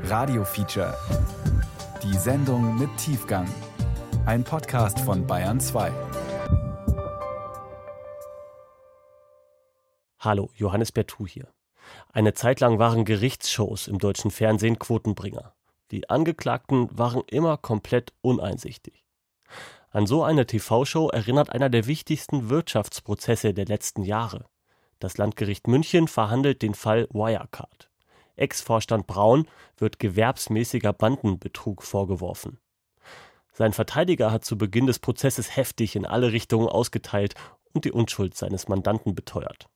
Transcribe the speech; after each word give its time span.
Radio 0.00 0.42
Feature. 0.44 0.96
Die 2.02 2.16
Sendung 2.16 2.78
mit 2.78 2.88
Tiefgang. 2.96 3.46
Ein 4.26 4.42
Podcast 4.42 4.98
von 5.00 5.26
Bayern 5.26 5.60
2. 5.60 5.92
Hallo, 10.18 10.50
Johannes 10.54 10.90
Bertou 10.90 11.26
hier. 11.26 11.46
Eine 12.12 12.34
Zeit 12.34 12.60
lang 12.60 12.78
waren 12.78 13.04
Gerichtsshows 13.04 13.86
im 13.86 13.98
deutschen 13.98 14.30
Fernsehen 14.30 14.78
Quotenbringer. 14.78 15.54
Die 15.92 16.10
Angeklagten 16.10 16.88
waren 16.96 17.22
immer 17.28 17.56
komplett 17.56 18.12
uneinsichtig. 18.22 19.04
An 19.90 20.06
so 20.06 20.24
eine 20.24 20.46
TV-Show 20.46 21.10
erinnert 21.10 21.50
einer 21.50 21.70
der 21.70 21.86
wichtigsten 21.86 22.48
Wirtschaftsprozesse 22.48 23.54
der 23.54 23.66
letzten 23.66 24.02
Jahre. 24.02 24.46
Das 24.98 25.18
Landgericht 25.18 25.68
München 25.68 26.08
verhandelt 26.08 26.62
den 26.62 26.74
Fall 26.74 27.06
Wirecard. 27.12 27.91
Ex-Vorstand 28.36 29.06
Braun 29.06 29.46
wird 29.76 29.98
gewerbsmäßiger 29.98 30.92
Bandenbetrug 30.92 31.82
vorgeworfen. 31.82 32.58
Sein 33.52 33.72
Verteidiger 33.72 34.30
hat 34.32 34.44
zu 34.44 34.56
Beginn 34.56 34.86
des 34.86 34.98
Prozesses 34.98 35.56
heftig 35.56 35.94
in 35.94 36.06
alle 36.06 36.32
Richtungen 36.32 36.68
ausgeteilt 36.68 37.34
und 37.72 37.84
die 37.84 37.92
Unschuld 37.92 38.34
seines 38.34 38.68
Mandanten 38.68 39.14
beteuert. 39.14 39.68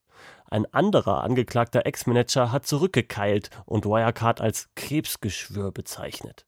Ein 0.49 0.73
anderer 0.73 1.23
angeklagter 1.23 1.85
Ex-Manager 1.85 2.53
hat 2.53 2.67
zurückgekeilt 2.67 3.51
und 3.67 3.85
Wirecard 3.85 4.41
als 4.41 4.69
Krebsgeschwür 4.77 5.73
bezeichnet. 5.73 6.47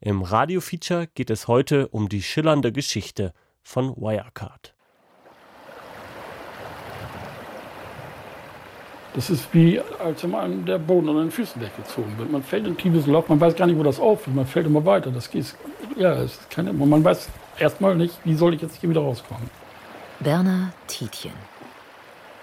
Im 0.00 0.22
Radiofeature 0.22 1.06
geht 1.14 1.30
es 1.30 1.48
heute 1.48 1.88
um 1.88 2.08
die 2.08 2.22
schillernde 2.22 2.72
Geschichte 2.72 3.32
von 3.62 3.96
Wirecard. 3.96 4.73
Das 9.14 9.30
ist 9.30 9.54
wie, 9.54 9.80
als 10.00 10.24
wenn 10.24 10.64
der 10.64 10.78
Boden 10.78 11.08
unter 11.08 11.22
den 11.22 11.30
Füßen 11.30 11.62
weggezogen 11.62 12.18
wird. 12.18 12.32
Man 12.32 12.42
fällt 12.42 12.66
in 12.66 12.72
ein 12.72 12.76
tiefes 12.76 13.06
Loch, 13.06 13.28
man 13.28 13.40
weiß 13.40 13.54
gar 13.54 13.66
nicht, 13.66 13.78
wo 13.78 13.84
das 13.84 14.00
aufhört. 14.00 14.34
Man 14.34 14.46
fällt 14.46 14.66
immer 14.66 14.84
weiter. 14.84 15.12
Das 15.12 15.30
geht, 15.30 15.54
ja, 15.96 16.14
es 16.14 16.32
ist 16.32 16.50
keine, 16.50 16.72
man 16.72 17.04
weiß 17.04 17.28
erstmal 17.58 17.94
nicht, 17.94 18.18
wie 18.24 18.34
soll 18.34 18.54
ich 18.54 18.62
jetzt 18.62 18.80
hier 18.80 18.90
wieder 18.90 19.02
rauskommen. 19.02 19.48
Werner 20.18 20.72
Tietjen, 20.88 21.34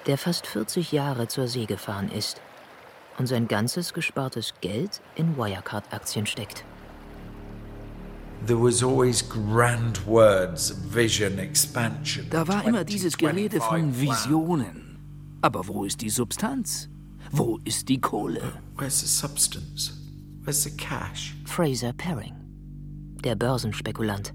der 0.08 0.18
fast 0.18 0.48
40 0.48 0.94
Jahre 0.94 1.28
zur 1.28 1.48
See 1.48 1.66
gefahren 1.66 2.10
ist 2.10 2.42
und 3.18 3.28
sein 3.28 3.50
ganzes 3.50 3.94
gespartes 3.94 4.54
Geld 4.62 5.02
in 5.16 5.38
Wirecard-Aktien 5.38 6.26
steckt. 6.26 6.64
Da 12.30 12.48
war 12.48 12.66
immer 12.66 12.84
dieses 12.86 13.18
Gerede 13.18 13.60
von 13.60 14.00
Visionen. 14.00 14.91
Aber 15.42 15.68
wo 15.68 15.84
ist 15.84 16.02
die 16.02 16.10
Substanz? 16.10 16.88
Wo 17.32 17.60
ist 17.64 17.90
die 17.90 18.00
Kohle? 18.00 18.54
Where's 18.78 19.00
the 19.00 19.08
substance? 19.08 19.94
Where's 20.44 20.64
the 20.64 20.72
cash? 20.72 21.36
Fraser 21.46 21.94
Paring, 21.94 22.34
der 23.24 23.36
Börsenspekulant, 23.36 24.34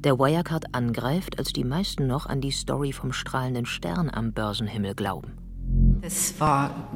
der 0.00 0.18
Wirecard 0.18 0.74
angreift, 0.74 1.38
als 1.38 1.52
die 1.52 1.64
meisten 1.64 2.06
noch 2.06 2.26
an 2.26 2.40
die 2.40 2.50
Story 2.50 2.92
vom 2.92 3.12
strahlenden 3.12 3.66
Stern 3.66 4.08
am 4.08 4.32
Börsenhimmel 4.32 4.94
glauben. 4.94 5.32
Es 6.00 6.40
war 6.40 6.88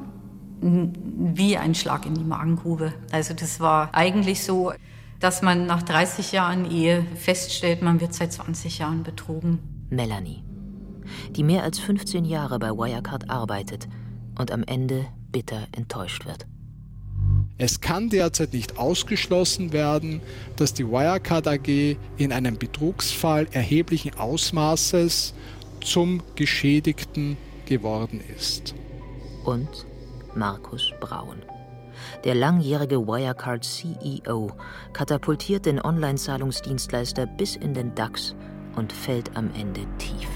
wie 0.60 1.58
ein 1.58 1.74
Schlag 1.74 2.06
in 2.06 2.14
die 2.14 2.24
Magengrube. 2.24 2.94
Also 3.12 3.34
das 3.34 3.60
war 3.60 3.94
eigentlich 3.94 4.42
so, 4.42 4.72
dass 5.20 5.42
man 5.42 5.66
nach 5.66 5.82
30 5.82 6.32
Jahren 6.32 6.70
Ehe 6.70 7.04
feststellt, 7.16 7.82
man 7.82 8.00
wird 8.00 8.14
seit 8.14 8.32
20 8.32 8.78
Jahren 8.78 9.02
betrogen. 9.02 9.58
Melanie, 9.90 10.42
die 11.30 11.42
mehr 11.42 11.62
als 11.62 11.78
15 11.78 12.24
Jahre 12.24 12.58
bei 12.58 12.70
Wirecard 12.70 13.30
arbeitet 13.30 13.88
und 14.38 14.50
am 14.50 14.62
Ende 14.64 15.06
bitter 15.30 15.66
enttäuscht 15.72 16.26
wird. 16.26 16.46
Es 17.58 17.80
kann 17.80 18.10
derzeit 18.10 18.52
nicht 18.52 18.78
ausgeschlossen 18.78 19.72
werden, 19.72 20.20
dass 20.56 20.74
die 20.74 20.86
Wirecard 20.86 21.48
AG 21.48 21.96
in 22.18 22.32
einem 22.32 22.58
Betrugsfall 22.58 23.46
erheblichen 23.50 24.14
Ausmaßes 24.18 25.32
zum 25.82 26.22
Geschädigten 26.34 27.38
geworden 27.64 28.20
ist. 28.36 28.74
Und 29.44 29.86
Markus 30.34 30.92
Braun. 31.00 31.42
Der 32.24 32.34
langjährige 32.34 33.06
Wirecard 33.06 33.64
CEO 33.64 34.52
katapultiert 34.92 35.64
den 35.64 35.80
Online-Zahlungsdienstleister 35.80 37.26
bis 37.26 37.56
in 37.56 37.72
den 37.72 37.94
DAX 37.94 38.34
und 38.76 38.92
fällt 38.92 39.34
am 39.36 39.50
Ende 39.54 39.86
tief. 39.98 40.28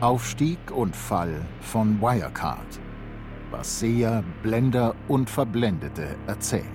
Aufstieg 0.00 0.58
und 0.70 0.94
Fall 0.94 1.44
von 1.60 2.00
Wirecard. 2.00 2.78
Was 3.50 3.80
Seher, 3.80 4.22
Blender 4.44 4.94
und 5.08 5.28
Verblendete 5.28 6.14
erzählen. 6.28 6.70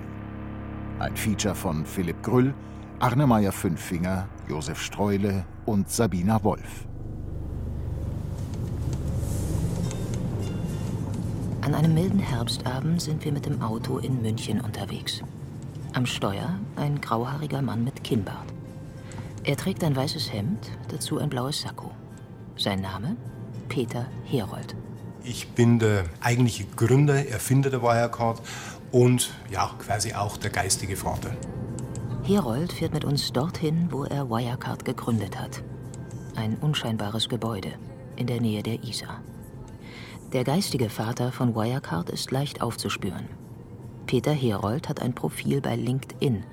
Ein 0.98 1.16
Feature 1.16 1.54
von 1.54 1.86
Philipp 1.86 2.22
Grüll, 2.22 2.52
Arne 2.98 3.26
Meyer-Fünffinger, 3.26 4.28
Josef 4.46 4.78
Streule 4.78 5.46
und 5.64 5.88
Sabina 5.88 6.44
Wolf. 6.44 6.86
An 11.62 11.74
einem 11.74 11.94
milden 11.94 12.20
Herbstabend 12.20 13.00
sind 13.00 13.24
wir 13.24 13.32
mit 13.32 13.46
dem 13.46 13.62
Auto 13.62 13.96
in 13.96 14.20
München 14.20 14.60
unterwegs. 14.60 15.22
Am 15.94 16.04
Steuer 16.04 16.58
ein 16.76 17.00
grauhaariger 17.00 17.62
Mann 17.62 17.84
mit 17.84 18.04
Kinnbart. 18.04 18.52
Er 19.44 19.56
trägt 19.56 19.82
ein 19.82 19.96
weißes 19.96 20.30
Hemd, 20.30 20.70
dazu 20.88 21.18
ein 21.18 21.30
blaues 21.30 21.62
Sakko. 21.62 21.90
Sein 22.56 22.80
Name? 22.80 23.16
Peter 23.68 24.06
Herold. 24.24 24.76
Ich 25.24 25.48
bin 25.48 25.78
der 25.78 26.04
eigentliche 26.20 26.64
Gründer, 26.76 27.26
Erfinder 27.26 27.70
der 27.70 27.82
Wirecard 27.82 28.40
und 28.92 29.32
ja, 29.50 29.70
quasi 29.78 30.14
auch 30.14 30.36
der 30.36 30.50
geistige 30.50 30.96
Vater. 30.96 31.30
Herold 32.22 32.72
fährt 32.72 32.94
mit 32.94 33.04
uns 33.04 33.32
dorthin, 33.32 33.88
wo 33.90 34.04
er 34.04 34.30
Wirecard 34.30 34.84
gegründet 34.84 35.38
hat. 35.38 35.62
Ein 36.36 36.56
unscheinbares 36.60 37.28
Gebäude 37.28 37.72
in 38.16 38.26
der 38.26 38.40
Nähe 38.40 38.62
der 38.62 38.84
Isar. 38.84 39.20
Der 40.32 40.44
geistige 40.44 40.90
Vater 40.90 41.32
von 41.32 41.54
Wirecard 41.54 42.10
ist 42.10 42.30
leicht 42.30 42.62
aufzuspüren. 42.62 43.28
Peter 44.06 44.32
Herold 44.32 44.88
hat 44.88 45.00
ein 45.00 45.14
Profil 45.14 45.60
bei 45.60 45.74
LinkedIn, 45.74 46.44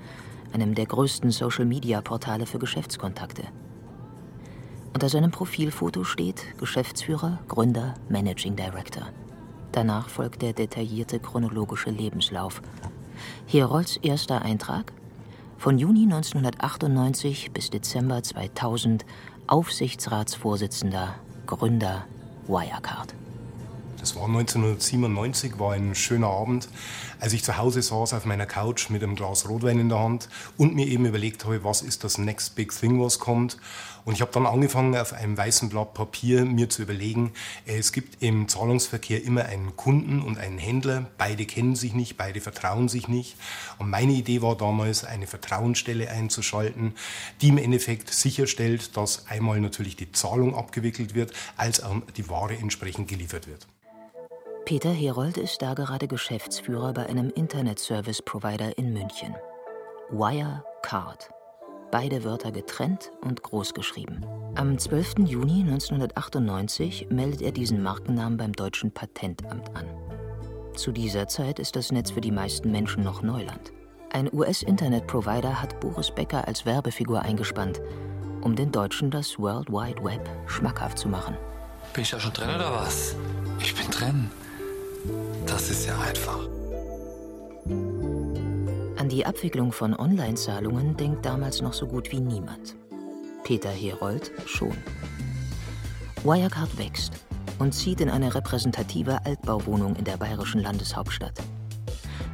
einem 0.52 0.74
der 0.74 0.86
größten 0.86 1.30
Social-Media-Portale 1.30 2.46
für 2.46 2.58
Geschäftskontakte. 2.58 3.44
Unter 4.94 5.08
seinem 5.08 5.30
Profilfoto 5.30 6.04
steht 6.04 6.58
Geschäftsführer, 6.58 7.38
Gründer, 7.48 7.94
Managing 8.08 8.56
Director. 8.56 9.08
Danach 9.72 10.08
folgt 10.08 10.42
der 10.42 10.52
detaillierte 10.52 11.18
chronologische 11.18 11.90
Lebenslauf. 11.90 12.60
Herolds 13.46 13.96
erster 13.96 14.42
Eintrag? 14.42 14.92
Von 15.56 15.78
Juni 15.78 16.02
1998 16.02 17.52
bis 17.52 17.70
Dezember 17.70 18.22
2000 18.22 19.06
Aufsichtsratsvorsitzender, 19.46 21.14
Gründer 21.46 22.04
Wirecard. 22.46 23.14
Das 24.02 24.16
war 24.16 24.24
1997, 24.24 25.60
war 25.60 25.74
ein 25.74 25.94
schöner 25.94 26.26
Abend, 26.26 26.68
als 27.20 27.34
ich 27.34 27.44
zu 27.44 27.56
Hause 27.56 27.82
saß 27.82 28.14
auf 28.14 28.24
meiner 28.24 28.46
Couch 28.46 28.90
mit 28.90 29.00
einem 29.00 29.14
Glas 29.14 29.48
Rotwein 29.48 29.78
in 29.78 29.88
der 29.88 30.00
Hand 30.00 30.28
und 30.56 30.74
mir 30.74 30.88
eben 30.88 31.06
überlegt 31.06 31.44
habe, 31.44 31.62
was 31.62 31.82
ist 31.82 32.02
das 32.02 32.18
next 32.18 32.56
big 32.56 32.76
thing, 32.76 33.00
was 33.00 33.20
kommt. 33.20 33.58
Und 34.04 34.14
ich 34.14 34.20
habe 34.20 34.32
dann 34.32 34.44
angefangen, 34.44 34.96
auf 34.96 35.12
einem 35.12 35.38
weißen 35.38 35.68
Blatt 35.68 35.94
Papier 35.94 36.44
mir 36.44 36.68
zu 36.68 36.82
überlegen, 36.82 37.32
äh, 37.64 37.78
es 37.78 37.92
gibt 37.92 38.20
im 38.24 38.48
Zahlungsverkehr 38.48 39.22
immer 39.22 39.44
einen 39.44 39.76
Kunden 39.76 40.20
und 40.20 40.36
einen 40.36 40.58
Händler. 40.58 41.06
Beide 41.16 41.46
kennen 41.46 41.76
sich 41.76 41.94
nicht, 41.94 42.16
beide 42.16 42.40
vertrauen 42.40 42.88
sich 42.88 43.06
nicht. 43.06 43.36
Und 43.78 43.88
meine 43.88 44.14
Idee 44.14 44.42
war 44.42 44.56
damals, 44.56 45.04
eine 45.04 45.28
Vertrauensstelle 45.28 46.10
einzuschalten, 46.10 46.94
die 47.40 47.50
im 47.50 47.58
Endeffekt 47.58 48.12
sicherstellt, 48.12 48.96
dass 48.96 49.28
einmal 49.28 49.60
natürlich 49.60 49.94
die 49.94 50.10
Zahlung 50.10 50.56
abgewickelt 50.56 51.14
wird, 51.14 51.32
als 51.56 51.84
auch 51.84 51.98
die 52.16 52.28
Ware 52.28 52.56
entsprechend 52.56 53.06
geliefert 53.06 53.46
wird. 53.46 53.68
Peter 54.64 54.92
Herold 54.92 55.38
ist 55.38 55.60
da 55.60 55.74
gerade 55.74 56.06
Geschäftsführer 56.06 56.92
bei 56.92 57.06
einem 57.06 57.30
Internet-Service-Provider 57.30 58.78
in 58.78 58.92
München. 58.92 59.34
Wirecard. 60.10 61.30
Beide 61.90 62.22
Wörter 62.22 62.52
getrennt 62.52 63.10
und 63.22 63.42
großgeschrieben. 63.42 64.24
Am 64.54 64.78
12. 64.78 65.26
Juni 65.26 65.62
1998 65.62 67.08
meldet 67.10 67.42
er 67.42 67.50
diesen 67.50 67.82
Markennamen 67.82 68.38
beim 68.38 68.52
deutschen 68.52 68.92
Patentamt 68.92 69.74
an. 69.74 69.86
Zu 70.76 70.92
dieser 70.92 71.26
Zeit 71.26 71.58
ist 71.58 71.74
das 71.74 71.90
Netz 71.90 72.12
für 72.12 72.20
die 72.20 72.30
meisten 72.30 72.70
Menschen 72.70 73.02
noch 73.02 73.20
Neuland. 73.20 73.72
Ein 74.10 74.32
US-Internet-Provider 74.32 75.60
hat 75.60 75.80
Boris 75.80 76.12
Becker 76.12 76.46
als 76.46 76.64
Werbefigur 76.64 77.20
eingespannt, 77.20 77.80
um 78.42 78.54
den 78.54 78.70
Deutschen 78.70 79.10
das 79.10 79.38
World 79.40 79.70
Wide 79.70 80.04
Web 80.04 80.28
schmackhaft 80.46 80.98
zu 80.98 81.08
machen. 81.08 81.36
Bin 81.94 82.02
ich 82.02 82.10
da 82.10 82.20
schon 82.20 82.32
drin 82.32 82.54
oder 82.54 82.72
was? 82.72 83.16
Ich 83.58 83.74
bin 83.74 83.90
drin. 83.90 84.30
Das 85.46 85.70
ist 85.70 85.86
ja 85.86 85.98
einfach. 85.98 86.48
An 88.96 89.08
die 89.08 89.26
Abwicklung 89.26 89.72
von 89.72 89.94
Online-Zahlungen 89.94 90.96
denkt 90.96 91.24
damals 91.26 91.60
noch 91.60 91.72
so 91.72 91.86
gut 91.86 92.12
wie 92.12 92.20
niemand. 92.20 92.76
Peter 93.44 93.70
Herold 93.70 94.30
schon. 94.46 94.76
Wirecard 96.24 96.78
wächst. 96.78 97.14
und 97.58 97.72
zieht 97.72 98.00
in 98.00 98.10
eine 98.10 98.34
repräsentative 98.34 99.24
Altbauwohnung 99.24 99.94
in 99.94 100.04
der 100.04 100.16
bayerischen 100.16 100.60
Landeshauptstadt. 100.62 101.38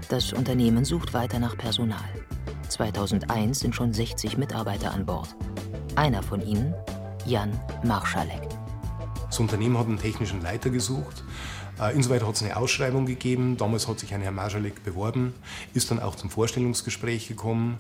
Das 0.09 0.33
Unternehmen 0.33 0.87
sucht 0.87 1.13
weiter 1.13 1.39
nach 1.39 1.57
Personal. 1.57 2.09
2001 2.69 3.61
sind 3.61 3.75
schon 3.75 3.93
60 3.93 4.39
Mitarbeiter 4.39 4.93
an 4.93 5.05
Bord. 5.05 5.37
Einer 5.97 6.23
von 6.23 6.41
ihnen, 6.41 6.75
Jan 7.27 7.59
Marschalek. 7.85 8.49
Das 9.27 9.39
Unternehmen 9.39 9.77
hat 9.77 9.87
einen 9.87 9.99
technischen 9.99 10.41
Leiter 10.41 10.71
gesucht. 10.71 11.23
Äh, 11.81 11.95
insoweit 11.95 12.25
hat 12.25 12.35
es 12.35 12.43
eine 12.43 12.57
Ausschreibung 12.57 13.07
gegeben. 13.07 13.57
Damals 13.57 13.89
hat 13.89 13.99
sich 13.99 14.15
ein 14.15 14.21
Herr 14.21 14.33
Marschalek 14.33 14.85
beworben, 14.85 15.35
ist 15.75 15.91
dann 15.91 16.01
auch 16.01 16.15
zum 16.17 16.31
Vorstellungsgespräch 16.31 17.29
gekommen 17.29 17.79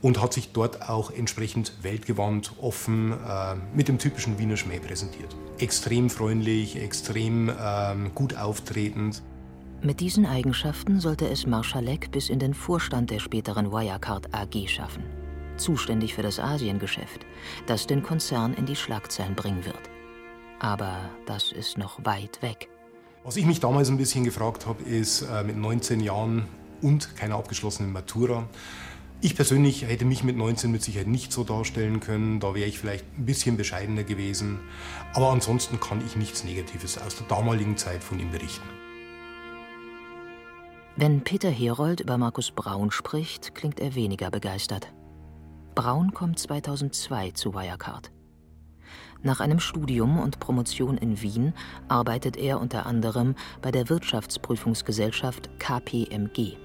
und 0.00 0.20
hat 0.22 0.32
sich 0.32 0.52
dort 0.52 0.88
auch 0.88 1.10
entsprechend 1.10 1.72
weltgewandt, 1.82 2.52
offen, 2.60 3.12
äh, 3.12 3.54
mit 3.74 3.88
dem 3.88 3.98
typischen 3.98 4.38
Wiener 4.38 4.56
Schmäh 4.56 4.78
präsentiert. 4.78 5.34
Extrem 5.58 6.08
freundlich, 6.10 6.76
extrem 6.76 7.48
äh, 7.48 7.54
gut 8.14 8.36
auftretend. 8.36 9.22
Mit 9.82 10.00
diesen 10.00 10.26
Eigenschaften 10.26 11.00
sollte 11.00 11.28
es 11.28 11.46
Marschalek 11.46 12.10
bis 12.10 12.30
in 12.30 12.38
den 12.38 12.54
Vorstand 12.54 13.10
der 13.10 13.20
späteren 13.20 13.70
Wirecard 13.70 14.34
AG 14.34 14.68
schaffen. 14.68 15.04
Zuständig 15.56 16.14
für 16.14 16.22
das 16.22 16.38
Asiengeschäft, 16.38 17.26
das 17.66 17.86
den 17.86 18.02
Konzern 18.02 18.54
in 18.54 18.66
die 18.66 18.76
Schlagzeilen 18.76 19.34
bringen 19.34 19.64
wird. 19.64 19.90
Aber 20.60 21.10
das 21.26 21.52
ist 21.52 21.78
noch 21.78 22.04
weit 22.04 22.42
weg. 22.42 22.68
Was 23.24 23.36
ich 23.36 23.44
mich 23.44 23.60
damals 23.60 23.88
ein 23.88 23.98
bisschen 23.98 24.24
gefragt 24.24 24.66
habe, 24.66 24.82
ist 24.84 25.22
äh, 25.22 25.42
mit 25.44 25.56
19 25.56 26.00
Jahren 26.00 26.46
und 26.80 27.16
keiner 27.16 27.36
abgeschlossenen 27.36 27.92
Matura, 27.92 28.48
ich 29.20 29.34
persönlich 29.34 29.82
hätte 29.82 30.04
mich 30.04 30.22
mit 30.22 30.36
19 30.36 30.70
mit 30.70 30.80
Sicherheit 30.82 31.08
nicht 31.08 31.32
so 31.32 31.42
darstellen 31.42 31.98
können. 31.98 32.38
Da 32.38 32.54
wäre 32.54 32.68
ich 32.68 32.78
vielleicht 32.78 33.04
ein 33.18 33.26
bisschen 33.26 33.56
bescheidener 33.56 34.04
gewesen. 34.04 34.60
Aber 35.12 35.30
ansonsten 35.30 35.80
kann 35.80 36.00
ich 36.06 36.14
nichts 36.14 36.44
Negatives 36.44 36.98
aus 36.98 37.16
der 37.16 37.26
damaligen 37.26 37.76
Zeit 37.76 38.04
von 38.04 38.20
ihm 38.20 38.30
berichten. 38.30 38.68
Wenn 40.94 41.22
Peter 41.22 41.50
Herold 41.50 42.00
über 42.00 42.16
Markus 42.16 42.52
Braun 42.52 42.92
spricht, 42.92 43.56
klingt 43.56 43.80
er 43.80 43.96
weniger 43.96 44.30
begeistert. 44.30 44.92
Braun 45.74 46.14
kommt 46.14 46.38
2002 46.38 47.32
zu 47.32 47.54
Wirecard. 47.54 48.12
Nach 49.22 49.40
einem 49.40 49.58
Studium 49.58 50.20
und 50.20 50.38
Promotion 50.38 50.96
in 50.96 51.20
Wien 51.20 51.52
arbeitet 51.88 52.36
er 52.36 52.60
unter 52.60 52.86
anderem 52.86 53.34
bei 53.60 53.72
der 53.72 53.88
Wirtschaftsprüfungsgesellschaft 53.88 55.50
KPMG. 55.58 56.56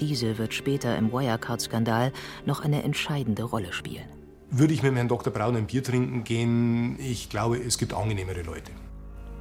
Diese 0.00 0.38
wird 0.38 0.54
später 0.54 0.96
im 0.96 1.12
Wirecard-Skandal 1.12 2.12
noch 2.46 2.64
eine 2.64 2.82
entscheidende 2.82 3.44
Rolle 3.44 3.72
spielen. 3.72 4.08
Würde 4.50 4.72
ich 4.72 4.82
mit 4.82 4.94
Herrn 4.94 5.08
Dr. 5.08 5.32
Braun 5.32 5.56
ein 5.56 5.66
Bier 5.66 5.82
trinken 5.82 6.24
gehen, 6.24 6.98
ich 6.98 7.28
glaube, 7.28 7.58
es 7.58 7.76
gibt 7.76 7.92
angenehmere 7.92 8.42
Leute. 8.42 8.72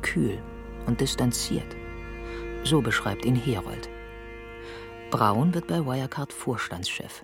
Kühl 0.01 0.37
und 0.85 0.99
distanziert. 0.99 1.75
So 2.63 2.81
beschreibt 2.81 3.25
ihn 3.25 3.35
Herold. 3.35 3.89
Braun 5.09 5.53
wird 5.53 5.67
bei 5.67 5.85
Wirecard 5.85 6.33
Vorstandschef. 6.33 7.23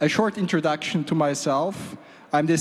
A 0.00 0.08
short 0.08 0.36
introduction 0.38 1.04
to 1.04 1.14
myself. 1.14 1.74
E 2.36 2.54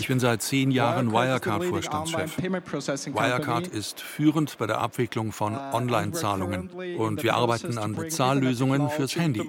ich 0.00 0.08
bin 0.08 0.18
seit 0.20 0.42
zehn 0.42 0.70
Jahren 0.70 1.12
Wirecard-Vorstandschef. 1.12 2.38
Wirecard 2.38 3.68
ist 3.68 4.00
führend 4.00 4.58
bei 4.58 4.66
der 4.66 4.78
Abwicklung 4.78 5.30
von 5.32 5.54
uh, 5.54 5.58
Online-Zahlungen 5.72 6.70
und 6.98 7.22
wir 7.22 7.34
arbeiten 7.34 7.78
an 7.78 7.94
Bezahllösungen 7.94 8.90
fürs 8.90 9.14
Handy. 9.14 9.42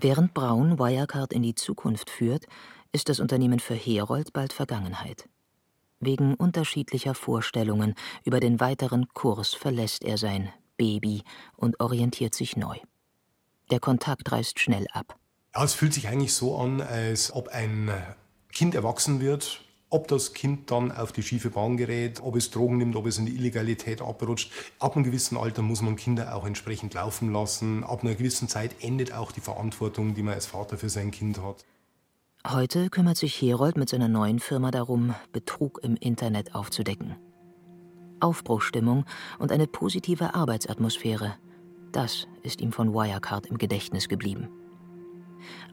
Während 0.00 0.34
Braun 0.34 0.78
Wirecard 0.78 1.32
in 1.32 1.42
die 1.42 1.54
Zukunft 1.54 2.10
führt, 2.10 2.46
ist 2.92 3.08
das 3.08 3.20
Unternehmen 3.20 3.60
für 3.60 3.74
Herold 3.74 4.32
bald 4.32 4.52
Vergangenheit. 4.52 5.28
Wegen 6.00 6.34
unterschiedlicher 6.34 7.14
Vorstellungen 7.14 7.94
über 8.24 8.40
den 8.40 8.58
weiteren 8.58 9.06
Kurs 9.12 9.54
verlässt 9.54 10.02
er 10.02 10.16
sein 10.16 10.50
Baby 10.76 11.22
und 11.56 11.78
orientiert 11.78 12.34
sich 12.34 12.56
neu. 12.56 12.78
Der 13.70 13.78
Kontakt 13.78 14.32
reißt 14.32 14.58
schnell 14.58 14.86
ab. 14.92 15.19
Ja, 15.54 15.64
es 15.64 15.74
fühlt 15.74 15.94
sich 15.94 16.06
eigentlich 16.06 16.32
so 16.32 16.56
an, 16.56 16.80
als 16.80 17.32
ob 17.34 17.48
ein 17.48 17.90
Kind 18.52 18.74
erwachsen 18.74 19.20
wird, 19.20 19.62
ob 19.88 20.06
das 20.06 20.32
Kind 20.32 20.70
dann 20.70 20.92
auf 20.92 21.10
die 21.10 21.24
schiefe 21.24 21.50
Bahn 21.50 21.76
gerät, 21.76 22.20
ob 22.22 22.36
es 22.36 22.50
Drogen 22.50 22.78
nimmt, 22.78 22.94
ob 22.94 23.06
es 23.06 23.18
in 23.18 23.26
die 23.26 23.34
Illegalität 23.34 24.00
abrutscht. 24.00 24.52
Ab 24.78 24.94
einem 24.94 25.04
gewissen 25.04 25.36
Alter 25.36 25.62
muss 25.62 25.82
man 25.82 25.96
Kinder 25.96 26.36
auch 26.36 26.46
entsprechend 26.46 26.94
laufen 26.94 27.32
lassen. 27.32 27.82
Ab 27.82 28.04
einer 28.04 28.14
gewissen 28.14 28.48
Zeit 28.48 28.76
endet 28.80 29.12
auch 29.12 29.32
die 29.32 29.40
Verantwortung, 29.40 30.14
die 30.14 30.22
man 30.22 30.34
als 30.34 30.46
Vater 30.46 30.78
für 30.78 30.88
sein 30.88 31.10
Kind 31.10 31.42
hat. 31.42 31.64
Heute 32.46 32.88
kümmert 32.88 33.16
sich 33.16 33.42
Herold 33.42 33.76
mit 33.76 33.88
seiner 33.88 34.08
neuen 34.08 34.38
Firma 34.38 34.70
darum, 34.70 35.14
Betrug 35.32 35.80
im 35.82 35.96
Internet 35.96 36.54
aufzudecken. 36.54 37.16
Aufbruchstimmung 38.20 39.04
und 39.38 39.50
eine 39.50 39.66
positive 39.66 40.34
Arbeitsatmosphäre. 40.34 41.34
Das 41.90 42.28
ist 42.42 42.60
ihm 42.60 42.72
von 42.72 42.94
Wirecard 42.94 43.46
im 43.46 43.58
Gedächtnis 43.58 44.08
geblieben. 44.08 44.48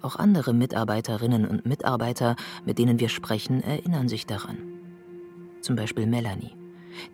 Auch 0.01 0.15
andere 0.15 0.53
Mitarbeiterinnen 0.53 1.47
und 1.47 1.65
Mitarbeiter, 1.65 2.35
mit 2.65 2.77
denen 2.77 2.99
wir 2.99 3.09
sprechen, 3.09 3.61
erinnern 3.61 4.09
sich 4.09 4.25
daran. 4.25 4.57
Zum 5.61 5.75
Beispiel 5.75 6.05
Melanie, 6.05 6.55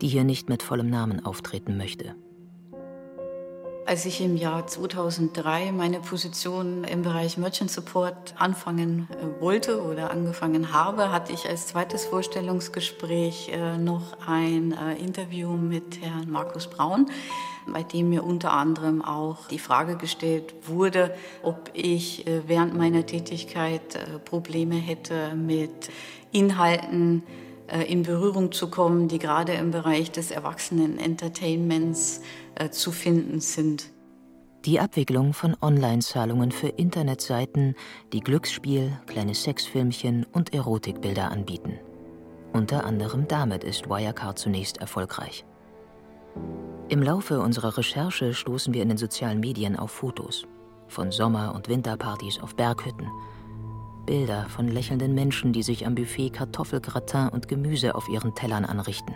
die 0.01 0.07
hier 0.07 0.23
nicht 0.23 0.49
mit 0.49 0.63
vollem 0.63 0.89
Namen 0.89 1.25
auftreten 1.25 1.77
möchte. 1.77 2.15
Als 3.85 4.05
ich 4.05 4.21
im 4.21 4.37
Jahr 4.37 4.65
2003 4.65 5.73
meine 5.73 5.99
Position 5.99 6.85
im 6.85 7.01
Bereich 7.01 7.37
Merchant 7.37 7.69
Support 7.69 8.33
anfangen 8.37 9.09
äh, 9.11 9.41
wollte 9.41 9.83
oder 9.83 10.09
angefangen 10.09 10.71
habe, 10.71 11.11
hatte 11.11 11.33
ich 11.33 11.49
als 11.49 11.67
zweites 11.67 12.05
Vorstellungsgespräch 12.05 13.49
äh, 13.49 13.77
noch 13.77 14.17
ein 14.25 14.71
äh, 14.71 14.95
Interview 14.95 15.49
mit 15.51 15.99
Herrn 16.01 16.29
Markus 16.29 16.67
Braun, 16.67 17.07
bei 17.67 17.83
dem 17.83 18.09
mir 18.09 18.23
unter 18.23 18.51
anderem 18.51 19.01
auch 19.01 19.47
die 19.47 19.59
Frage 19.59 19.97
gestellt 19.97 20.53
wurde, 20.67 21.15
ob 21.41 21.69
ich 21.73 22.25
während 22.47 22.75
meiner 22.75 23.05
Tätigkeit 23.05 23.97
Probleme 24.25 24.75
hätte 24.75 25.35
mit 25.35 25.89
Inhalten, 26.31 27.23
in 27.87 28.03
Berührung 28.03 28.51
zu 28.51 28.69
kommen, 28.69 29.07
die 29.07 29.19
gerade 29.19 29.53
im 29.53 29.71
Bereich 29.71 30.11
des 30.11 30.31
Erwachsenen-Entertainments 30.31 32.21
äh, 32.55 32.69
zu 32.69 32.91
finden 32.91 33.39
sind. 33.39 33.89
Die 34.65 34.79
Abwicklung 34.79 35.33
von 35.33 35.57
Online-Zahlungen 35.61 36.51
für 36.51 36.67
Internetseiten, 36.67 37.75
die 38.13 38.21
Glücksspiel, 38.21 38.97
kleine 39.07 39.33
Sexfilmchen 39.33 40.25
und 40.31 40.53
Erotikbilder 40.53 41.31
anbieten. 41.31 41.79
Unter 42.53 42.85
anderem 42.85 43.27
damit 43.27 43.63
ist 43.63 43.89
Wirecard 43.89 44.37
zunächst 44.37 44.77
erfolgreich. 44.77 45.43
Im 46.89 47.01
Laufe 47.01 47.39
unserer 47.39 47.77
Recherche 47.77 48.33
stoßen 48.33 48.73
wir 48.73 48.83
in 48.83 48.89
den 48.89 48.97
sozialen 48.97 49.39
Medien 49.39 49.77
auf 49.77 49.91
Fotos 49.91 50.45
von 50.87 51.11
Sommer- 51.11 51.55
und 51.55 51.69
Winterpartys 51.69 52.39
auf 52.39 52.55
Berghütten. 52.55 53.09
Bilder 54.05 54.47
von 54.49 54.67
lächelnden 54.67 55.15
Menschen, 55.15 55.53
die 55.53 55.63
sich 55.63 55.87
am 55.87 55.95
Buffet 55.95 56.29
Kartoffelgratin 56.31 57.29
und 57.29 57.47
Gemüse 57.47 57.95
auf 57.95 58.09
ihren 58.09 58.35
Tellern 58.35 58.65
anrichten. 58.65 59.15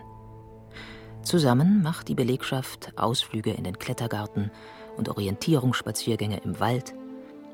Zusammen 1.23 1.83
macht 1.83 2.07
die 2.07 2.15
Belegschaft 2.15 2.93
Ausflüge 2.95 3.51
in 3.51 3.65
den 3.65 3.77
Klettergarten 3.77 4.49
und 4.95 5.09
Orientierungsspaziergänge 5.09 6.39
im 6.43 6.59
Wald. 6.59 6.95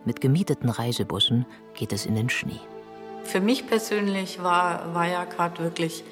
Mit 0.05 0.21
gemieteten 0.21 0.69
Reisebussen 0.69 1.45
geht 1.73 1.91
es 1.91 2.05
in 2.05 2.15
den 2.15 2.29
Schnee. 2.29 2.59
Für 3.23 3.41
mich 3.41 3.65
persönlich 3.67 4.43
war 4.43 4.93
Wirecard 4.93 5.59
wirklich 5.59 6.03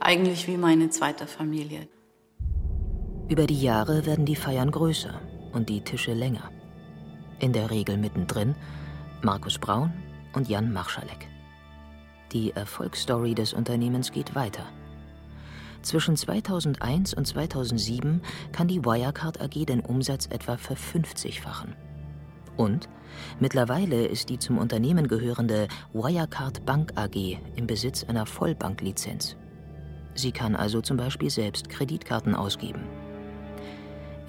eigentlich 0.00 0.46
wie 0.48 0.56
meine 0.56 0.88
zweite 0.88 1.26
Familie. 1.26 1.88
Über 3.30 3.46
die 3.46 3.62
Jahre 3.62 4.04
werden 4.04 4.26
die 4.26 4.36
Feiern 4.36 4.70
größer 4.70 5.18
und 5.52 5.70
die 5.70 5.80
Tische 5.80 6.12
länger. 6.12 6.50
In 7.38 7.54
der 7.54 7.70
Regel 7.70 7.96
mittendrin 7.96 8.54
Markus 9.22 9.58
Braun 9.58 9.92
und 10.34 10.50
Jan 10.50 10.70
Marschalek. 10.70 11.28
Die 12.32 12.50
Erfolgsstory 12.50 13.34
des 13.34 13.54
Unternehmens 13.54 14.12
geht 14.12 14.34
weiter– 14.34 14.66
zwischen 15.82 16.16
2001 16.16 17.14
und 17.14 17.26
2007 17.26 18.20
kann 18.52 18.68
die 18.68 18.84
Wirecard 18.84 19.40
AG 19.40 19.64
den 19.66 19.80
Umsatz 19.80 20.26
etwa 20.26 20.56
verfünfzigfachen. 20.56 21.74
Und 22.56 22.88
mittlerweile 23.38 24.06
ist 24.06 24.28
die 24.28 24.38
zum 24.38 24.58
Unternehmen 24.58 25.08
gehörende 25.08 25.68
Wirecard 25.94 26.66
Bank 26.66 26.92
AG 26.96 27.38
im 27.56 27.66
Besitz 27.66 28.04
einer 28.04 28.26
Vollbanklizenz. 28.26 29.36
Sie 30.14 30.32
kann 30.32 30.54
also 30.54 30.82
zum 30.82 30.98
Beispiel 30.98 31.30
selbst 31.30 31.70
Kreditkarten 31.70 32.34
ausgeben. 32.34 32.82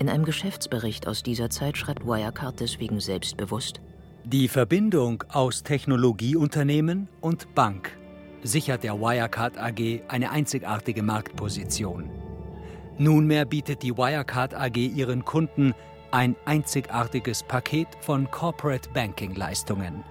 In 0.02 0.10
einem 0.10 0.26
Geschäftsbericht 0.26 1.06
aus 1.06 1.22
dieser 1.22 1.52
Zeit 1.52 1.78
schreibt 1.78 2.08
Wirecard 2.08 2.60
deswegen 2.60 3.00
selbstbewusst: 3.00 3.82
Die 4.24 4.48
Verbindung 4.48 5.24
aus 5.30 5.62
Technologieunternehmen 5.62 7.08
und 7.22 7.54
Bank 7.54 7.96
sichert 8.42 8.84
der 8.84 9.00
Wirecard 9.00 9.60
AG 9.60 10.02
eine 10.08 10.32
einzigartige 10.32 11.04
Marktposition. 11.04 12.10
Nunmehr 12.98 13.46
bietet 13.46 13.84
die 13.84 13.96
Wirecard 13.96 14.56
AG 14.56 14.76
ihren 14.76 15.24
Kunden 15.24 15.76
ein 16.10 16.36
einzigartiges 16.46 17.44
Paket 17.44 17.88
von 18.00 18.32
Corporate 18.32 18.90
Banking 18.96 19.36
Leistungen. 19.36 20.04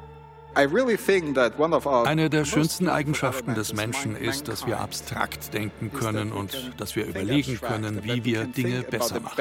Eine 2.06 2.30
der 2.30 2.44
schönsten 2.44 2.88
Eigenschaften 2.88 3.54
des 3.54 3.72
Menschen 3.74 4.16
ist, 4.16 4.48
dass 4.48 4.66
wir 4.66 4.80
abstrakt 4.80 5.54
denken 5.54 5.92
können 5.92 6.32
und 6.32 6.72
dass 6.78 6.96
wir 6.96 7.06
überlegen 7.06 7.60
können, 7.60 8.04
wie 8.04 8.24
wir 8.24 8.44
Dinge 8.44 8.82
besser 8.82 9.20
machen. 9.20 9.36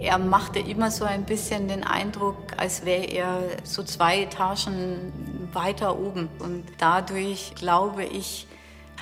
Er 0.00 0.18
machte 0.18 0.58
immer 0.58 0.90
so 0.90 1.04
ein 1.04 1.24
bisschen 1.24 1.68
den 1.68 1.84
Eindruck, 1.84 2.36
als 2.56 2.84
wäre 2.84 3.04
er 3.04 3.42
so 3.62 3.82
zwei 3.82 4.22
Etagen 4.22 5.12
weiter 5.52 5.98
oben. 5.98 6.28
Und 6.40 6.64
dadurch 6.78 7.54
glaube 7.54 8.04
ich 8.04 8.46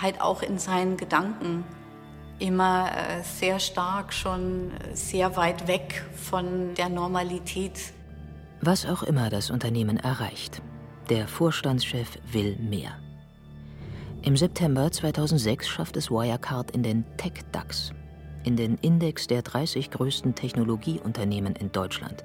halt 0.00 0.20
auch 0.20 0.42
in 0.42 0.58
seinen 0.58 0.96
Gedanken 0.96 1.64
immer 2.38 2.90
äh, 2.90 3.22
sehr 3.22 3.58
stark 3.58 4.12
schon 4.12 4.72
sehr 4.94 5.36
weit 5.36 5.66
weg 5.68 6.04
von 6.14 6.74
der 6.74 6.88
Normalität. 6.88 7.92
Was 8.64 8.86
auch 8.86 9.02
immer 9.02 9.28
das 9.28 9.50
Unternehmen 9.50 9.96
erreicht, 9.96 10.62
der 11.08 11.26
Vorstandschef 11.26 12.16
will 12.30 12.56
mehr. 12.60 12.92
Im 14.22 14.36
September 14.36 14.88
2006 14.88 15.66
schafft 15.66 15.96
es 15.96 16.12
Wirecard 16.12 16.70
in 16.70 16.84
den 16.84 17.04
Tech-DAX, 17.16 17.92
in 18.44 18.54
den 18.54 18.76
Index 18.76 19.26
der 19.26 19.42
30 19.42 19.90
größten 19.90 20.36
Technologieunternehmen 20.36 21.56
in 21.56 21.72
Deutschland. 21.72 22.24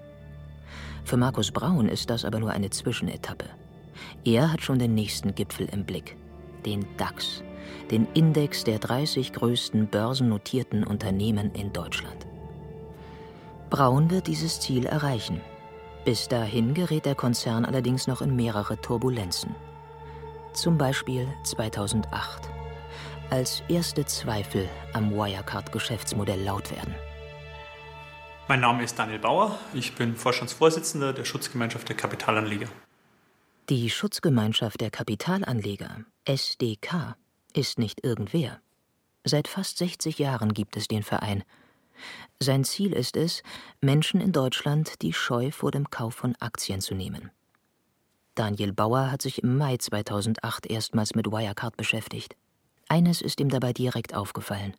Für 1.06 1.18
Markus 1.18 1.50
Braun 1.50 1.90
ist 1.90 2.12
das 2.12 2.24
aber 2.24 2.40
nur 2.40 2.52
eine 2.52 2.70
Zwischenetappe. 2.70 3.46
Er 4.24 4.54
hat 4.54 4.62
schon 4.62 4.78
den 4.78 4.94
nächsten 4.94 5.34
Gipfel 5.34 5.68
im 5.72 5.86
Blick, 5.86 6.18
den 6.68 6.86
DAX, 6.98 7.42
den 7.90 8.06
Index 8.14 8.64
der 8.64 8.78
30 8.78 9.34
größten 9.34 9.88
börsennotierten 9.88 10.84
Unternehmen 10.84 11.50
in 11.54 11.74
Deutschland. 11.74 12.28
Braun 13.72 14.12
wird 14.12 14.28
dieses 14.28 14.60
Ziel 14.60 14.86
erreichen. 14.86 15.42
Bis 16.08 16.30
dahin 16.30 16.74
gerät 16.74 17.06
der 17.06 17.16
Konzern 17.16 17.66
allerdings 17.66 18.08
noch 18.08 18.22
in 18.22 18.34
mehrere 18.34 18.80
Turbulenzen. 18.80 19.54
Zum 20.54 20.78
Beispiel 20.78 21.28
2008, 21.44 22.44
als 23.30 23.62
erste 23.68 24.06
Zweifel 24.06 24.70
am 24.94 25.12
Wirecard-Geschäftsmodell 25.12 26.42
laut 26.42 26.72
werden. 26.72 26.96
Mein 28.48 28.62
Name 28.62 28.86
ist 28.86 28.98
Daniel 28.98 29.20
Bauer, 29.20 29.60
ich 29.74 29.96
bin 29.96 30.16
Vorstandsvorsitzender 30.16 31.12
der 31.12 31.26
Schutzgemeinschaft 31.26 31.90
der 31.90 31.98
Kapitalanleger. 31.98 32.70
Die 33.68 33.90
Schutzgemeinschaft 33.90 34.80
der 34.80 34.92
Kapitalanleger, 34.92 36.06
SDK, 36.24 37.18
ist 37.52 37.80
nicht 37.80 38.06
irgendwer. 38.06 38.62
Seit 39.26 39.50
fast 39.50 39.78
60 39.80 40.20
Jahren 40.20 40.54
gibt 40.54 40.78
es 40.78 40.88
den 40.88 41.04
Verein. 41.04 41.44
Sein 42.40 42.64
Ziel 42.64 42.94
ist 42.94 43.18
es, 43.18 43.44
Menschen 43.82 44.22
in 44.22 44.32
Deutschland 44.32 45.02
die 45.02 45.14
Scheu 45.14 45.52
vor 45.52 45.72
dem 45.72 45.90
Kauf 45.90 46.16
von 46.16 46.36
Aktien 46.40 46.82
zu 46.82 46.96
nehmen. 46.96 47.32
Daniel 48.36 48.72
Bauer 48.72 49.12
hat 49.12 49.22
sich 49.22 49.42
im 49.42 49.58
Mai 49.58 49.78
2008 49.78 50.68
erstmals 50.68 51.16
mit 51.16 51.28
Wirecard 51.28 51.76
beschäftigt. 51.76 52.36
Eines 52.88 53.22
ist 53.22 53.40
ihm 53.40 53.50
dabei 53.50 53.74
direkt 53.74 54.14
aufgefallen. 54.14 54.76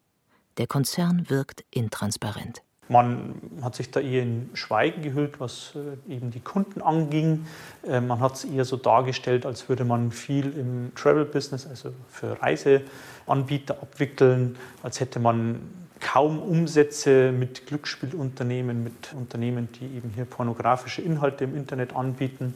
Der 0.59 0.67
Konzern 0.67 1.29
wirkt 1.29 1.65
intransparent. 1.71 2.63
Man 2.89 3.35
hat 3.61 3.75
sich 3.75 3.91
da 3.91 4.01
eher 4.01 4.23
in 4.23 4.49
Schweigen 4.55 5.03
gehüllt, 5.03 5.41
was 5.41 5.75
äh, 5.75 6.13
eben 6.13 6.31
die 6.31 6.41
Kunden 6.41 6.81
anging. 6.81 7.47
Äh, 7.87 8.01
man 8.01 8.21
hat 8.21 8.37
es 8.37 8.45
eher 8.45 8.65
so 8.65 8.77
dargestellt, 8.77 9.45
als 9.45 9.69
würde 9.69 9.85
man 9.85 10.11
viel 10.11 10.57
im 10.57 10.93
Travel-Business, 10.95 11.67
also 11.67 11.93
für 12.09 12.41
Reiseanbieter 12.41 13.75
abwickeln, 13.83 14.57
als 14.83 15.01
hätte 15.01 15.21
man 15.21 15.61
kaum 16.01 16.39
Umsätze 16.41 17.33
mit 17.33 17.67
Glücksspielunternehmen, 17.67 18.83
mit 18.83 19.15
Unternehmen, 19.15 19.69
die 19.73 19.85
eben 19.97 20.11
hier 20.15 20.25
pornografische 20.25 21.03
Inhalte 21.03 21.45
im 21.45 21.57
Internet 21.57 21.95
anbieten. 21.95 22.55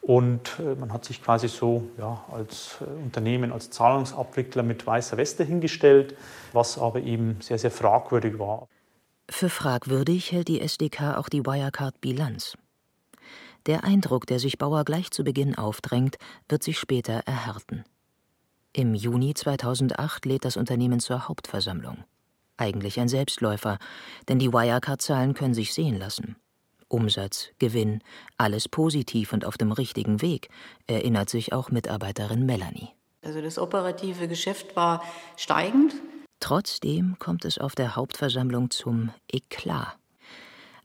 Und 0.00 0.58
äh, 0.58 0.74
man 0.74 0.92
hat 0.92 1.04
sich 1.04 1.22
quasi 1.22 1.48
so 1.48 1.88
ja, 1.96 2.24
als 2.32 2.78
Unternehmen, 3.02 3.52
als 3.52 3.70
Zahlungsabwickler 3.70 4.62
mit 4.64 4.84
weißer 4.86 5.16
Weste 5.16 5.44
hingestellt, 5.44 6.16
was 6.52 6.76
aber 6.76 7.00
eben 7.00 7.36
sehr, 7.40 7.58
sehr 7.58 7.70
fragwürdig 7.70 8.38
war. 8.38 8.66
Für 9.30 9.48
fragwürdig 9.48 10.32
hält 10.32 10.48
die 10.48 10.60
SDK 10.60 11.16
auch 11.16 11.28
die 11.28 11.46
Wirecard-Bilanz. 11.46 12.56
Der 13.66 13.84
Eindruck, 13.84 14.26
der 14.26 14.40
sich 14.40 14.58
Bauer 14.58 14.84
gleich 14.84 15.12
zu 15.12 15.22
Beginn 15.22 15.56
aufdrängt, 15.56 16.18
wird 16.48 16.64
sich 16.64 16.80
später 16.80 17.22
erhärten. 17.26 17.84
Im 18.72 18.94
Juni 18.94 19.34
2008 19.34 20.26
lädt 20.26 20.44
das 20.44 20.56
Unternehmen 20.56 20.98
zur 20.98 21.28
Hauptversammlung. 21.28 21.98
Eigentlich 22.62 23.00
ein 23.00 23.08
Selbstläufer, 23.08 23.78
denn 24.28 24.38
die 24.38 24.52
Wirecard-Zahlen 24.52 25.34
können 25.34 25.52
sich 25.52 25.74
sehen 25.74 25.98
lassen. 25.98 26.36
Umsatz, 26.86 27.48
Gewinn, 27.58 28.04
alles 28.38 28.68
positiv 28.68 29.32
und 29.32 29.44
auf 29.44 29.58
dem 29.58 29.72
richtigen 29.72 30.22
Weg, 30.22 30.48
erinnert 30.86 31.28
sich 31.28 31.52
auch 31.52 31.72
Mitarbeiterin 31.72 32.46
Melanie. 32.46 32.90
Also 33.20 33.40
das 33.40 33.58
operative 33.58 34.28
Geschäft 34.28 34.76
war 34.76 35.02
steigend, 35.36 35.94
Trotzdem 36.38 37.16
kommt 37.18 37.44
es 37.44 37.58
auf 37.58 37.74
der 37.74 37.96
Hauptversammlung 37.96 38.70
zum 38.70 39.10
Eklat. 39.32 39.96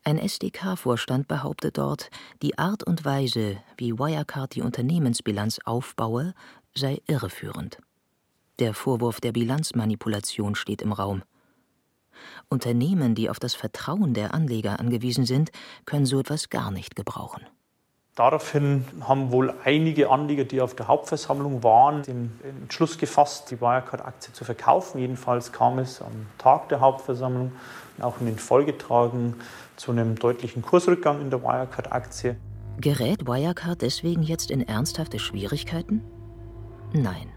Ein 0.03 0.17
SDK-Vorstand 0.17 1.27
behauptet 1.27 1.77
dort, 1.77 2.09
die 2.41 2.57
Art 2.57 2.83
und 2.83 3.05
Weise, 3.05 3.57
wie 3.77 3.99
Wirecard 3.99 4.55
die 4.55 4.61
Unternehmensbilanz 4.63 5.59
aufbaue, 5.65 6.33
sei 6.75 7.01
irreführend. 7.07 7.77
Der 8.59 8.73
Vorwurf 8.73 9.19
der 9.21 9.31
Bilanzmanipulation 9.31 10.55
steht 10.55 10.81
im 10.81 10.91
Raum. 10.91 11.21
Unternehmen, 12.49 13.15
die 13.15 13.29
auf 13.29 13.39
das 13.39 13.53
Vertrauen 13.53 14.13
der 14.13 14.33
Anleger 14.33 14.79
angewiesen 14.79 15.25
sind, 15.25 15.51
können 15.85 16.05
so 16.05 16.19
etwas 16.19 16.49
gar 16.49 16.71
nicht 16.71 16.95
gebrauchen. 16.95 17.45
Daraufhin 18.17 18.83
haben 19.01 19.31
wohl 19.31 19.53
einige 19.63 20.09
Anleger, 20.09 20.43
die 20.43 20.59
auf 20.59 20.73
der 20.73 20.87
Hauptversammlung 20.87 21.61
waren, 21.61 22.01
den 22.01 22.31
Entschluss 22.63 22.97
gefasst, 22.97 23.51
die 23.51 23.61
Wirecard-Aktie 23.61 24.33
zu 24.33 24.43
verkaufen. 24.43 24.97
Jedenfalls 24.99 25.51
kam 25.51 25.77
es 25.77 26.01
am 26.01 26.25
Tag 26.39 26.67
der 26.69 26.79
Hauptversammlung 26.79 27.51
und 27.95 28.03
auch 28.03 28.19
in 28.19 28.25
den 28.25 28.39
Folgetagen 28.39 29.35
zu 29.75 29.91
einem 29.91 30.15
deutlichen 30.15 30.63
Kursrückgang 30.63 31.21
in 31.21 31.29
der 31.29 31.43
Wirecard-Aktie. 31.43 32.37
Gerät 32.79 33.27
Wirecard 33.27 33.83
deswegen 33.83 34.23
jetzt 34.23 34.49
in 34.49 34.67
ernsthafte 34.67 35.19
Schwierigkeiten? 35.19 36.03
Nein, 36.93 37.29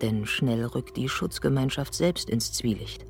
denn 0.00 0.26
schnell 0.26 0.64
rückt 0.64 0.96
die 0.96 1.08
Schutzgemeinschaft 1.08 1.92
selbst 1.92 2.30
ins 2.30 2.52
Zwielicht. 2.52 3.04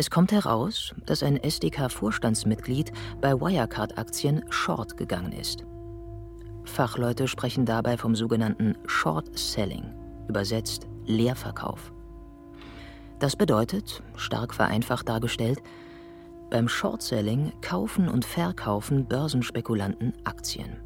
Es 0.00 0.10
kommt 0.10 0.30
heraus, 0.30 0.94
dass 1.06 1.24
ein 1.24 1.36
SDK-Vorstandsmitglied 1.42 2.92
bei 3.20 3.32
Wirecard-Aktien 3.32 4.44
short 4.48 4.96
gegangen 4.96 5.32
ist. 5.32 5.64
Fachleute 6.62 7.26
sprechen 7.26 7.66
dabei 7.66 7.96
vom 7.96 8.14
sogenannten 8.14 8.78
Short 8.86 9.36
Selling, 9.36 9.92
übersetzt 10.28 10.86
Leerverkauf. 11.06 11.92
Das 13.18 13.34
bedeutet, 13.34 14.00
stark 14.14 14.54
vereinfacht 14.54 15.08
dargestellt, 15.08 15.64
beim 16.48 16.68
Short 16.68 17.02
Selling 17.02 17.52
kaufen 17.60 18.08
und 18.08 18.24
verkaufen 18.24 19.08
Börsenspekulanten 19.08 20.14
Aktien. 20.22 20.76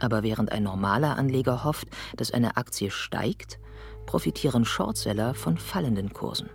Aber 0.00 0.22
während 0.22 0.52
ein 0.52 0.62
normaler 0.62 1.18
Anleger 1.18 1.64
hofft, 1.64 1.88
dass 2.16 2.30
eine 2.30 2.56
Aktie 2.56 2.90
steigt, 2.90 3.58
profitieren 4.06 4.64
Shortseller 4.64 5.34
von 5.34 5.58
fallenden 5.58 6.14
Kursen. 6.14 6.48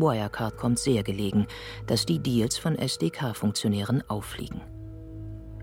Wirecard 0.00 0.56
kommt 0.56 0.78
sehr 0.78 1.02
gelegen, 1.02 1.46
dass 1.86 2.06
die 2.06 2.18
Deals 2.18 2.58
von 2.58 2.76
SDK-Funktionären 2.76 4.02
auffliegen. 4.08 4.60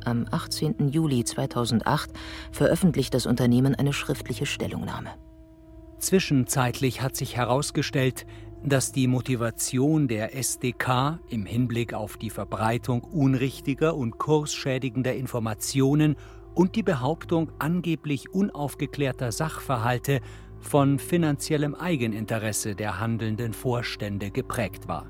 Am 0.06 0.26
18. 0.32 0.90
Juli 0.90 1.24
2008 1.24 2.12
veröffentlicht 2.52 3.14
das 3.14 3.26
Unternehmen 3.26 3.76
eine 3.76 3.94
schriftliche 3.94 4.46
Stellungnahme. 4.46 5.10
Zwischenzeitlich 6.00 7.02
hat 7.02 7.16
sich 7.16 7.36
herausgestellt, 7.36 8.26
dass 8.64 8.92
die 8.92 9.08
Motivation 9.08 10.08
der 10.08 10.36
SDK 10.36 11.20
im 11.30 11.46
Hinblick 11.46 11.94
auf 11.94 12.18
die 12.18 12.30
Verbreitung 12.30 13.02
unrichtiger 13.02 13.96
und 13.96 14.18
kursschädigender 14.18 15.14
Informationen 15.14 16.16
und 16.56 16.76
die 16.76 16.84
Behauptung 16.84 17.52
angeblich 17.60 18.34
unaufgeklärter 18.34 19.32
Sachverhalte 19.32 20.22
von 20.60 21.00
finanziellem 21.00 21.76
Eigeninteresse 21.76 22.76
der 22.76 23.00
handelnden 23.00 23.54
Vorstände 23.54 24.32
geprägt 24.32 24.88
war. 24.88 25.08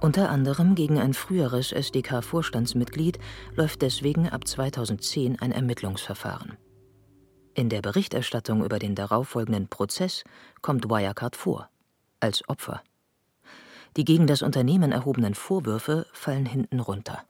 Unter 0.00 0.30
anderem 0.30 0.74
gegen 0.74 0.98
ein 0.98 1.14
früheres 1.14 1.70
SDK-Vorstandsmitglied 1.70 3.20
läuft 3.54 3.82
deswegen 3.82 4.28
ab 4.28 4.46
2010 4.46 5.40
ein 5.40 5.52
Ermittlungsverfahren. 5.52 6.56
In 7.54 7.68
der 7.68 7.82
Berichterstattung 7.82 8.64
über 8.64 8.78
den 8.78 8.94
darauffolgenden 8.94 9.68
Prozess 9.68 10.24
kommt 10.60 10.88
Wirecard 10.88 11.36
vor, 11.36 11.68
als 12.18 12.48
Opfer. 12.48 12.82
Die 13.96 14.04
gegen 14.04 14.26
das 14.26 14.42
Unternehmen 14.42 14.90
erhobenen 14.90 15.34
Vorwürfe 15.34 16.06
fallen 16.12 16.46
hinten 16.46 16.80
runter. 16.80 17.22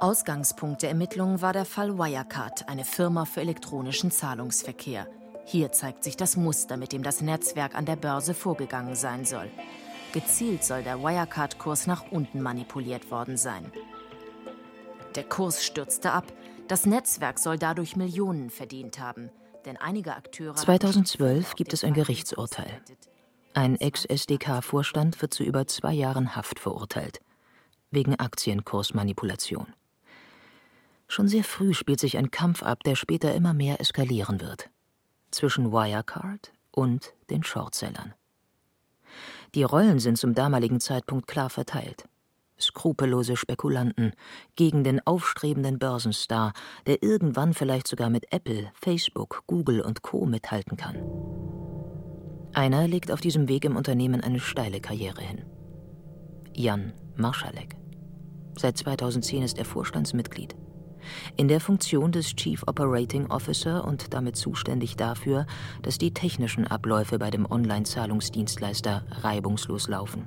Ausgangspunkt 0.00 0.82
der 0.82 0.90
Ermittlungen 0.90 1.42
war 1.42 1.52
der 1.52 1.64
Fall 1.64 1.98
Wirecard, 1.98 2.68
eine 2.68 2.84
Firma 2.84 3.24
für 3.24 3.40
elektronischen 3.40 4.12
Zahlungsverkehr. 4.12 5.08
Hier 5.50 5.72
zeigt 5.72 6.04
sich 6.04 6.14
das 6.14 6.36
Muster, 6.36 6.76
mit 6.76 6.92
dem 6.92 7.02
das 7.02 7.22
Netzwerk 7.22 7.74
an 7.74 7.86
der 7.86 7.96
Börse 7.96 8.34
vorgegangen 8.34 8.94
sein 8.94 9.24
soll. 9.24 9.48
Gezielt 10.12 10.62
soll 10.62 10.82
der 10.82 11.00
Wirecard-Kurs 11.00 11.86
nach 11.86 12.12
unten 12.12 12.42
manipuliert 12.42 13.10
worden 13.10 13.38
sein. 13.38 13.72
Der 15.14 15.24
Kurs 15.24 15.64
stürzte 15.64 16.12
ab. 16.12 16.30
Das 16.68 16.84
Netzwerk 16.84 17.38
soll 17.38 17.56
dadurch 17.56 17.96
Millionen 17.96 18.50
verdient 18.50 19.00
haben. 19.00 19.30
Denn 19.64 19.78
einige 19.78 20.16
Akteure. 20.16 20.54
2012 20.54 21.54
gibt 21.54 21.72
es 21.72 21.82
ein 21.82 21.94
Gerichtsurteil. 21.94 22.82
Ein 23.54 23.76
Ex-SDK-Vorstand 23.76 25.22
wird 25.22 25.32
zu 25.32 25.44
über 25.44 25.66
zwei 25.66 25.94
Jahren 25.94 26.36
Haft 26.36 26.58
verurteilt. 26.58 27.22
Wegen 27.90 28.16
Aktienkursmanipulation. 28.16 29.72
Schon 31.06 31.26
sehr 31.26 31.42
früh 31.42 31.72
spielt 31.72 32.00
sich 32.00 32.18
ein 32.18 32.30
Kampf 32.30 32.62
ab, 32.62 32.84
der 32.84 32.96
später 32.96 33.34
immer 33.34 33.54
mehr 33.54 33.80
eskalieren 33.80 34.42
wird. 34.42 34.68
Zwischen 35.30 35.72
Wirecard 35.72 36.52
und 36.70 37.12
den 37.28 37.42
Shortsellern. 37.42 38.14
Die 39.54 39.62
Rollen 39.62 39.98
sind 39.98 40.18
zum 40.18 40.34
damaligen 40.34 40.80
Zeitpunkt 40.80 41.26
klar 41.26 41.50
verteilt. 41.50 42.08
Skrupellose 42.60 43.36
Spekulanten 43.36 44.12
gegen 44.56 44.84
den 44.84 45.06
aufstrebenden 45.06 45.78
Börsenstar, 45.78 46.52
der 46.86 47.02
irgendwann 47.02 47.54
vielleicht 47.54 47.86
sogar 47.86 48.10
mit 48.10 48.32
Apple, 48.32 48.70
Facebook, 48.74 49.44
Google 49.46 49.80
und 49.80 50.02
Co. 50.02 50.26
mithalten 50.26 50.76
kann. 50.76 50.96
Einer 52.52 52.88
legt 52.88 53.12
auf 53.12 53.20
diesem 53.20 53.48
Weg 53.48 53.64
im 53.64 53.76
Unternehmen 53.76 54.22
eine 54.22 54.40
steile 54.40 54.80
Karriere 54.80 55.20
hin. 55.20 55.44
Jan 56.54 56.92
Marschalek. 57.16 57.76
Seit 58.58 58.76
2010 58.76 59.44
ist 59.44 59.58
er 59.58 59.64
Vorstandsmitglied 59.64 60.56
in 61.36 61.48
der 61.48 61.60
Funktion 61.60 62.12
des 62.12 62.34
Chief 62.34 62.62
Operating 62.66 63.26
Officer 63.30 63.84
und 63.84 64.14
damit 64.14 64.36
zuständig 64.36 64.96
dafür, 64.96 65.46
dass 65.82 65.98
die 65.98 66.12
technischen 66.12 66.66
Abläufe 66.66 67.18
bei 67.18 67.30
dem 67.30 67.50
Online-Zahlungsdienstleister 67.50 69.04
reibungslos 69.10 69.88
laufen. 69.88 70.26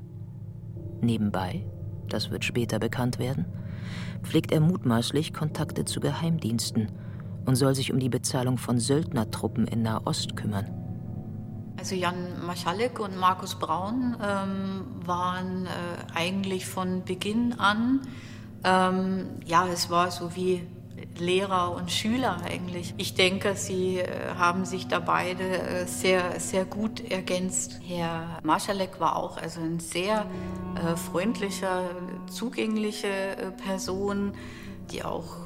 Nebenbei, 1.02 1.66
das 2.10 2.30
wird 2.30 2.46
später 2.46 2.80
bekannt 2.80 3.20
werden, 3.20 3.46
pflegt 4.24 4.52
er 4.52 4.60
mutmaßlich 4.60 5.34
Kontakte 5.34 5.86
zu 5.86 6.00
Geheimdiensten 6.00 6.92
und 7.46 7.56
soll 7.56 7.76
sich 7.76 7.92
um 7.92 8.00
die 8.00 8.10
Bezahlung 8.10 8.58
von 8.58 8.80
Söldnertruppen 8.80 9.68
in 9.68 9.82
Nahost 9.82 10.36
kümmern. 10.36 10.82
Also 11.78 11.96
Jan 11.96 12.46
Maschalek 12.46 13.00
und 13.00 13.18
Markus 13.18 13.56
Braun 13.56 14.16
ähm, 14.22 14.86
waren 15.04 15.66
äh, 15.66 15.70
eigentlich 16.14 16.68
von 16.68 17.04
Beginn 17.04 17.54
an 17.54 18.02
ähm, 18.64 19.28
ja, 19.46 19.68
es 19.68 19.90
war 19.90 20.12
so 20.12 20.36
wie 20.36 20.68
Lehrer 21.18 21.76
und 21.76 21.92
Schüler 21.92 22.38
eigentlich. 22.44 22.94
Ich 22.98 23.14
denke, 23.14 23.56
sie 23.56 24.00
äh, 24.00 24.08
haben 24.38 24.66
sich 24.66 24.88
da 24.88 25.00
beide 25.00 25.44
äh, 25.44 25.86
sehr, 25.86 26.40
sehr 26.40 26.66
gut 26.66 27.12
ergänzt. 27.12 27.80
Herr 27.84 28.40
Marschalek 28.44 29.00
war 29.00 29.16
auch 29.16 29.38
also 29.38 29.62
ein 29.62 29.80
sehr 29.80 30.26
äh, 30.76 30.96
freundlicher, 30.96 31.90
zugänglicher 32.30 33.38
äh, 33.38 33.52
Person, 33.52 34.34
die 34.92 35.04
auch 35.04 35.38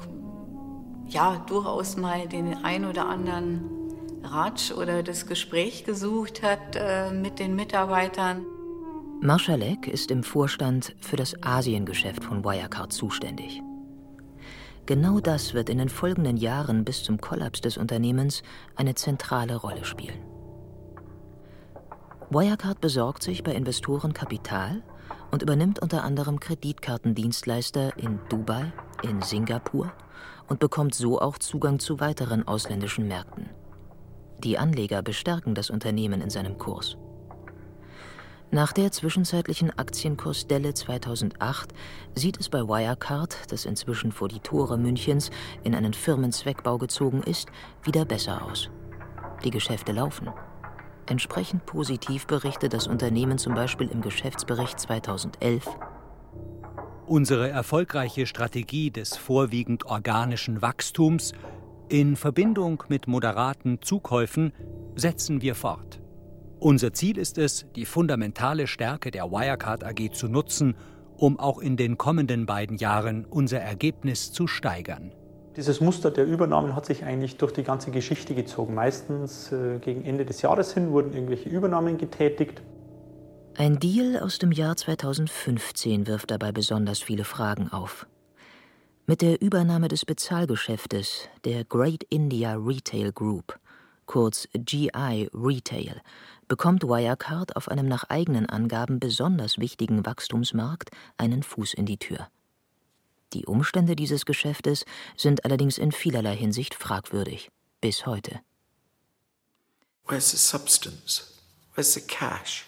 ja, 1.08 1.44
durchaus 1.46 1.96
mal 1.96 2.26
den 2.26 2.64
ein 2.64 2.84
oder 2.84 3.08
anderen 3.08 3.70
Ratsch 4.24 4.72
oder 4.72 5.02
das 5.02 5.26
Gespräch 5.26 5.84
gesucht 5.84 6.42
hat 6.42 6.74
äh, 6.74 7.10
mit 7.12 7.38
den 7.38 7.54
Mitarbeitern. 7.54 8.44
Marschalek 9.20 9.88
ist 9.88 10.10
im 10.10 10.22
Vorstand 10.22 10.94
für 11.00 11.16
das 11.16 11.34
Asiengeschäft 11.42 12.22
von 12.22 12.44
Wirecard 12.44 12.92
zuständig. 12.92 13.62
Genau 14.84 15.20
das 15.20 15.54
wird 15.54 15.68
in 15.68 15.78
den 15.78 15.88
folgenden 15.88 16.36
Jahren 16.36 16.84
bis 16.84 17.02
zum 17.02 17.20
Kollaps 17.20 17.60
des 17.60 17.76
Unternehmens 17.76 18.42
eine 18.76 18.94
zentrale 18.94 19.56
Rolle 19.56 19.84
spielen. 19.84 20.20
Wirecard 22.30 22.80
besorgt 22.80 23.22
sich 23.22 23.42
bei 23.42 23.52
Investoren 23.52 24.12
Kapital 24.12 24.82
und 25.30 25.42
übernimmt 25.42 25.80
unter 25.80 26.04
anderem 26.04 26.38
Kreditkartendienstleister 26.38 27.96
in 27.96 28.20
Dubai, 28.28 28.72
in 29.02 29.22
Singapur 29.22 29.92
und 30.46 30.60
bekommt 30.60 30.94
so 30.94 31.20
auch 31.20 31.38
Zugang 31.38 31.78
zu 31.78 32.00
weiteren 32.00 32.46
ausländischen 32.46 33.08
Märkten. 33.08 33.48
Die 34.44 34.58
Anleger 34.58 35.02
bestärken 35.02 35.54
das 35.54 35.70
Unternehmen 35.70 36.20
in 36.20 36.30
seinem 36.30 36.58
Kurs. 36.58 36.96
Nach 38.50 38.72
der 38.72 38.92
zwischenzeitlichen 38.92 39.76
Aktienkursdelle 39.76 40.72
2008 40.72 41.74
sieht 42.14 42.38
es 42.38 42.48
bei 42.48 42.60
Wirecard, 42.60 43.36
das 43.50 43.64
inzwischen 43.64 44.12
vor 44.12 44.28
die 44.28 44.38
Tore 44.38 44.78
Münchens 44.78 45.30
in 45.64 45.74
einen 45.74 45.92
Firmenzweckbau 45.92 46.78
gezogen 46.78 47.22
ist, 47.22 47.48
wieder 47.82 48.04
besser 48.04 48.44
aus. 48.44 48.70
Die 49.44 49.50
Geschäfte 49.50 49.92
laufen. 49.92 50.30
Entsprechend 51.06 51.66
positiv 51.66 52.26
berichtet 52.26 52.72
das 52.72 52.86
Unternehmen 52.86 53.38
zum 53.38 53.54
Beispiel 53.54 53.88
im 53.88 54.00
Geschäftsbericht 54.00 54.78
2011. 54.78 55.68
Unsere 57.06 57.48
erfolgreiche 57.48 58.26
Strategie 58.26 58.90
des 58.90 59.16
vorwiegend 59.16 59.86
organischen 59.86 60.62
Wachstums 60.62 61.32
in 61.88 62.16
Verbindung 62.16 62.82
mit 62.88 63.06
moderaten 63.06 63.80
Zukäufen 63.82 64.52
setzen 64.96 65.42
wir 65.42 65.54
fort. 65.54 66.00
Unser 66.58 66.92
Ziel 66.92 67.18
ist 67.18 67.36
es, 67.38 67.66
die 67.76 67.84
fundamentale 67.84 68.66
Stärke 68.66 69.10
der 69.10 69.30
Wirecard 69.30 69.84
AG 69.84 70.12
zu 70.12 70.28
nutzen, 70.28 70.74
um 71.16 71.38
auch 71.38 71.58
in 71.58 71.76
den 71.76 71.98
kommenden 71.98 72.46
beiden 72.46 72.78
Jahren 72.78 73.24
unser 73.26 73.60
Ergebnis 73.60 74.32
zu 74.32 74.46
steigern. 74.46 75.12
Dieses 75.56 75.80
Muster 75.80 76.10
der 76.10 76.26
Übernahmen 76.26 76.74
hat 76.74 76.86
sich 76.86 77.04
eigentlich 77.04 77.36
durch 77.38 77.52
die 77.52 77.62
ganze 77.62 77.90
Geschichte 77.90 78.34
gezogen. 78.34 78.74
Meistens 78.74 79.52
äh, 79.52 79.78
gegen 79.78 80.04
Ende 80.04 80.26
des 80.26 80.42
Jahres 80.42 80.74
hin 80.74 80.90
wurden 80.90 81.14
irgendwelche 81.14 81.48
Übernahmen 81.48 81.96
getätigt. 81.96 82.62
Ein 83.56 83.78
Deal 83.78 84.18
aus 84.18 84.38
dem 84.38 84.52
Jahr 84.52 84.76
2015 84.76 86.06
wirft 86.06 86.30
dabei 86.30 86.52
besonders 86.52 87.00
viele 87.00 87.24
Fragen 87.24 87.72
auf. 87.72 88.06
Mit 89.06 89.22
der 89.22 89.40
Übernahme 89.40 89.88
des 89.88 90.04
Bezahlgeschäftes 90.04 91.28
der 91.44 91.64
Great 91.64 92.04
India 92.10 92.54
Retail 92.54 93.12
Group, 93.12 93.58
kurz 94.04 94.46
GI 94.52 95.30
Retail, 95.32 96.02
bekommt 96.48 96.84
Wirecard 96.84 97.56
auf 97.56 97.68
einem 97.68 97.86
nach 97.86 98.04
eigenen 98.04 98.46
Angaben 98.46 99.00
besonders 99.00 99.58
wichtigen 99.58 100.06
Wachstumsmarkt 100.06 100.90
einen 101.16 101.42
Fuß 101.42 101.74
in 101.74 101.86
die 101.86 101.98
Tür. 101.98 102.28
Die 103.32 103.46
Umstände 103.46 103.96
dieses 103.96 104.24
Geschäftes 104.24 104.84
sind 105.16 105.44
allerdings 105.44 105.78
in 105.78 105.92
vielerlei 105.92 106.36
Hinsicht 106.36 106.74
fragwürdig, 106.74 107.50
bis 107.80 108.06
heute. 108.06 108.40
Where's 110.06 110.30
the 110.30 110.36
substance? 110.36 111.34
Where's 111.74 111.92
the 111.92 112.00
cash? 112.00 112.64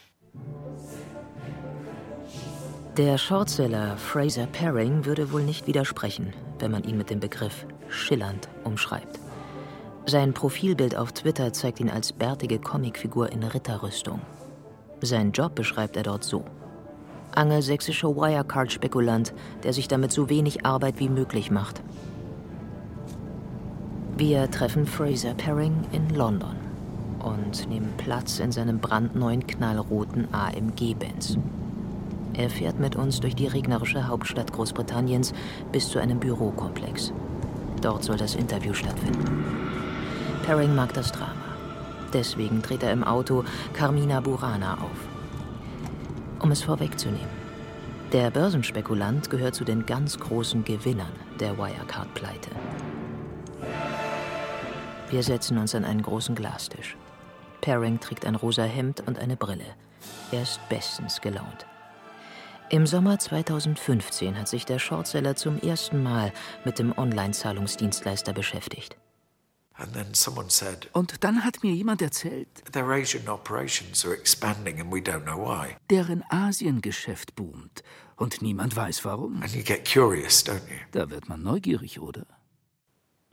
Der 2.96 3.16
Shortseller 3.16 3.96
Fraser 3.96 4.48
Paring 4.48 5.04
würde 5.04 5.30
wohl 5.30 5.44
nicht 5.44 5.68
widersprechen, 5.68 6.34
wenn 6.58 6.72
man 6.72 6.82
ihn 6.82 6.98
mit 6.98 7.10
dem 7.10 7.20
Begriff 7.20 7.64
schillernd 7.88 8.48
umschreibt. 8.64 9.20
Sein 10.10 10.32
Profilbild 10.32 10.96
auf 10.96 11.12
Twitter 11.12 11.52
zeigt 11.52 11.80
ihn 11.80 11.90
als 11.90 12.14
bärtige 12.14 12.58
Comicfigur 12.58 13.30
in 13.30 13.42
Ritterrüstung. 13.42 14.22
Seinen 15.02 15.32
Job 15.32 15.54
beschreibt 15.54 15.98
er 15.98 16.02
dort 16.02 16.24
so. 16.24 16.46
Angelsächsischer 17.34 18.16
Wirecard-Spekulant, 18.16 19.34
der 19.64 19.74
sich 19.74 19.86
damit 19.86 20.10
so 20.10 20.30
wenig 20.30 20.64
Arbeit 20.64 20.98
wie 20.98 21.10
möglich 21.10 21.50
macht. 21.50 21.82
Wir 24.16 24.50
treffen 24.50 24.86
Fraser 24.86 25.34
Paring 25.34 25.84
in 25.92 26.08
London 26.08 26.56
und 27.22 27.68
nehmen 27.68 27.92
Platz 27.98 28.38
in 28.38 28.50
seinem 28.50 28.78
brandneuen 28.78 29.46
knallroten 29.46 30.26
AMG-Benz. 30.32 31.36
Er 32.32 32.48
fährt 32.48 32.80
mit 32.80 32.96
uns 32.96 33.20
durch 33.20 33.36
die 33.36 33.46
regnerische 33.46 34.08
Hauptstadt 34.08 34.54
Großbritanniens 34.54 35.34
bis 35.70 35.90
zu 35.90 35.98
einem 35.98 36.18
Bürokomplex. 36.18 37.12
Dort 37.82 38.04
soll 38.04 38.16
das 38.16 38.36
Interview 38.36 38.72
stattfinden. 38.72 39.44
Herring 40.48 40.74
mag 40.74 40.94
das 40.94 41.12
Drama. 41.12 41.34
Deswegen 42.14 42.62
dreht 42.62 42.82
er 42.82 42.90
im 42.90 43.04
Auto 43.04 43.44
Carmina 43.74 44.20
Burana 44.20 44.78
auf. 44.80 44.96
Um 46.40 46.50
es 46.50 46.62
vorwegzunehmen. 46.62 47.28
Der 48.14 48.30
Börsenspekulant 48.30 49.28
gehört 49.28 49.54
zu 49.54 49.64
den 49.64 49.84
ganz 49.84 50.18
großen 50.18 50.64
Gewinnern 50.64 51.12
der 51.38 51.58
Wirecard-Pleite. 51.58 52.48
Wir 55.10 55.22
setzen 55.22 55.58
uns 55.58 55.74
an 55.74 55.84
einen 55.84 56.00
großen 56.00 56.34
Glastisch. 56.34 56.96
Paring 57.60 58.00
trägt 58.00 58.24
ein 58.24 58.34
rosa 58.34 58.62
Hemd 58.62 59.02
und 59.06 59.18
eine 59.18 59.36
Brille. 59.36 59.74
Er 60.32 60.44
ist 60.44 60.66
bestens 60.70 61.20
gelaunt. 61.20 61.66
Im 62.70 62.86
Sommer 62.86 63.18
2015 63.18 64.38
hat 64.38 64.48
sich 64.48 64.64
der 64.64 64.78
Shortseller 64.78 65.36
zum 65.36 65.60
ersten 65.60 66.02
Mal 66.02 66.32
mit 66.64 66.78
dem 66.78 66.96
Online-Zahlungsdienstleister 66.96 68.32
beschäftigt. 68.32 68.96
Und 70.92 71.24
dann 71.24 71.44
hat 71.44 71.62
mir 71.62 71.72
jemand 71.72 72.02
erzählt, 72.02 72.48
deren 75.90 76.24
Asiengeschäft 76.28 77.34
boomt 77.36 77.82
und 78.16 78.42
niemand 78.42 78.74
weiß 78.76 79.04
warum. 79.04 79.42
Da 80.92 81.10
wird 81.10 81.28
man 81.28 81.42
neugierig, 81.42 82.00
oder? 82.00 82.26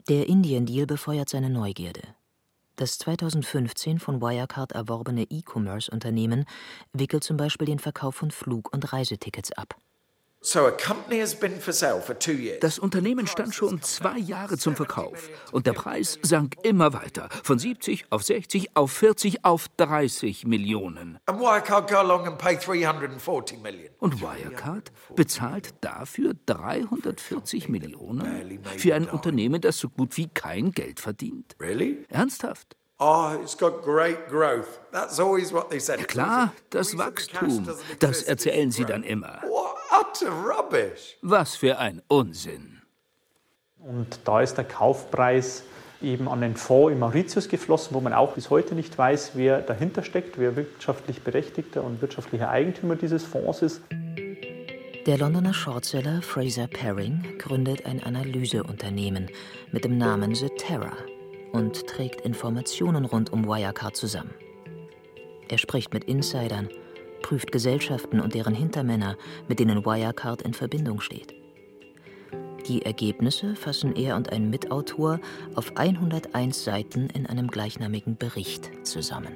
Der 0.08 0.28
Indien-Deal 0.28 0.86
befeuert 0.86 1.28
seine 1.28 1.50
Neugierde. 1.50 2.02
Das 2.76 2.98
2015 2.98 3.98
von 3.98 4.20
Wirecard 4.20 4.72
erworbene 4.72 5.22
E-Commerce-Unternehmen 5.22 6.44
wickelt 6.92 7.24
zum 7.24 7.36
Beispiel 7.36 7.66
den 7.66 7.78
Verkauf 7.78 8.16
von 8.16 8.30
Flug- 8.30 8.72
und 8.72 8.92
Reisetickets 8.92 9.50
ab. 9.52 9.76
Das 12.60 12.78
Unternehmen 12.78 13.26
stand 13.26 13.54
schon 13.54 13.82
zwei 13.82 14.18
Jahre 14.18 14.56
zum 14.58 14.76
Verkauf 14.76 15.28
und 15.50 15.66
der 15.66 15.72
Preis 15.72 16.18
sank 16.22 16.54
immer 16.62 16.92
weiter. 16.92 17.28
Von 17.42 17.58
70 17.58 18.06
auf 18.10 18.22
60 18.22 18.76
auf 18.76 18.92
40 18.92 19.44
auf 19.44 19.66
30 19.76 20.46
Millionen. 20.46 21.18
Und 21.26 21.40
Wirecard 24.20 24.92
bezahlt 25.16 25.74
dafür 25.80 26.34
340 26.46 27.68
Millionen 27.68 28.60
für 28.76 28.94
ein 28.94 29.08
Unternehmen, 29.08 29.60
das 29.60 29.78
so 29.78 29.88
gut 29.88 30.16
wie 30.16 30.28
kein 30.28 30.70
Geld 30.70 31.00
verdient. 31.00 31.56
Ernsthaft? 32.08 32.76
Oh, 32.98 33.32
it's 33.42 33.54
got 33.54 33.82
great 33.82 34.26
growth. 34.26 34.80
That's 34.90 35.20
always 35.20 35.52
what 35.52 35.68
they 35.68 35.78
said. 35.78 36.00
Ja 36.00 36.06
klar, 36.06 36.52
das 36.70 36.96
Wachstum, 36.96 37.68
das 37.98 38.22
erzählen 38.22 38.70
sie 38.70 38.86
dann 38.86 39.02
immer. 39.02 39.42
Utter 40.00 40.30
rubbish. 40.30 41.16
Was 41.22 41.56
für 41.56 41.78
ein 41.78 42.02
Unsinn. 42.08 42.82
Und 43.78 44.18
da 44.24 44.40
ist 44.40 44.56
der 44.56 44.64
Kaufpreis 44.64 45.62
eben 46.02 46.28
an 46.28 46.40
den 46.40 46.56
Fonds 46.56 46.92
in 46.92 46.98
Mauritius 46.98 47.48
geflossen, 47.48 47.94
wo 47.94 48.00
man 48.00 48.12
auch 48.12 48.32
bis 48.32 48.50
heute 48.50 48.74
nicht 48.74 48.96
weiß, 48.96 49.32
wer 49.34 49.60
dahinter 49.60 50.02
steckt, 50.02 50.38
wer 50.38 50.56
wirtschaftlich 50.56 51.22
Berechtigter 51.22 51.84
und 51.84 52.02
wirtschaftlicher 52.02 52.50
Eigentümer 52.50 52.96
dieses 52.96 53.24
Fonds 53.24 53.62
ist. 53.62 53.80
Der 55.06 55.18
Londoner 55.18 55.54
Shortseller 55.54 56.20
Fraser 56.20 56.66
Paring 56.66 57.38
gründet 57.38 57.86
ein 57.86 58.02
Analyseunternehmen 58.02 59.30
mit 59.70 59.84
dem 59.84 59.98
Namen 59.98 60.34
The 60.34 60.48
Terror 60.58 60.96
und 61.52 61.86
trägt 61.86 62.22
Informationen 62.22 63.04
rund 63.04 63.32
um 63.32 63.46
Wirecard 63.46 63.96
zusammen. 63.96 64.34
Er 65.48 65.58
spricht 65.58 65.94
mit 65.94 66.04
Insidern, 66.04 66.68
prüft 67.22 67.52
Gesellschaften 67.52 68.20
und 68.20 68.34
deren 68.34 68.54
Hintermänner, 68.54 69.16
mit 69.48 69.58
denen 69.58 69.84
Wirecard 69.84 70.42
in 70.42 70.54
Verbindung 70.54 71.00
steht. 71.00 71.34
Die 72.66 72.82
Ergebnisse 72.82 73.54
fassen 73.54 73.94
er 73.94 74.16
und 74.16 74.32
ein 74.32 74.50
Mitautor 74.50 75.20
auf 75.54 75.76
101 75.76 76.64
Seiten 76.64 77.08
in 77.10 77.26
einem 77.26 77.48
gleichnamigen 77.48 78.16
Bericht 78.16 78.70
zusammen. 78.82 79.32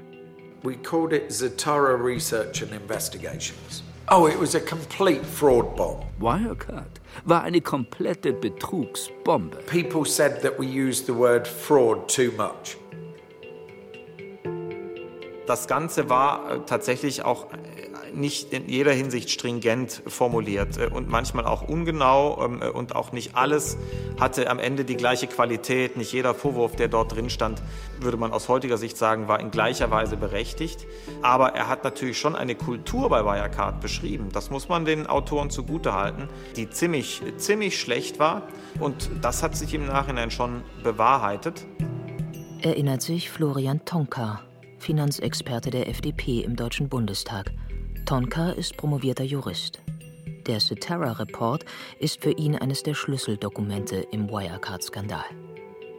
We 0.62 0.76
called 0.76 1.12
it 1.12 1.30
Zatara 1.30 1.94
Research 1.94 2.62
and 2.62 2.72
Investigations. 2.72 3.82
Oh, 4.12 4.26
it 4.26 4.38
was 4.38 4.56
a 4.56 4.60
complete 4.60 5.24
fraud 5.24 5.76
bomb. 5.76 6.04
Wirecard 6.18 7.00
war 7.24 7.42
eine 7.42 7.60
komplette 7.60 8.32
Betrugsbombe. 8.32 9.56
People 9.66 10.04
said 10.04 10.42
that 10.42 10.58
we 10.58 10.66
used 10.66 11.06
the 11.06 11.14
word 11.14 11.46
fraud 11.46 12.08
too 12.08 12.32
much. 12.36 12.76
Das 15.46 15.66
Ganze 15.66 16.08
war 16.10 16.50
äh, 16.50 16.58
tatsächlich 16.66 17.24
auch 17.24 17.46
nicht 18.14 18.52
in 18.52 18.68
jeder 18.68 18.92
Hinsicht 18.92 19.30
stringent 19.30 20.02
formuliert 20.06 20.78
äh, 20.78 20.86
und 20.86 21.08
manchmal 21.08 21.46
auch 21.46 21.62
ungenau 21.62 22.44
ähm, 22.44 22.62
äh, 22.62 22.68
und 22.68 22.94
auch 22.94 23.12
nicht 23.12 23.34
alles 23.34 23.76
hatte 24.18 24.50
am 24.50 24.58
Ende 24.58 24.84
die 24.84 24.96
gleiche 24.96 25.26
Qualität. 25.26 25.96
Nicht 25.96 26.12
jeder 26.12 26.34
Vorwurf, 26.34 26.76
der 26.76 26.88
dort 26.88 27.14
drin 27.14 27.30
stand, 27.30 27.62
würde 28.00 28.16
man 28.16 28.32
aus 28.32 28.48
heutiger 28.48 28.78
Sicht 28.78 28.96
sagen, 28.96 29.28
war 29.28 29.40
in 29.40 29.50
gleicher 29.50 29.90
Weise 29.90 30.16
berechtigt. 30.16 30.86
Aber 31.22 31.54
er 31.54 31.68
hat 31.68 31.84
natürlich 31.84 32.18
schon 32.18 32.36
eine 32.36 32.54
Kultur 32.54 33.08
bei 33.08 33.24
Wirecard 33.24 33.80
beschrieben. 33.80 34.28
Das 34.32 34.50
muss 34.50 34.68
man 34.68 34.84
den 34.84 35.06
Autoren 35.06 35.50
zugutehalten, 35.50 36.28
die 36.56 36.70
ziemlich, 36.70 37.22
ziemlich 37.36 37.80
schlecht 37.80 38.18
war. 38.18 38.42
Und 38.78 39.10
das 39.20 39.42
hat 39.42 39.56
sich 39.56 39.74
im 39.74 39.86
Nachhinein 39.86 40.30
schon 40.30 40.62
bewahrheitet. 40.82 41.66
Erinnert 42.62 43.00
sich 43.00 43.30
Florian 43.30 43.84
Tonka, 43.86 44.42
Finanzexperte 44.78 45.70
der 45.70 45.88
FDP 45.88 46.40
im 46.42 46.56
Deutschen 46.56 46.88
Bundestag. 46.88 47.52
Tonka 48.04 48.50
ist 48.50 48.76
promovierter 48.76 49.24
Jurist. 49.24 49.80
Der 50.46 50.58
Cetera 50.58 51.12
Report 51.12 51.64
ist 51.98 52.22
für 52.22 52.32
ihn 52.32 52.56
eines 52.56 52.82
der 52.82 52.94
Schlüsseldokumente 52.94 53.96
im 54.10 54.28
Wirecard-Skandal. 54.28 55.24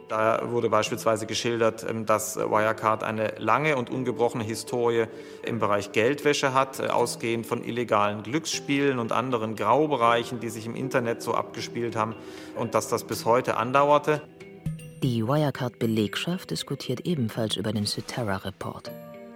Da 0.08 0.50
wurde 0.50 0.68
beispielsweise 0.68 1.24
geschildert, 1.24 1.86
ähm, 1.88 2.04
dass 2.04 2.36
Wirecard 2.36 3.02
eine 3.02 3.34
lange 3.38 3.76
und 3.76 3.88
ungebrochene 3.88 4.44
Historie 4.44 5.06
im 5.42 5.58
Bereich 5.58 5.92
Geldwäsche 5.92 6.52
hat, 6.52 6.80
äh, 6.80 6.88
ausgehend 6.88 7.46
von 7.46 7.64
illegalen 7.64 8.22
Glücksspielen 8.22 8.98
und 8.98 9.10
anderen 9.10 9.56
Graubereichen, 9.56 10.38
die 10.38 10.50
sich 10.50 10.66
im 10.66 10.74
Internet 10.74 11.22
so 11.22 11.32
abgespielt 11.32 11.96
haben 11.96 12.14
und 12.56 12.74
dass 12.74 12.88
das 12.88 13.04
bis 13.04 13.24
heute 13.24 13.56
andauerte. 13.56 14.20
Die 15.02 15.26
Wirecard-Belegschaft 15.26 16.50
diskutiert 16.50 17.00
ebenfalls 17.06 17.56
über 17.56 17.72
den 17.72 17.86
Cetera-Report 17.86 18.90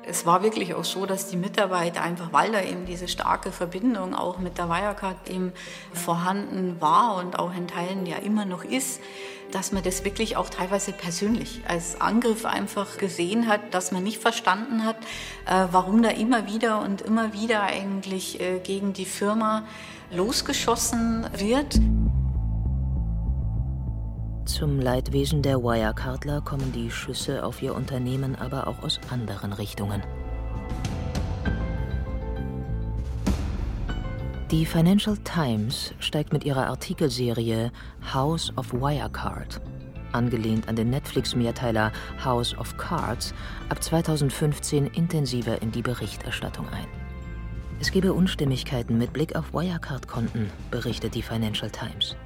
es 0.07 0.25
war 0.25 0.42
wirklich 0.42 0.75
auch 0.75 0.85
so, 0.85 1.05
dass 1.05 1.29
die 1.29 1.37
Mitarbeiter 1.37 2.01
einfach, 2.03 2.33
weil 2.33 2.53
da 2.53 2.62
eben 2.62 2.87
diese 2.87 3.09
starke 3.09 3.51
Verbindung 3.51 4.14
auch 4.14 4.38
mit 4.38 4.57
der 4.57 4.69
Wirecard 4.69 5.29
eben 5.29 5.53
vorhanden 5.92 6.81
war 6.81 7.16
und 7.16 7.38
auch 7.38 7.55
in 7.55 7.66
Teilen 7.66 8.07
ja 8.07 8.16
immer 8.19 8.45
noch 8.45 8.64
ist, 8.64 9.01
dass 9.51 9.73
man 9.73 9.83
das 9.83 10.05
wirklich 10.05 10.37
auch 10.37 10.49
teilweise 10.49 10.92
persönlich 10.92 11.61
als 11.66 12.01
Angriff 12.01 12.45
einfach 12.45 12.99
gesehen 12.99 13.49
hat, 13.49 13.75
dass 13.75 13.90
man 13.90 14.03
nicht 14.03 14.21
verstanden 14.21 14.85
hat, 14.85 14.97
äh, 15.47 15.66
warum 15.73 16.03
da 16.03 16.11
immer 16.11 16.47
wieder 16.47 16.83
und 16.83 17.03
immer 17.03 17.33
wieder 17.33 17.62
eigentlich 17.62 18.40
äh, 18.40 18.61
gegen 18.61 18.92
die 18.92 19.05
Firma 19.05 19.64
losgeschossen 20.11 21.27
wird. 21.37 21.81
Zum 24.47 24.81
Leidwesen 24.81 25.43
der 25.43 25.61
Wirecardler 25.61 26.41
kommen 26.41 26.71
die 26.73 26.89
Schüsse 26.89 27.45
auf 27.45 27.61
ihr 27.63 27.75
Unternehmen 27.75 28.37
aber 28.37 28.69
auch 28.69 28.81
aus 28.85 29.01
anderen 29.11 29.53
Richtungen. 29.53 30.05
Die 34.53 34.65
Financial 34.65 35.19
Times 35.19 35.95
steigt 35.99 36.33
mit 36.33 36.45
ihrer 36.45 36.69
Artikelserie 36.69 37.73
House 38.15 38.53
of 38.57 38.73
Wirecard, 38.73 39.61
angelehnt 40.13 40.69
an 40.69 40.77
den 40.77 40.91
Netflix-Mehrteiler 40.91 41.91
House 42.25 42.57
of 42.57 42.77
Cards, 42.77 43.35
ab 43.69 43.83
2015 43.83 44.87
intensiver 44.87 45.61
in 45.61 45.73
die 45.73 45.83
Berichterstattung 45.83 46.69
ein. 46.69 46.87
Es 47.81 47.91
gebe 47.91 48.13
Unstimmigkeiten 48.13 48.97
mit 48.97 49.13
Blick 49.13 49.35
auf 49.35 49.53
Wirecard-Konten, 49.53 50.51
berichtet 50.71 51.17
die 51.17 51.23
Financial 51.23 51.69
Times. 51.69 52.17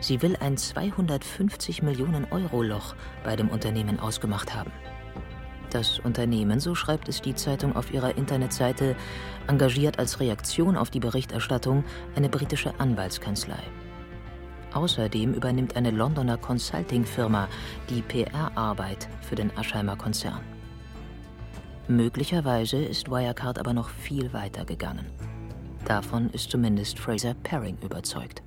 Sie 0.00 0.22
will 0.22 0.36
ein 0.40 0.56
250 0.56 1.82
Millionen 1.82 2.26
Euro 2.30 2.62
Loch 2.62 2.94
bei 3.22 3.36
dem 3.36 3.48
Unternehmen 3.48 4.00
ausgemacht 4.00 4.54
haben. 4.54 4.72
Das 5.74 5.98
Unternehmen, 5.98 6.60
so 6.60 6.76
schreibt 6.76 7.08
es 7.08 7.20
die 7.20 7.34
Zeitung 7.34 7.74
auf 7.74 7.92
ihrer 7.92 8.16
Internetseite, 8.16 8.94
engagiert 9.48 9.98
als 9.98 10.20
Reaktion 10.20 10.76
auf 10.76 10.88
die 10.88 11.00
Berichterstattung 11.00 11.82
eine 12.14 12.28
britische 12.28 12.78
Anwaltskanzlei. 12.78 13.58
Außerdem 14.72 15.34
übernimmt 15.34 15.74
eine 15.74 15.90
Londoner 15.90 16.36
Consulting-Firma 16.36 17.48
die 17.90 18.02
PR-Arbeit 18.02 19.08
für 19.22 19.34
den 19.34 19.56
Aschheimer 19.56 19.96
Konzern. 19.96 20.42
Möglicherweise 21.88 22.76
ist 22.76 23.10
Wirecard 23.10 23.58
aber 23.58 23.72
noch 23.72 23.88
viel 23.88 24.32
weiter 24.32 24.64
gegangen. 24.64 25.06
Davon 25.84 26.30
ist 26.30 26.52
zumindest 26.52 27.00
Fraser 27.00 27.34
Paring 27.34 27.78
überzeugt 27.82 28.44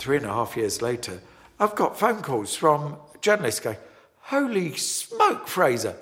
three 0.00 0.16
and 0.16 0.26
a 0.26 0.32
half 0.32 0.56
years 0.56 0.80
later, 0.80 1.20
I've 1.58 1.74
got 1.76 1.98
phone 1.98 2.22
calls 2.22 2.56
from 2.56 2.96
journalists 3.20 3.60
going, 3.60 3.76
Holy 4.30 4.76
smoke, 4.76 5.46
Fraser, 5.46 5.96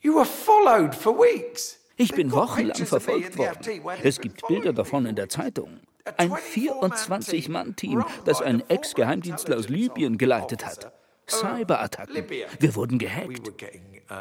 you 0.00 0.14
were 0.16 0.24
followed 0.24 0.94
for 0.94 1.12
weeks. 1.12 1.78
Ich 1.96 2.12
bin 2.12 2.32
wochenlang 2.32 2.86
verfolgt 2.86 3.38
worden. 3.38 3.82
Es 4.02 4.20
gibt 4.20 4.46
Bilder 4.48 4.72
davon 4.72 5.06
in 5.06 5.14
der 5.14 5.28
Zeitung. 5.28 5.80
Ein 6.16 6.32
24-Mann-Team, 6.32 8.04
das 8.24 8.42
ein 8.42 8.62
Ex-Geheimdienstler 8.68 9.56
aus 9.56 9.68
Libyen 9.68 10.18
geleitet 10.18 10.66
hat. 10.66 10.92
Cyberattacken. 11.26 12.24
Wir 12.58 12.74
wurden 12.74 12.98
gehackt. 12.98 13.50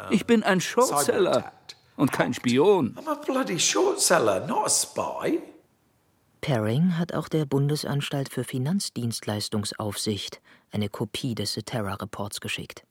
Ich 0.10 0.26
bin 0.26 0.44
ein 0.44 0.62
Shortseller 0.62 1.52
und 1.98 2.12
kein 2.12 2.34
Spion. 2.34 2.96
I'm 2.98 3.10
a 3.10 3.16
bloody 3.16 3.60
shortseller, 3.60 4.48
not 4.48 4.66
a 4.66 4.70
spy. 4.70 5.42
Paring 6.44 6.98
hat 6.98 7.14
auch 7.14 7.30
der 7.30 7.46
Bundesanstalt 7.46 8.28
für 8.28 8.44
Finanzdienstleistungsaufsicht 8.44 10.42
eine 10.72 10.90
Kopie 10.90 11.36
des 11.36 11.54
Cetera 11.54 11.94
Reports 11.94 12.42
geschickt. 12.42 12.84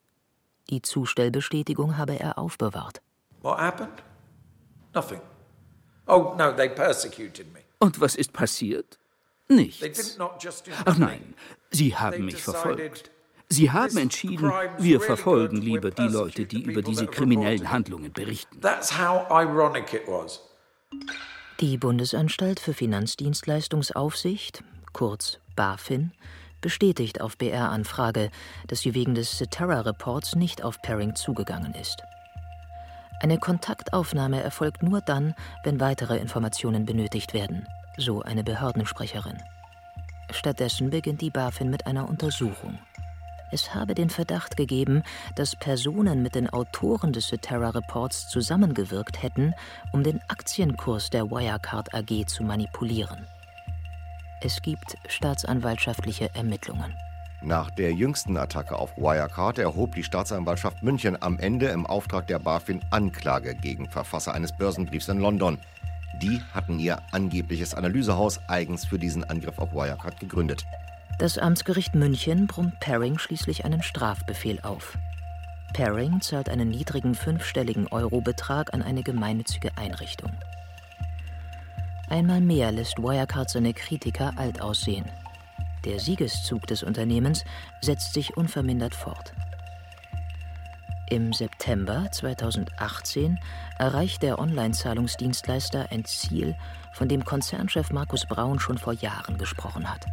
Die 0.71 0.81
Zustellbestätigung 0.81 1.95
habe 1.95 2.19
er 2.19 2.39
aufbewahrt. 2.39 3.03
What 3.43 3.59
happened? 3.59 4.01
Nothing. 4.95 5.21
Oh 6.07 6.33
no, 6.35 6.51
they 6.51 6.67
persecuted 6.67 7.53
me. 7.53 7.59
Und 7.77 8.01
was 8.01 8.15
ist 8.15 8.33
passiert? 8.33 8.97
Nichts. 9.47 10.17
Ach 10.85 10.97
nein, 10.97 11.35
sie 11.69 11.95
haben 11.95 12.25
mich 12.25 12.41
verfolgt. 12.41 13.11
Sie 13.49 13.69
haben 13.69 13.97
entschieden, 13.97 14.51
wir 14.79 14.99
verfolgen 14.99 15.57
lieber 15.57 15.91
die 15.91 16.07
Leute, 16.07 16.47
die 16.47 16.63
über 16.63 16.81
diese 16.81 17.05
kriminellen 17.05 17.69
Handlungen 17.69 18.11
berichten. 18.13 18.59
That's 18.61 18.97
how 18.97 19.29
ironic 19.29 19.93
it 19.93 20.07
was. 20.07 20.41
Die 21.63 21.77
Bundesanstalt 21.77 22.59
für 22.59 22.73
Finanzdienstleistungsaufsicht, 22.73 24.65
kurz 24.91 25.39
BaFin, 25.55 26.11
bestätigt 26.59 27.21
auf 27.21 27.37
BR-Anfrage, 27.37 28.31
dass 28.67 28.81
sie 28.81 28.93
wegen 28.93 29.15
des 29.15 29.37
Cetera-Reports 29.37 30.35
nicht 30.35 30.61
auf 30.61 30.81
Paring 30.81 31.15
zugegangen 31.15 31.73
ist. 31.73 32.03
Eine 33.21 33.37
Kontaktaufnahme 33.37 34.43
erfolgt 34.43 34.83
nur 34.83 34.99
dann, 34.99 35.35
wenn 35.63 35.79
weitere 35.79 36.17
Informationen 36.17 36.85
benötigt 36.85 37.33
werden. 37.33 37.65
So 37.95 38.21
eine 38.21 38.43
Behördensprecherin. 38.43 39.37
Stattdessen 40.31 40.89
beginnt 40.89 41.21
die 41.21 41.31
BaFin 41.31 41.69
mit 41.69 41.87
einer 41.87 42.09
Untersuchung. 42.09 42.77
Es 43.53 43.75
habe 43.75 43.93
den 43.93 44.09
Verdacht 44.09 44.57
gegeben, 44.57 45.03
dass 45.35 45.55
Personen 45.55 46.23
mit 46.23 46.33
den 46.33 46.49
Autoren 46.49 47.13
des 47.13 47.27
Cetera 47.27 47.69
Reports 47.69 48.27
zusammengewirkt 48.27 49.21
hätten, 49.21 49.53
um 49.91 50.01
den 50.01 50.19
Aktienkurs 50.27 51.11
der 51.11 51.29
Wirecard 51.29 51.93
AG 51.93 52.25
zu 52.25 52.43
manipulieren. 52.43 53.27
Es 54.41 54.59
gibt 54.63 54.97
staatsanwaltschaftliche 55.07 56.33
Ermittlungen. 56.33 56.95
Nach 57.43 57.69
der 57.69 57.93
jüngsten 57.93 58.37
Attacke 58.37 58.75
auf 58.75 58.97
Wirecard 58.97 59.59
erhob 59.59 59.93
die 59.93 60.03
Staatsanwaltschaft 60.03 60.81
München 60.81 61.21
am 61.21 61.37
Ende 61.37 61.67
im 61.67 61.85
Auftrag 61.85 62.25
der 62.25 62.39
BaFin 62.39 62.81
Anklage 62.89 63.53
gegen 63.53 63.87
Verfasser 63.87 64.33
eines 64.33 64.51
Börsenbriefs 64.51 65.09
in 65.09 65.19
London. 65.19 65.59
Die 66.23 66.41
hatten 66.55 66.79
ihr 66.79 67.03
angebliches 67.11 67.75
Analysehaus 67.75 68.39
eigens 68.47 68.83
für 68.83 68.97
diesen 68.97 69.23
Angriff 69.23 69.59
auf 69.59 69.73
Wirecard 69.73 70.19
gegründet. 70.19 70.65
Das 71.23 71.37
Amtsgericht 71.37 71.95
München 71.95 72.47
brummt 72.47 72.81
Paring 72.81 73.17
schließlich 73.17 73.63
einen 73.63 73.81
Strafbefehl 73.81 74.59
auf. 74.59 74.97
Paring 75.73 76.19
zahlt 76.19 76.49
einen 76.49 76.67
niedrigen 76.67 77.15
fünfstelligen 77.15 77.87
Eurobetrag 77.87 78.73
an 78.73 78.81
eine 78.81 79.03
gemeinnützige 79.03 79.77
Einrichtung. 79.77 80.33
Einmal 82.09 82.41
mehr 82.41 82.73
lässt 82.73 82.97
Wirecard 82.97 83.49
seine 83.49 83.73
Kritiker 83.73 84.33
alt 84.35 84.59
aussehen. 84.59 85.05
Der 85.85 86.01
Siegeszug 86.01 86.67
des 86.67 86.83
Unternehmens 86.83 87.45
setzt 87.79 88.13
sich 88.13 88.35
unvermindert 88.35 88.93
fort. 88.93 89.33
Im 91.09 91.31
September 91.31 92.05
2018 92.11 93.39
erreicht 93.79 94.23
der 94.23 94.39
Online-Zahlungsdienstleister 94.39 95.87
ein 95.89 96.03
Ziel, 96.03 96.57
von 96.91 97.07
dem 97.07 97.23
Konzernchef 97.23 97.91
Markus 97.91 98.25
Braun 98.25 98.59
schon 98.59 98.77
vor 98.77 98.91
Jahren 98.91 99.37
gesprochen 99.37 99.89
hat. 99.89 100.05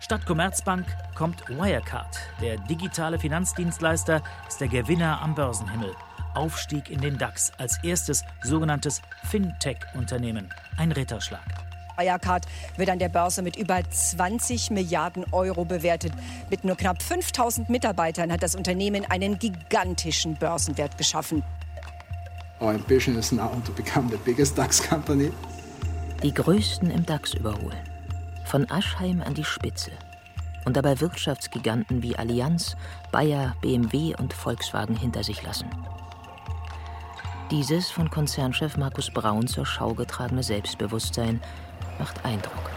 Statt 0.00 0.24
Commerzbank 0.24 0.86
kommt 1.14 1.46
Wirecard. 1.48 2.18
Der 2.40 2.56
digitale 2.56 3.18
Finanzdienstleister 3.18 4.22
ist 4.48 4.60
der 4.60 4.68
Gewinner 4.68 5.20
am 5.20 5.34
Börsenhimmel. 5.34 5.94
Aufstieg 6.34 6.88
in 6.88 7.00
den 7.02 7.18
DAX 7.18 7.52
als 7.58 7.78
erstes 7.84 8.24
sogenanntes 8.42 9.02
Fintech-Unternehmen. 9.24 10.48
Ein 10.78 10.92
Ritterschlag. 10.92 11.44
Wirecard 11.98 12.46
wird 12.78 12.88
an 12.88 12.98
der 12.98 13.10
Börse 13.10 13.42
mit 13.42 13.56
über 13.56 13.78
20 13.88 14.70
Milliarden 14.70 15.26
Euro 15.32 15.66
bewertet. 15.66 16.12
Mit 16.48 16.64
nur 16.64 16.76
knapp 16.76 17.02
5000 17.02 17.68
Mitarbeitern 17.68 18.32
hat 18.32 18.42
das 18.42 18.54
Unternehmen 18.54 19.04
einen 19.04 19.38
gigantischen 19.38 20.34
Börsenwert 20.34 20.96
geschaffen. 20.96 21.42
Our 22.60 22.70
ambition 22.70 23.18
is 23.18 23.32
now 23.32 23.50
to 23.66 23.72
become 23.72 24.08
the 24.10 24.18
biggest 24.24 24.56
DAX 24.56 24.82
company. 24.82 25.30
Die 26.22 26.32
größten 26.32 26.90
im 26.90 27.04
DAX 27.04 27.34
überholen. 27.34 27.89
Von 28.50 28.68
Aschheim 28.68 29.22
an 29.24 29.34
die 29.34 29.44
Spitze. 29.44 29.92
Und 30.64 30.76
dabei 30.76 31.00
Wirtschaftsgiganten 31.00 32.02
wie 32.02 32.16
Allianz, 32.16 32.76
Bayer, 33.12 33.54
BMW 33.60 34.16
und 34.16 34.34
Volkswagen 34.34 34.96
hinter 34.96 35.22
sich 35.22 35.44
lassen. 35.44 35.70
Dieses 37.52 37.92
von 37.92 38.10
Konzernchef 38.10 38.76
Markus 38.76 39.08
Braun 39.08 39.46
zur 39.46 39.66
Schau 39.66 39.94
getragene 39.94 40.42
Selbstbewusstsein 40.42 41.40
macht 42.00 42.24
Eindruck. 42.24 42.72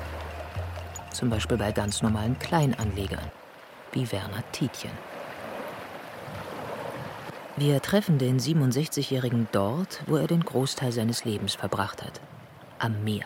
Zum 1.10 1.32
Beispiel 1.32 1.58
bei 1.58 1.72
ganz 1.72 2.04
normalen 2.04 2.38
Kleinanlegern, 2.38 3.32
wie 3.94 4.12
Werner 4.12 4.44
Tietjen. 4.52 4.94
Wir 7.58 7.82
treffen 7.82 8.20
den 8.20 8.40
67-Jährigen 8.40 9.48
dort, 9.52 10.04
wo 10.06 10.18
er 10.18 10.28
den 10.28 10.46
Großteil 10.46 10.92
seines 10.92 11.26
Lebens 11.26 11.56
verbracht 11.56 12.04
hat. 12.04 12.22
Am 12.78 13.04
Meer. 13.04 13.26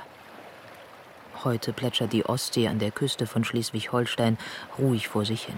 Heute 1.47 1.71
plätschert 1.71 2.11
die 2.11 2.25
Ostsee 2.25 2.67
an 2.67 2.77
der 2.77 2.91
Küste 2.91 3.25
von 3.25 3.45
Schleswig-Holstein 3.45 4.37
ruhig 4.77 5.07
vor 5.07 5.23
sich 5.23 5.43
hin. 5.45 5.55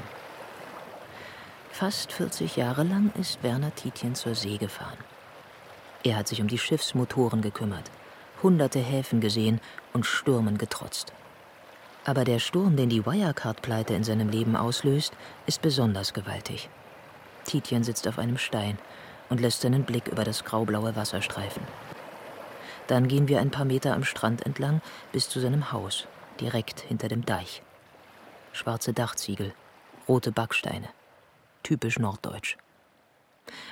Fast 1.71 2.11
40 2.11 2.57
Jahre 2.57 2.83
lang 2.83 3.11
ist 3.19 3.41
Werner 3.41 3.73
Tietjen 3.73 4.13
zur 4.13 4.35
See 4.35 4.57
gefahren. 4.57 4.99
Er 6.03 6.17
hat 6.17 6.27
sich 6.27 6.43
um 6.43 6.47
die 6.47 6.59
Schiffsmotoren 6.59 7.41
gekümmert, 7.41 7.89
hunderte 8.43 8.77
Häfen 8.77 9.19
gesehen 9.19 9.59
und 9.91 10.05
Stürmen 10.05 10.59
getrotzt. 10.59 11.11
Aber 12.05 12.23
der 12.23 12.37
Sturm, 12.37 12.75
den 12.75 12.89
die 12.89 13.07
Wirecard-Pleite 13.07 13.95
in 13.95 14.03
seinem 14.03 14.29
Leben 14.29 14.55
auslöst, 14.55 15.13
ist 15.47 15.63
besonders 15.63 16.13
gewaltig. 16.13 16.69
Tietjen 17.45 17.83
sitzt 17.83 18.07
auf 18.07 18.19
einem 18.19 18.37
Stein 18.37 18.77
und 19.29 19.41
lässt 19.41 19.61
seinen 19.61 19.85
Blick 19.85 20.07
über 20.07 20.23
das 20.23 20.45
graublaue 20.45 20.95
Wasser 20.95 21.23
streifen. 21.23 21.63
Dann 22.89 23.07
gehen 23.07 23.27
wir 23.27 23.39
ein 23.39 23.51
paar 23.51 23.65
Meter 23.65 23.93
am 23.93 24.03
Strand 24.03 24.47
entlang 24.47 24.81
bis 25.11 25.29
zu 25.29 25.39
seinem 25.39 25.71
Haus, 25.71 26.07
direkt 26.39 26.79
hinter 26.79 27.07
dem 27.07 27.23
Deich. 27.23 27.61
Schwarze 28.51 28.93
Dachziegel, 28.93 29.53
rote 30.07 30.31
Backsteine. 30.31 30.89
Typisch 31.61 31.99
norddeutsch. 31.99 32.57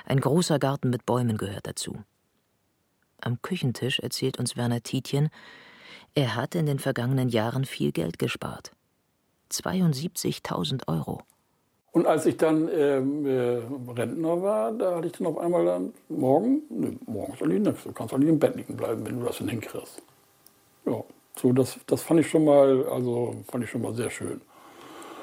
Ein 0.06 0.20
großer 0.20 0.60
Garten 0.60 0.90
mit 0.90 1.04
Bäumen 1.04 1.36
gehört 1.36 1.66
dazu. 1.66 2.04
Am 3.20 3.42
Küchentisch 3.42 3.98
erzählt 3.98 4.38
uns 4.38 4.56
Werner 4.56 4.84
Tietjen, 4.84 5.30
er 6.14 6.36
hat 6.36 6.54
in 6.54 6.66
den 6.66 6.78
vergangenen 6.78 7.28
Jahren 7.28 7.64
viel 7.64 7.90
Geld 7.90 8.20
gespart. 8.20 8.70
72.000 9.50 10.86
Euro. 10.86 11.22
Und 11.98 12.06
als 12.06 12.26
ich 12.26 12.36
dann 12.36 12.68
ähm, 12.72 13.26
äh, 13.26 13.60
Rentner 13.90 14.40
war, 14.40 14.70
da 14.70 14.94
hatte 14.94 15.08
ich 15.08 15.14
dann 15.14 15.26
auf 15.26 15.36
einmal 15.36 15.64
dann, 15.64 15.92
morgen, 16.08 16.62
ne, 16.70 16.96
morgens 17.06 17.40
soll 17.40 17.54
ich 17.54 17.60
nichts, 17.60 17.82
du 17.82 17.90
kannst 17.90 18.16
nicht 18.16 18.28
im 18.28 18.38
Bett 18.38 18.54
liegen 18.54 18.76
bleiben, 18.76 19.04
wenn 19.04 19.18
du 19.18 19.26
das 19.26 19.38
dann 19.38 19.48
hinkriegst. 19.48 20.00
Ja, 20.86 21.02
so 21.36 21.52
das, 21.52 21.76
das 21.88 22.02
fand 22.02 22.20
ich 22.20 22.30
schon 22.30 22.44
mal, 22.44 22.86
also 22.86 23.34
fand 23.50 23.64
ich 23.64 23.70
schon 23.70 23.82
mal 23.82 23.92
sehr 23.96 24.10
schön. 24.10 24.40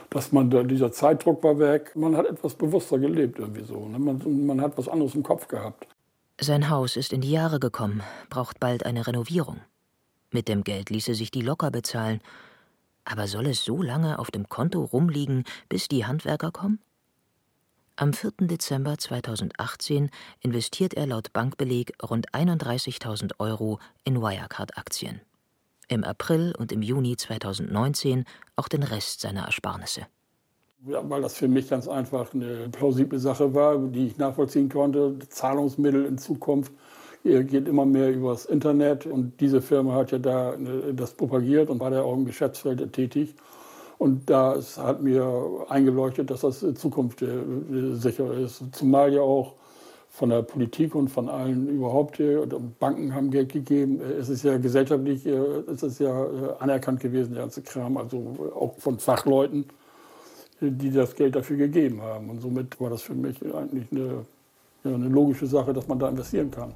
Dass 0.09 0.33
man 0.33 0.49
da, 0.49 0.63
dieser 0.63 0.91
Zeitdruck 0.91 1.41
war 1.45 1.57
weg, 1.59 1.93
man 1.95 2.17
hat 2.17 2.25
etwas 2.25 2.55
bewusster 2.55 2.99
gelebt 2.99 3.39
irgendwie 3.39 3.63
so. 3.63 3.87
Ne? 3.87 3.97
Man, 3.97 4.45
man 4.45 4.59
hat 4.59 4.77
was 4.77 4.89
anderes 4.89 5.15
im 5.15 5.23
Kopf 5.23 5.47
gehabt. 5.47 5.87
Sein 6.41 6.69
Haus 6.69 6.97
ist 6.97 7.13
in 7.13 7.21
die 7.21 7.31
Jahre 7.31 7.61
gekommen, 7.61 8.03
braucht 8.29 8.59
bald 8.59 8.85
eine 8.85 9.07
Renovierung. 9.07 9.61
Mit 10.29 10.49
dem 10.49 10.65
Geld 10.65 10.89
ließe 10.89 11.15
sich 11.15 11.31
die 11.31 11.41
locker 11.41 11.71
bezahlen 11.71 12.19
aber 13.05 13.27
soll 13.27 13.47
es 13.47 13.63
so 13.63 13.81
lange 13.81 14.19
auf 14.19 14.31
dem 14.31 14.49
Konto 14.49 14.83
rumliegen, 14.83 15.43
bis 15.69 15.87
die 15.87 16.05
Handwerker 16.05 16.51
kommen? 16.51 16.79
Am 17.97 18.11
4. 18.11 18.31
Dezember 18.41 18.97
2018 18.97 20.09
investiert 20.41 20.95
er 20.95 21.07
laut 21.07 21.31
Bankbeleg 21.31 21.93
rund 22.03 22.29
31.000 22.33 23.39
Euro 23.39 23.79
in 24.03 24.21
Wirecard-Aktien. 24.21 25.21
Im 25.87 26.03
April 26.03 26.53
und 26.57 26.73
im 26.73 26.81
Juni 26.81 27.15
2019 27.15 28.25
auch 28.57 28.67
den 28.67 28.83
Rest 28.83 29.21
seiner 29.21 29.45
Ersparnisse. 29.45 30.07
Ja, 30.87 31.09
weil 31.09 31.21
das 31.21 31.35
für 31.35 31.47
mich 31.47 31.69
ganz 31.69 31.87
einfach 31.87 32.33
eine 32.33 32.69
plausible 32.69 33.17
Sache 33.17 33.53
war, 33.53 33.77
die 33.77 34.07
ich 34.07 34.17
nachvollziehen 34.17 34.67
konnte. 34.67 35.17
Zahlungsmittel 35.29 36.05
in 36.05 36.17
Zukunft 36.17 36.73
geht 37.25 37.67
immer 37.67 37.85
mehr 37.85 38.13
übers 38.13 38.45
Internet 38.45 39.07
und 39.07 39.39
diese 39.39 39.61
Firma 39.61 39.95
hat 39.95 40.11
ja 40.11 40.19
da 40.19 40.53
äh, 40.53 40.93
das 40.93 41.13
propagiert 41.13 41.69
und 41.69 41.79
war 41.79 41.89
da 41.89 42.03
auch 42.03 42.13
im 42.13 42.25
Geschäftsfeld 42.25 42.93
tätig. 42.93 43.35
Und 43.97 44.29
da 44.29 44.57
hat 44.77 45.01
mir 45.01 45.65
eingeleuchtet, 45.69 46.29
dass 46.29 46.41
das 46.41 46.65
Zukunft 46.75 47.21
äh, 47.21 47.27
sicher 47.93 48.31
ist. 48.33 48.63
Zumal 48.73 49.13
ja 49.13 49.21
auch 49.21 49.53
von 50.09 50.29
der 50.29 50.43
Politik 50.43 50.95
und 50.95 51.09
von 51.09 51.27
allen 51.29 51.67
überhaupt, 51.67 52.19
äh, 52.19 52.45
Banken 52.79 53.15
haben 53.15 53.31
Geld 53.31 53.53
gegeben. 53.53 54.01
Es 54.01 54.29
ist 54.29 54.43
ja 54.43 54.57
gesellschaftlich, 54.57 55.25
es 55.25 55.81
ist 55.81 55.99
ja 55.99 56.57
anerkannt 56.59 56.99
gewesen, 56.99 57.33
der 57.33 57.43
ganze 57.43 57.63
Kram, 57.63 57.97
also 57.97 58.51
auch 58.53 58.75
von 58.77 58.99
Fachleuten, 58.99 59.65
die 60.61 60.91
das 60.91 61.15
Geld 61.15 61.35
dafür 61.35 61.57
gegeben 61.57 62.01
haben. 62.01 62.29
Und 62.29 62.41
somit 62.41 62.79
war 62.79 62.89
das 62.89 63.01
für 63.01 63.15
mich 63.15 63.41
eigentlich 63.43 63.91
eine, 63.91 64.25
ja, 64.85 64.95
eine 64.95 65.07
logische 65.07 65.47
Sache, 65.47 65.73
dass 65.73 65.87
man 65.87 65.99
da 65.99 66.09
investieren 66.09 66.51
kann. 66.51 66.73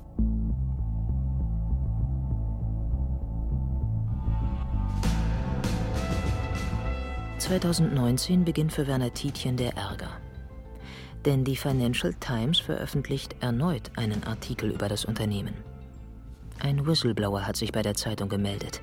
2019 7.49 8.45
beginnt 8.45 8.71
für 8.71 8.85
Werner 8.85 9.11
Tietjen 9.11 9.57
der 9.57 9.75
Ärger. 9.75 10.11
Denn 11.25 11.43
die 11.43 11.55
Financial 11.55 12.13
Times 12.13 12.59
veröffentlicht 12.59 13.35
erneut 13.39 13.89
einen 13.95 14.23
Artikel 14.23 14.69
über 14.69 14.87
das 14.87 15.03
Unternehmen. 15.03 15.55
Ein 16.59 16.85
Whistleblower 16.85 17.47
hat 17.47 17.55
sich 17.55 17.71
bei 17.71 17.81
der 17.81 17.95
Zeitung 17.95 18.29
gemeldet. 18.29 18.81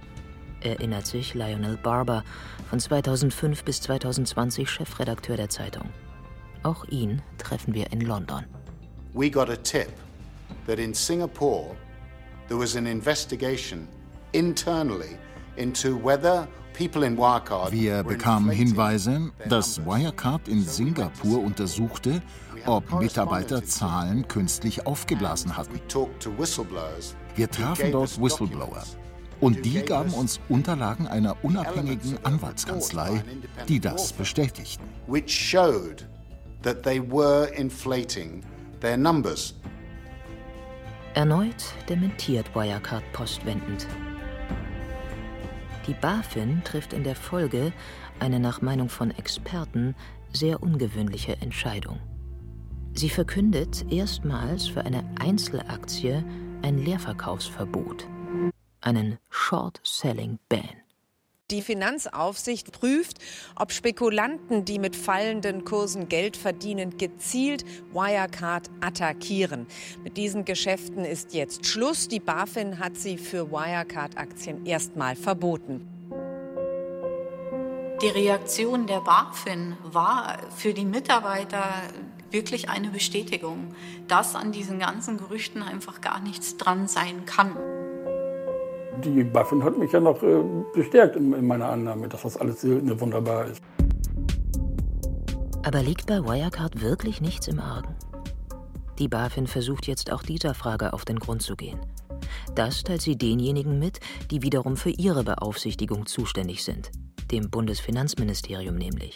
Erinnert 0.62 1.06
sich 1.06 1.32
Lionel 1.34 1.76
Barber, 1.76 2.24
von 2.68 2.80
2005 2.80 3.62
bis 3.62 3.82
2020 3.82 4.68
Chefredakteur 4.68 5.36
der 5.36 5.48
Zeitung. 5.48 5.88
Auch 6.64 6.84
ihn 6.86 7.22
treffen 7.38 7.72
wir 7.72 7.92
in 7.92 8.00
London. 8.00 8.46
We 9.16 9.30
got 9.30 9.48
a 9.48 9.56
tip 9.56 9.92
that 10.66 10.78
in 10.78 10.92
Singapore 10.92 11.74
there 12.48 12.58
was 12.58 12.76
an 12.76 12.86
investigation 12.86 13.88
internally 14.34 15.16
into 15.56 15.96
whether 15.96 16.46
wir 17.70 18.02
bekamen 18.02 18.50
Hinweise, 18.50 19.32
dass 19.48 19.78
Wirecard 19.86 20.46
in 20.46 20.62
Singapur 20.62 21.38
untersuchte, 21.38 22.20
ob 22.66 22.92
Mitarbeiter 23.00 23.64
Zahlen 23.64 24.28
künstlich 24.28 24.86
aufgeblasen 24.86 25.56
hatten. 25.56 25.80
Wir 27.34 27.50
trafen 27.50 27.92
dort 27.92 28.20
Whistleblower. 28.20 28.82
Und 29.40 29.64
die 29.64 29.80
gaben 29.80 30.12
uns 30.12 30.38
Unterlagen 30.50 31.06
einer 31.06 31.42
unabhängigen 31.42 32.18
Anwaltskanzlei, 32.22 33.24
die 33.66 33.80
das 33.80 34.12
bestätigten. 34.12 34.84
Which 35.06 35.30
showed 35.30 36.06
that 36.62 36.82
they 36.82 37.00
were 37.00 37.46
inflating 37.56 38.42
their 38.80 38.96
numbers. 38.96 39.54
Erneut 41.14 41.74
dementiert 41.88 42.54
Wirecard 42.54 43.02
postwendend. 43.12 43.86
Die 45.86 45.94
BaFin 45.94 46.62
trifft 46.64 46.92
in 46.92 47.04
der 47.04 47.16
Folge 47.16 47.72
eine 48.18 48.40
nach 48.40 48.60
Meinung 48.60 48.88
von 48.88 49.10
Experten 49.12 49.94
sehr 50.32 50.62
ungewöhnliche 50.62 51.36
Entscheidung. 51.40 52.00
Sie 52.92 53.10
verkündet 53.10 53.84
erstmals 53.90 54.68
für 54.68 54.84
eine 54.84 55.04
Einzelaktie 55.20 56.24
ein 56.62 56.78
Leerverkaufsverbot, 56.78 58.08
einen 58.80 59.18
Short-Selling-Ban. 59.30 60.85
Die 61.52 61.62
Finanzaufsicht 61.62 62.72
prüft, 62.72 63.18
ob 63.54 63.70
Spekulanten, 63.70 64.64
die 64.64 64.80
mit 64.80 64.96
fallenden 64.96 65.64
Kursen 65.64 66.08
Geld 66.08 66.36
verdienen, 66.36 66.98
gezielt 66.98 67.64
Wirecard 67.92 68.68
attackieren. 68.80 69.68
Mit 70.02 70.16
diesen 70.16 70.44
Geschäften 70.44 71.04
ist 71.04 71.34
jetzt 71.34 71.64
Schluss. 71.64 72.08
Die 72.08 72.18
BaFin 72.18 72.80
hat 72.80 72.96
sie 72.96 73.16
für 73.16 73.52
Wirecard-Aktien 73.52 74.66
erstmal 74.66 75.14
verboten. 75.14 75.86
Die 78.02 78.08
Reaktion 78.08 78.88
der 78.88 79.02
BaFin 79.02 79.76
war 79.84 80.38
für 80.50 80.74
die 80.74 80.84
Mitarbeiter 80.84 81.64
wirklich 82.32 82.70
eine 82.70 82.88
Bestätigung, 82.88 83.72
dass 84.08 84.34
an 84.34 84.50
diesen 84.50 84.80
ganzen 84.80 85.16
Gerüchten 85.16 85.62
einfach 85.62 86.00
gar 86.00 86.18
nichts 86.18 86.56
dran 86.56 86.88
sein 86.88 87.24
kann 87.24 87.56
die 89.04 89.24
BaFin 89.24 89.62
hat 89.64 89.78
mich 89.78 89.92
ja 89.92 90.00
noch 90.00 90.22
äh, 90.22 90.42
bestärkt 90.74 91.16
in, 91.16 91.32
in 91.32 91.46
meiner 91.46 91.68
Annahme, 91.68 92.08
dass 92.08 92.22
das 92.22 92.36
alles 92.36 92.64
wunderbar 92.64 93.46
ist. 93.46 93.62
Aber 95.64 95.82
liegt 95.82 96.06
bei 96.06 96.22
Wirecard 96.22 96.80
wirklich 96.80 97.20
nichts 97.20 97.48
im 97.48 97.58
Argen? 97.58 97.94
Die 98.98 99.08
BaFin 99.08 99.46
versucht 99.46 99.86
jetzt 99.86 100.12
auch 100.12 100.22
dieser 100.22 100.54
Frage 100.54 100.92
auf 100.92 101.04
den 101.04 101.18
Grund 101.18 101.42
zu 101.42 101.56
gehen. 101.56 101.80
Das 102.54 102.82
teilt 102.82 103.02
sie 103.02 103.16
denjenigen 103.16 103.78
mit, 103.78 104.00
die 104.30 104.42
wiederum 104.42 104.76
für 104.76 104.90
ihre 104.90 105.24
Beaufsichtigung 105.24 106.06
zuständig 106.06 106.64
sind, 106.64 106.90
dem 107.30 107.50
Bundesfinanzministerium 107.50 108.76
nämlich. 108.76 109.14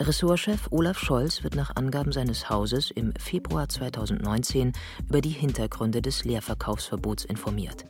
Ressortchef 0.00 0.68
Olaf 0.72 0.98
Scholz 0.98 1.44
wird 1.44 1.54
nach 1.54 1.76
Angaben 1.76 2.10
seines 2.10 2.50
Hauses 2.50 2.90
im 2.90 3.12
Februar 3.16 3.68
2019 3.68 4.72
über 5.08 5.20
die 5.20 5.28
Hintergründe 5.28 6.02
des 6.02 6.24
Leerverkaufsverbots 6.24 7.24
informiert. 7.24 7.84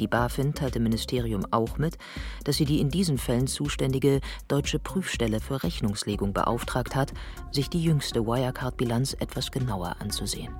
Die 0.00 0.08
BaFin 0.08 0.54
teilt 0.54 0.74
dem 0.74 0.82
Ministerium 0.82 1.46
auch 1.50 1.78
mit, 1.78 1.96
dass 2.44 2.56
sie 2.56 2.64
die 2.64 2.80
in 2.80 2.90
diesen 2.90 3.18
Fällen 3.18 3.46
zuständige 3.46 4.20
Deutsche 4.48 4.78
Prüfstelle 4.78 5.40
für 5.40 5.62
Rechnungslegung 5.62 6.32
beauftragt 6.32 6.94
hat, 6.94 7.12
sich 7.50 7.70
die 7.70 7.82
jüngste 7.82 8.26
Wirecard-Bilanz 8.26 9.14
etwas 9.14 9.50
genauer 9.50 9.96
anzusehen. 10.00 10.54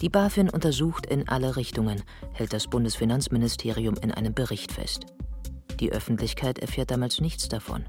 Die 0.00 0.08
BaFin 0.08 0.50
untersucht 0.50 1.06
in 1.06 1.28
alle 1.28 1.56
Richtungen, 1.56 2.02
hält 2.32 2.52
das 2.52 2.66
Bundesfinanzministerium 2.66 3.94
in 4.02 4.10
einem 4.10 4.34
Bericht 4.34 4.72
fest. 4.72 5.06
Die 5.78 5.92
Öffentlichkeit 5.92 6.58
erfährt 6.58 6.90
damals 6.90 7.20
nichts 7.20 7.48
davon. 7.48 7.84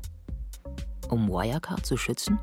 Um 1.10 1.28
Wirecard 1.28 1.86
zu 1.86 1.98
schützen? 1.98 2.40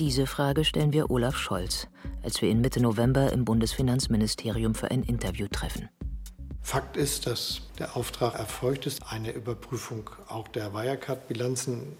Diese 0.00 0.26
Frage 0.26 0.64
stellen 0.64 0.92
wir 0.92 1.08
Olaf 1.10 1.36
Scholz, 1.36 1.86
als 2.24 2.42
wir 2.42 2.48
ihn 2.48 2.60
Mitte 2.60 2.82
November 2.82 3.32
im 3.32 3.44
Bundesfinanzministerium 3.44 4.74
für 4.74 4.90
ein 4.90 5.04
Interview 5.04 5.46
treffen. 5.46 5.88
Fakt 6.64 6.96
ist, 6.96 7.26
dass 7.26 7.60
der 7.78 7.94
Auftrag 7.94 8.36
erfolgt 8.36 8.86
ist, 8.86 9.02
eine 9.12 9.32
Überprüfung 9.32 10.08
auch 10.28 10.48
der 10.48 10.72
Wirecard-Bilanzen 10.72 11.92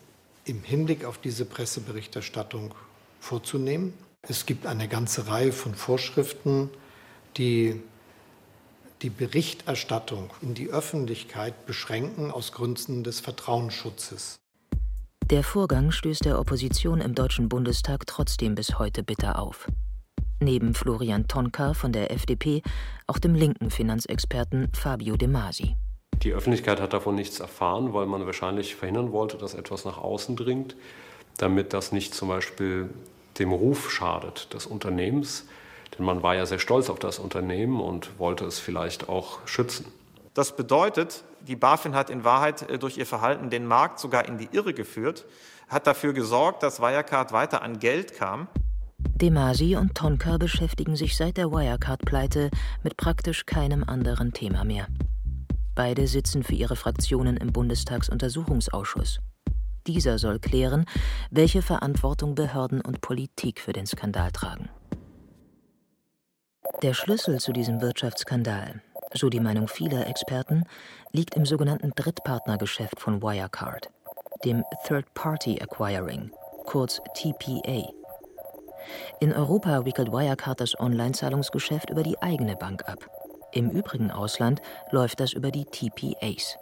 im 0.47 0.63
Hinblick 0.63 1.05
auf 1.05 1.19
diese 1.19 1.45
Presseberichterstattung 1.45 2.75
vorzunehmen. 3.21 3.93
Es 4.23 4.47
gibt 4.47 4.65
eine 4.65 4.89
ganze 4.89 5.29
Reihe 5.29 5.53
von 5.53 5.75
Vorschriften, 5.75 6.71
die 7.37 7.83
die 9.03 9.11
Berichterstattung 9.11 10.31
in 10.41 10.55
die 10.55 10.71
Öffentlichkeit 10.71 11.67
beschränken 11.67 12.31
aus 12.31 12.53
Gründen 12.53 13.05
des 13.05 13.21
Vertrauensschutzes. 13.21 14.37
Der 15.31 15.45
Vorgang 15.45 15.91
stößt 15.91 16.25
der 16.25 16.39
Opposition 16.39 17.03
im 17.03 17.15
Deutschen 17.15 17.51
Bundestag 17.51 18.07
trotzdem 18.07 18.55
bis 18.55 18.79
heute 18.79 19.03
bitter 19.03 19.39
auf. 19.39 19.69
Neben 20.41 20.75
Florian 20.75 21.29
Tonka 21.29 21.75
von 21.75 21.93
der 21.93 22.11
FDP 22.11 22.63
auch 23.07 23.19
dem 23.19 23.35
linken 23.35 23.71
Finanzexperten 23.71 24.71
Fabio 24.75 25.17
De 25.17 25.29
Masi. 25.29 25.77
Die 26.23 26.33
Öffentlichkeit 26.33 26.81
hat 26.81 26.93
davon 26.93 27.15
nichts 27.15 27.41
erfahren, 27.41 27.93
weil 27.93 28.07
man 28.07 28.27
wahrscheinlich 28.27 28.75
verhindern 28.75 29.13
wollte, 29.13 29.37
dass 29.37 29.55
etwas 29.55 29.85
nach 29.85 29.99
außen 29.99 30.37
dringt, 30.37 30.77
damit 31.39 31.73
das 31.73 31.93
nicht 31.93 32.15
zum 32.15 32.29
Beispiel 32.29 32.91
dem 33.39 33.53
Ruf 33.53 33.91
schadet 33.91 34.53
des 34.55 34.67
Unternehmens. 34.67 35.47
Denn 35.97 36.05
man 36.05 36.23
war 36.23 36.35
ja 36.35 36.47
sehr 36.47 36.59
stolz 36.59 36.91
auf 36.91 36.99
das 36.99 37.19
Unternehmen 37.19 37.81
und 37.81 38.19
wollte 38.19 38.45
es 38.45 38.59
vielleicht 38.59 39.09
auch 39.09 39.47
schützen. 39.47 39.87
Das 40.35 40.57
bedeutet, 40.57 41.25
die 41.47 41.57
BaFin 41.57 41.95
hat 41.95 42.11
in 42.11 42.25
Wahrheit 42.25 42.69
äh, 42.69 42.79
durch 42.79 42.99
ihr 42.99 43.07
Verhalten 43.07 43.51
den 43.51 43.67
Markt 43.67 43.99
sogar 44.01 44.27
in 44.27 44.39
die 44.39 44.49
Irre 44.53 44.75
geführt, 44.75 45.25
hat 45.69 45.87
dafür 45.87 46.13
gesorgt, 46.13 46.63
dass 46.63 46.81
Wirecard 46.81 47.33
weiter 47.33 47.63
an 47.63 47.79
Geld 47.79 48.15
kam. 48.15 48.49
Demasi 49.17 49.77
und 49.77 49.95
Tonka 49.95 50.39
beschäftigen 50.39 50.97
sich 50.97 51.17
seit 51.17 51.37
der 51.37 51.51
Wirecard-Pleite 51.51 52.51
mit 52.83 52.97
praktisch 52.97 53.47
keinem 53.47 53.85
anderen 53.85 54.33
Thema 54.33 54.65
mehr. 54.65 54.87
Beide 55.75 56.07
sitzen 56.07 56.43
für 56.43 56.55
ihre 56.55 56.77
Fraktionen 56.77 57.37
im 57.37 57.53
Bundestagsuntersuchungsausschuss. 57.53 59.21
Dieser 59.87 60.19
soll 60.19 60.39
klären, 60.39 60.87
welche 61.31 61.63
Verantwortung 61.63 62.35
Behörden 62.35 62.81
und 62.81 63.01
Politik 63.01 63.61
für 63.61 63.73
den 63.73 63.87
Skandal 63.87 64.31
tragen. 64.33 64.69
Der 66.83 66.95
Schlüssel 66.95 67.39
zu 67.39 67.53
diesem 67.53 67.81
Wirtschaftsskandal, 67.81 68.83
so 69.13 69.29
die 69.29 69.41
Meinung 69.41 69.69
vieler 69.69 70.07
Experten, 70.07 70.65
liegt 71.13 71.35
im 71.35 71.47
sogenannten 71.47 71.93
Drittpartnergeschäft 71.95 73.01
von 73.01 73.23
Wirecard, 73.23 73.91
dem 74.45 74.65
Third-Party 74.87 75.61
Acquiring, 75.61 76.31
kurz 76.65 77.01
TPA. 77.15 78.04
In 79.21 79.33
Europa 79.33 79.85
wickelt 79.85 80.13
Wirecard 80.13 80.61
das 80.61 80.79
Online-Zahlungsgeschäft 80.79 81.91
über 81.91 82.03
die 82.03 82.21
eigene 82.23 82.57
Bank 82.57 82.89
ab. 82.89 82.99
Im 83.53 83.71
übrigen 83.71 84.11
Ausland 84.11 84.61
läuft 84.91 85.21
das 85.21 85.33
über 85.33 85.51
die 85.51 85.65
TPAs. 85.65 86.57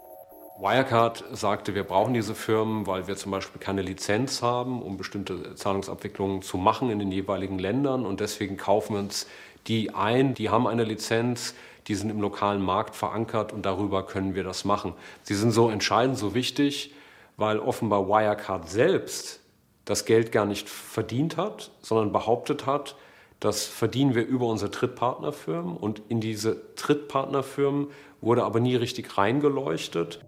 Wirecard 0.58 1.24
sagte, 1.32 1.74
wir 1.74 1.84
brauchen 1.84 2.14
diese 2.14 2.34
Firmen, 2.34 2.86
weil 2.86 3.08
wir 3.08 3.16
zum 3.16 3.32
Beispiel 3.32 3.60
keine 3.60 3.82
Lizenz 3.82 4.42
haben, 4.42 4.82
um 4.82 4.96
bestimmte 4.96 5.54
Zahlungsabwicklungen 5.54 6.42
zu 6.42 6.56
machen 6.56 6.90
in 6.90 6.98
den 6.98 7.10
jeweiligen 7.10 7.58
Ländern. 7.58 8.06
Und 8.06 8.20
deswegen 8.20 8.56
kaufen 8.56 8.94
wir 8.94 9.00
uns 9.00 9.26
die 9.66 9.94
ein, 9.94 10.34
die 10.34 10.50
haben 10.50 10.66
eine 10.66 10.84
Lizenz, 10.84 11.54
die 11.88 11.94
sind 11.94 12.10
im 12.10 12.20
lokalen 12.20 12.62
Markt 12.62 12.94
verankert 12.94 13.52
und 13.52 13.66
darüber 13.66 14.06
können 14.06 14.34
wir 14.34 14.44
das 14.44 14.64
machen. 14.64 14.94
Sie 15.22 15.34
sind 15.34 15.50
so 15.50 15.68
entscheidend, 15.68 16.16
so 16.16 16.34
wichtig, 16.34 16.94
weil 17.36 17.58
offenbar 17.58 18.06
Wirecard 18.06 18.68
selbst 18.68 19.40
das 19.84 20.04
Geld 20.04 20.32
gar 20.32 20.46
nicht 20.46 20.68
verdient 20.68 21.36
hat, 21.36 21.70
sondern 21.80 22.12
behauptet 22.12 22.66
hat, 22.66 22.96
das 23.40 23.64
verdienen 23.66 24.14
wir 24.14 24.24
über 24.24 24.46
unsere 24.46 24.70
Trittpartnerfirmen 24.70 25.76
und 25.76 26.02
in 26.08 26.20
diese 26.20 26.74
Trittpartnerfirmen 26.76 27.88
wurde 28.20 28.44
aber 28.44 28.60
nie 28.60 28.76
richtig 28.76 29.18
reingeleuchtet. 29.18 30.20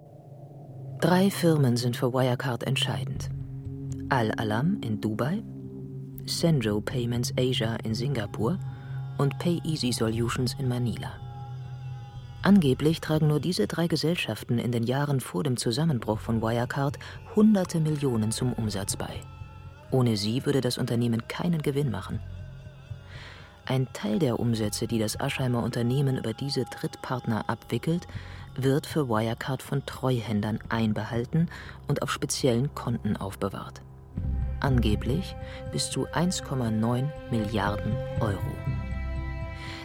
Drei 1.01 1.31
Firmen 1.31 1.77
sind 1.77 1.97
für 1.97 2.13
Wirecard 2.13 2.65
entscheidend. 2.65 3.31
Al-Alam 4.09 4.81
in 4.83 5.01
Dubai, 5.01 5.45
Senjo 6.27 6.81
Payments 6.81 7.33
Asia 7.39 7.77
in 7.85 7.95
Singapur 7.95 8.59
und 9.19 9.39
PayEasy 9.39 9.93
Solutions 9.93 10.57
in 10.59 10.67
Manila. 10.67 11.13
Angeblich 12.43 13.01
tragen 13.01 13.29
nur 13.29 13.41
diese 13.41 13.67
drei 13.67 13.87
Gesellschaften 13.87 14.59
in 14.59 14.73
den 14.73 14.83
Jahren 14.83 15.21
vor 15.21 15.45
dem 15.45 15.57
Zusammenbruch 15.57 16.19
von 16.19 16.43
Wirecard 16.43 16.99
hunderte 17.37 17.81
Millionen 17.81 18.33
zum 18.33 18.53
Umsatz 18.53 18.97
bei. 18.97 19.21
Ohne 19.95 20.17
sie 20.17 20.45
würde 20.45 20.61
das 20.61 20.77
Unternehmen 20.77 21.29
keinen 21.29 21.63
Gewinn 21.63 21.93
machen. 21.93 22.19
Ein 23.65 23.87
Teil 23.93 24.19
der 24.19 24.41
Umsätze, 24.41 24.89
die 24.89 24.99
das 24.99 25.21
Aschheimer 25.21 25.63
Unternehmen 25.63 26.19
über 26.19 26.33
diese 26.33 26.65
Drittpartner 26.65 27.49
abwickelt, 27.49 28.09
wird 28.57 28.89
für 28.89 29.09
Wirecard 29.09 29.63
von 29.63 29.87
Treuhändern 29.87 30.59
einbehalten 30.69 31.49
und 31.87 32.03
auf 32.03 32.11
speziellen 32.11 32.75
Konten 32.75 33.17
aufbewahrt. 33.17 33.83
Angeblich 34.59 35.37
bis 35.71 35.91
zu 35.91 36.09
1,9 36.09 37.09
Milliarden 37.31 37.93
Euro. 38.19 38.41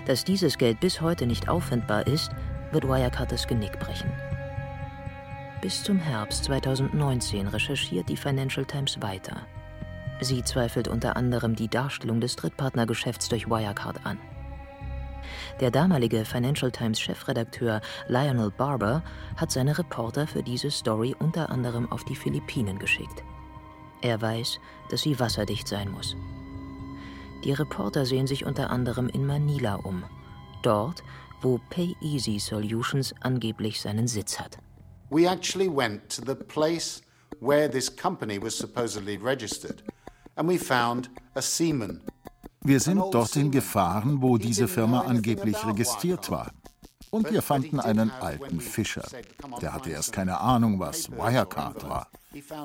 Dass 0.07 0.25
dieses 0.25 0.57
Geld 0.57 0.79
bis 0.79 1.01
heute 1.01 1.27
nicht 1.27 1.49
auffindbar 1.49 2.07
ist, 2.07 2.31
wird 2.71 2.87
Wirecard 2.87 3.31
das 3.31 3.45
Genick 3.45 3.77
brechen. 3.77 4.11
Bis 5.61 5.83
zum 5.83 5.99
Herbst 5.99 6.45
2019 6.45 7.47
recherchiert 7.47 8.09
die 8.09 8.17
Financial 8.17 8.65
Times 8.65 8.99
weiter. 9.03 9.45
Sie 10.21 10.43
zweifelt 10.43 10.87
unter 10.89 11.15
anderem 11.15 11.55
die 11.55 11.69
Darstellung 11.69 12.19
des 12.19 12.35
Drittpartnergeschäfts 12.35 13.29
durch 13.29 13.47
Wirecard 13.47 14.05
an. 14.05 14.19
Der 15.61 15.71
damalige 15.71 16.25
Financial 16.25 16.71
Times 16.71 16.99
Chefredakteur 16.99 17.81
Lionel 18.07 18.51
Barber 18.51 19.03
hat 19.37 19.51
seine 19.51 19.77
Reporter 19.77 20.27
für 20.27 20.43
diese 20.43 20.71
Story 20.71 21.15
unter 21.19 21.49
anderem 21.49 21.89
auf 21.91 22.03
die 22.03 22.15
Philippinen 22.15 22.79
geschickt. 22.79 23.23
Er 24.01 24.21
weiß, 24.21 24.59
dass 24.89 25.01
sie 25.01 25.19
wasserdicht 25.19 25.67
sein 25.67 25.91
muss. 25.91 26.15
Die 27.45 27.53
Reporter 27.53 28.05
sehen 28.05 28.27
sich 28.27 28.45
unter 28.45 28.69
anderem 28.69 29.07
in 29.07 29.25
Manila 29.25 29.75
um, 29.75 30.03
dort, 30.63 31.03
wo 31.41 31.59
PayEasy 31.69 32.39
Solutions 32.39 33.13
angeblich 33.21 33.79
seinen 33.79 34.07
Sitz 34.07 34.39
hat. 34.39 34.57
We 35.09 35.29
actually 35.29 35.69
went 35.73 36.09
to 36.09 36.21
the 36.25 36.35
place 36.35 37.01
where 37.39 37.69
this 37.69 37.89
company 37.89 38.41
was 38.41 38.57
supposedly 38.57 39.17
registered 39.17 39.81
and 40.35 40.49
we 40.49 40.57
found 40.57 41.09
a 41.35 41.41
seaman 41.41 42.01
wir 42.61 42.79
sind 42.79 43.01
dorthin 43.11 43.51
gefahren, 43.51 44.21
wo 44.21 44.37
diese 44.37 44.67
Firma 44.67 45.01
angeblich 45.01 45.65
registriert 45.65 46.29
war. 46.29 46.51
Und 47.09 47.31
wir 47.31 47.41
fanden 47.41 47.79
einen 47.79 48.11
alten 48.11 48.61
Fischer. 48.61 49.05
Der 49.61 49.73
hatte 49.73 49.89
erst 49.89 50.11
keine 50.11 50.39
Ahnung, 50.39 50.79
was 50.79 51.09
Wirecard 51.09 51.89
war. 51.89 52.07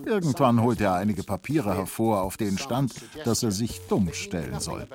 Irgendwann 0.05 0.61
holte 0.61 0.85
er 0.85 0.95
einige 0.95 1.23
Papiere 1.23 1.75
hervor, 1.75 2.23
auf 2.23 2.37
denen 2.37 2.59
stand, 2.59 2.95
dass 3.25 3.43
er 3.43 3.53
sich 3.53 3.81
dumm 3.89 4.13
stellen 4.13 4.61
soll. 4.61 4.87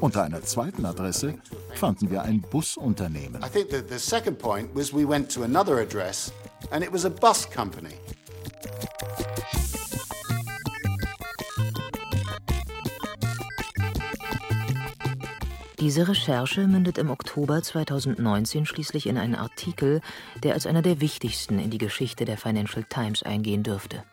Unter 0.00 0.24
einer 0.24 0.42
zweiten 0.42 0.84
Adresse 0.84 1.38
fanden 1.74 2.10
wir 2.10 2.22
ein 2.22 2.42
Busunternehmen. 2.42 3.42
I 3.42 3.48
think 3.48 3.70
that 3.70 3.88
the 3.88 3.98
second 3.98 4.38
point 4.38 4.68
was 4.74 4.92
we 4.92 5.08
went 5.08 5.32
to 5.32 5.44
another 5.44 5.78
address 5.78 6.32
and 6.70 6.84
it 6.84 6.92
was 6.92 7.06
a 7.06 7.10
bus 7.10 7.48
company. 7.48 7.94
Diese 15.80 16.06
Recherche 16.06 16.66
mündet 16.66 16.98
im 16.98 17.08
Oktober 17.08 17.62
2019 17.62 18.66
schließlich 18.66 19.06
in 19.06 19.16
einen 19.16 19.34
Artikel, 19.34 20.02
der 20.42 20.52
als 20.52 20.66
einer 20.66 20.82
der 20.82 21.00
wichtigsten 21.00 21.58
in 21.58 21.70
die 21.70 21.78
Geschichte 21.78 22.26
der 22.26 22.36
Financial 22.36 22.84
Times 22.84 23.22
eingehen 23.22 23.62
dürfte. 23.62 24.04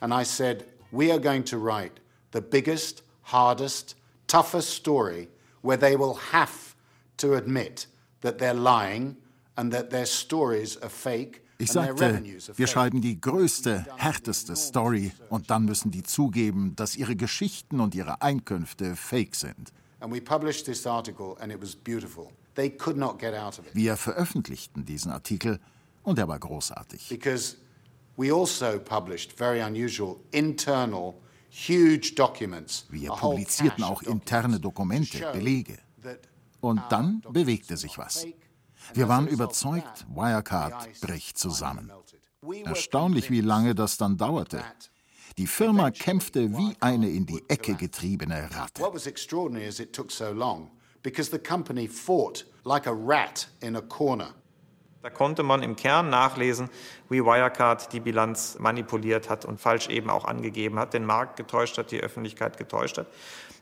And 0.00 0.14
I 0.14 0.24
said, 0.24 0.64
we 0.90 1.12
are 1.12 1.20
going 1.20 1.44
to 1.44 1.58
write 1.58 2.00
the 2.32 2.40
biggest, 2.40 3.04
hardest, 3.24 3.94
toughest 4.26 4.70
story 4.70 5.28
where 5.62 5.78
they 5.78 5.98
will 5.98 6.16
have 6.32 6.74
to 7.18 7.34
admit 7.34 7.88
that 8.22 8.38
they're 8.38 8.54
lying 8.54 9.16
and 9.56 9.70
that 9.70 9.90
their 9.90 10.06
stories 10.06 10.80
are 10.80 10.88
fake 10.88 11.42
ich 11.58 11.70
sagte, 11.70 12.22
wir 12.56 12.66
schreiben 12.66 13.02
die 13.02 13.20
größte, 13.20 13.86
härteste 13.96 14.56
Story 14.56 15.12
und 15.28 15.50
dann 15.50 15.64
müssen 15.64 15.92
die 15.92 16.02
zugeben, 16.02 16.74
dass 16.74 16.96
ihre 16.96 17.14
Geschichten 17.14 17.78
und 17.78 17.94
ihre 17.94 18.20
Einkünfte 18.20 18.96
fake 18.96 19.36
sind. 19.36 19.72
Wir 23.72 23.96
veröffentlichten 23.96 24.84
diesen 24.84 25.12
Artikel 25.12 25.60
und 26.02 26.18
er 26.18 26.28
war 26.28 26.38
großartig. 26.38 27.08
Because 27.08 27.56
we 28.16 28.32
also 28.32 28.78
published 28.78 29.32
very 29.32 29.62
unusual 29.62 30.16
internal 30.32 31.14
huge 31.50 32.14
documents. 32.14 32.86
Wir 32.90 33.10
publizierten 33.10 33.84
auch 33.84 34.02
interne 34.02 34.58
Dokumente, 34.58 35.30
Belege. 35.32 35.78
Und 36.60 36.80
dann 36.90 37.22
bewegte 37.30 37.76
sich 37.76 37.98
was. 37.98 38.26
Wir 38.94 39.08
waren 39.08 39.28
überzeugt, 39.28 40.06
Wirecard 40.08 41.00
bricht 41.00 41.38
zusammen. 41.38 41.92
Erstaunlich, 42.64 43.30
wie 43.30 43.40
lange 43.40 43.74
das 43.74 43.96
dann 43.96 44.16
dauerte. 44.16 44.64
Die 45.38 45.46
Firma 45.46 45.90
kämpfte 45.90 46.56
wie 46.56 46.76
eine 46.80 47.08
in 47.08 47.24
die 47.24 47.42
Ecke 47.48 47.74
getriebene 47.74 48.50
Ratte. 48.54 48.82
What 48.82 48.94
was 48.94 49.06
extraordinary 49.06 49.66
is 49.66 49.80
it 49.80 49.92
took 49.94 50.10
so 50.10 50.30
long 50.30 50.70
because 51.02 51.30
the 51.30 51.38
company 51.38 51.88
fought 51.88 52.44
like 52.64 52.86
a 52.86 52.92
rat 52.92 53.48
in 53.60 53.76
a 53.76 53.80
corner. 53.80 54.34
Da 55.02 55.10
konnte 55.10 55.42
man 55.42 55.62
im 55.62 55.74
Kern 55.74 56.10
nachlesen, 56.10 56.68
wie 57.08 57.24
Wirecard 57.24 57.92
die 57.92 57.98
Bilanz 57.98 58.56
manipuliert 58.60 59.28
hat 59.28 59.44
und 59.44 59.60
falsch 59.60 59.88
eben 59.88 60.10
auch 60.10 60.24
angegeben 60.26 60.78
hat, 60.78 60.94
den 60.94 61.04
Markt 61.04 61.36
getäuscht 61.36 61.76
hat, 61.76 61.90
die 61.90 62.00
Öffentlichkeit 62.00 62.56
getäuscht 62.56 62.98
hat. 62.98 63.08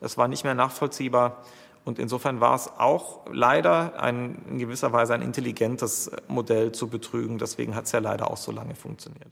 Das 0.01 0.17
war 0.17 0.27
nicht 0.27 0.43
mehr 0.43 0.53
nachvollziehbar. 0.53 1.43
Und 1.83 1.97
insofern 1.97 2.41
war 2.41 2.53
es 2.53 2.67
auch 2.67 3.25
leider 3.31 3.99
ein, 3.99 4.43
in 4.49 4.59
gewisser 4.59 4.93
Weise 4.93 5.15
ein 5.15 5.23
intelligentes 5.23 6.11
Modell 6.27 6.73
zu 6.73 6.89
betrügen. 6.89 7.39
Deswegen 7.39 7.73
hat 7.75 7.85
es 7.85 7.91
ja 7.91 7.99
leider 7.99 8.29
auch 8.29 8.37
so 8.37 8.51
lange 8.51 8.75
funktioniert. 8.75 9.31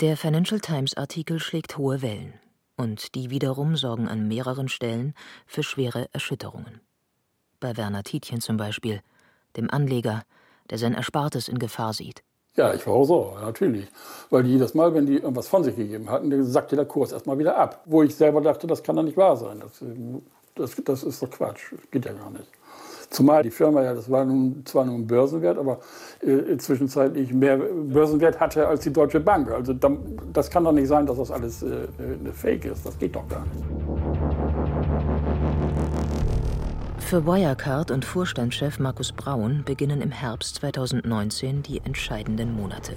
Der 0.00 0.16
Financial 0.16 0.58
Times-Artikel 0.58 1.40
schlägt 1.40 1.76
hohe 1.76 2.00
Wellen 2.00 2.32
und 2.78 3.14
die 3.14 3.28
wiederum 3.28 3.76
sorgen 3.76 4.08
an 4.08 4.28
mehreren 4.28 4.70
Stellen 4.70 5.12
für 5.46 5.62
schwere 5.62 6.06
Erschütterungen. 6.14 6.80
Bei 7.60 7.76
Werner 7.76 8.02
Tietjen 8.02 8.40
zum 8.40 8.56
Beispiel, 8.56 9.02
dem 9.58 9.70
Anleger, 9.70 10.22
der 10.70 10.78
sein 10.78 10.94
Erspartes 10.94 11.48
in 11.48 11.58
Gefahr 11.58 11.92
sieht. 11.92 12.22
Ja, 12.56 12.72
ich 12.72 12.86
war 12.86 12.94
auch 12.94 13.04
so, 13.04 13.36
natürlich. 13.42 13.88
Weil 14.30 14.46
jedes 14.46 14.72
Mal, 14.72 14.94
wenn 14.94 15.04
die 15.04 15.16
irgendwas 15.16 15.48
von 15.48 15.64
sich 15.64 15.76
gegeben 15.76 16.08
hatten, 16.08 16.44
sackte 16.44 16.76
der 16.76 16.86
Kurs 16.86 17.12
erstmal 17.12 17.38
wieder 17.38 17.58
ab. 17.58 17.82
Wo 17.84 18.02
ich 18.02 18.14
selber 18.14 18.40
dachte, 18.40 18.66
das 18.66 18.82
kann 18.82 18.96
doch 18.96 19.02
nicht 19.02 19.18
wahr 19.18 19.36
sein. 19.36 19.60
Das, 19.60 19.84
das, 20.54 20.82
das 20.82 21.02
ist 21.02 21.22
doch 21.22 21.30
Quatsch. 21.30 21.74
Geht 21.90 22.06
ja 22.06 22.14
gar 22.14 22.30
nicht. 22.30 22.48
Zumal 23.10 23.42
die 23.42 23.50
Firma 23.50 23.82
ja, 23.82 23.92
das 23.92 24.08
war 24.08 24.24
nun 24.24 24.62
zwar 24.64 24.84
nur 24.84 24.94
ein 24.94 25.06
Börsenwert, 25.06 25.58
aber 25.58 25.80
äh, 26.20 26.56
zwischenzeitlich 26.58 27.34
mehr 27.34 27.58
Börsenwert 27.58 28.38
hatte 28.38 28.68
als 28.68 28.82
die 28.82 28.92
Deutsche 28.92 29.18
Bank. 29.18 29.50
Also 29.50 29.74
das 30.32 30.48
kann 30.48 30.62
doch 30.62 30.70
nicht 30.70 30.86
sein, 30.86 31.06
dass 31.06 31.16
das 31.16 31.32
alles 31.32 31.64
äh, 31.64 31.88
Fake 32.32 32.64
ist. 32.66 32.86
Das 32.86 32.96
geht 32.96 33.16
doch 33.16 33.28
gar 33.28 33.44
nicht. 33.46 33.64
Für 36.98 37.26
Wirecard 37.26 37.90
und 37.90 38.04
Vorstandschef 38.04 38.78
Markus 38.78 39.10
Braun 39.10 39.64
beginnen 39.64 40.00
im 40.02 40.12
Herbst 40.12 40.54
2019 40.56 41.64
die 41.64 41.80
entscheidenden 41.84 42.54
Monate. 42.54 42.92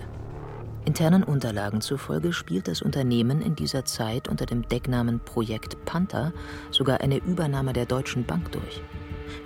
Internen 0.86 1.24
Unterlagen 1.24 1.82
zufolge 1.82 2.34
spielt 2.34 2.68
das 2.68 2.84
Unternehmen 2.84 3.42
in 3.42 3.56
dieser 3.56 3.86
Zeit 3.86 4.28
unter 4.28 4.46
dem 4.46 4.68
Decknamen 4.68 5.22
Projekt 5.22 5.84
Panther 5.86 6.34
sogar 6.70 7.02
eine 7.02 7.18
Übernahme 7.18 7.74
der 7.74 7.88
Deutschen 7.88 8.26
Bank 8.26 8.52
durch 8.52 8.84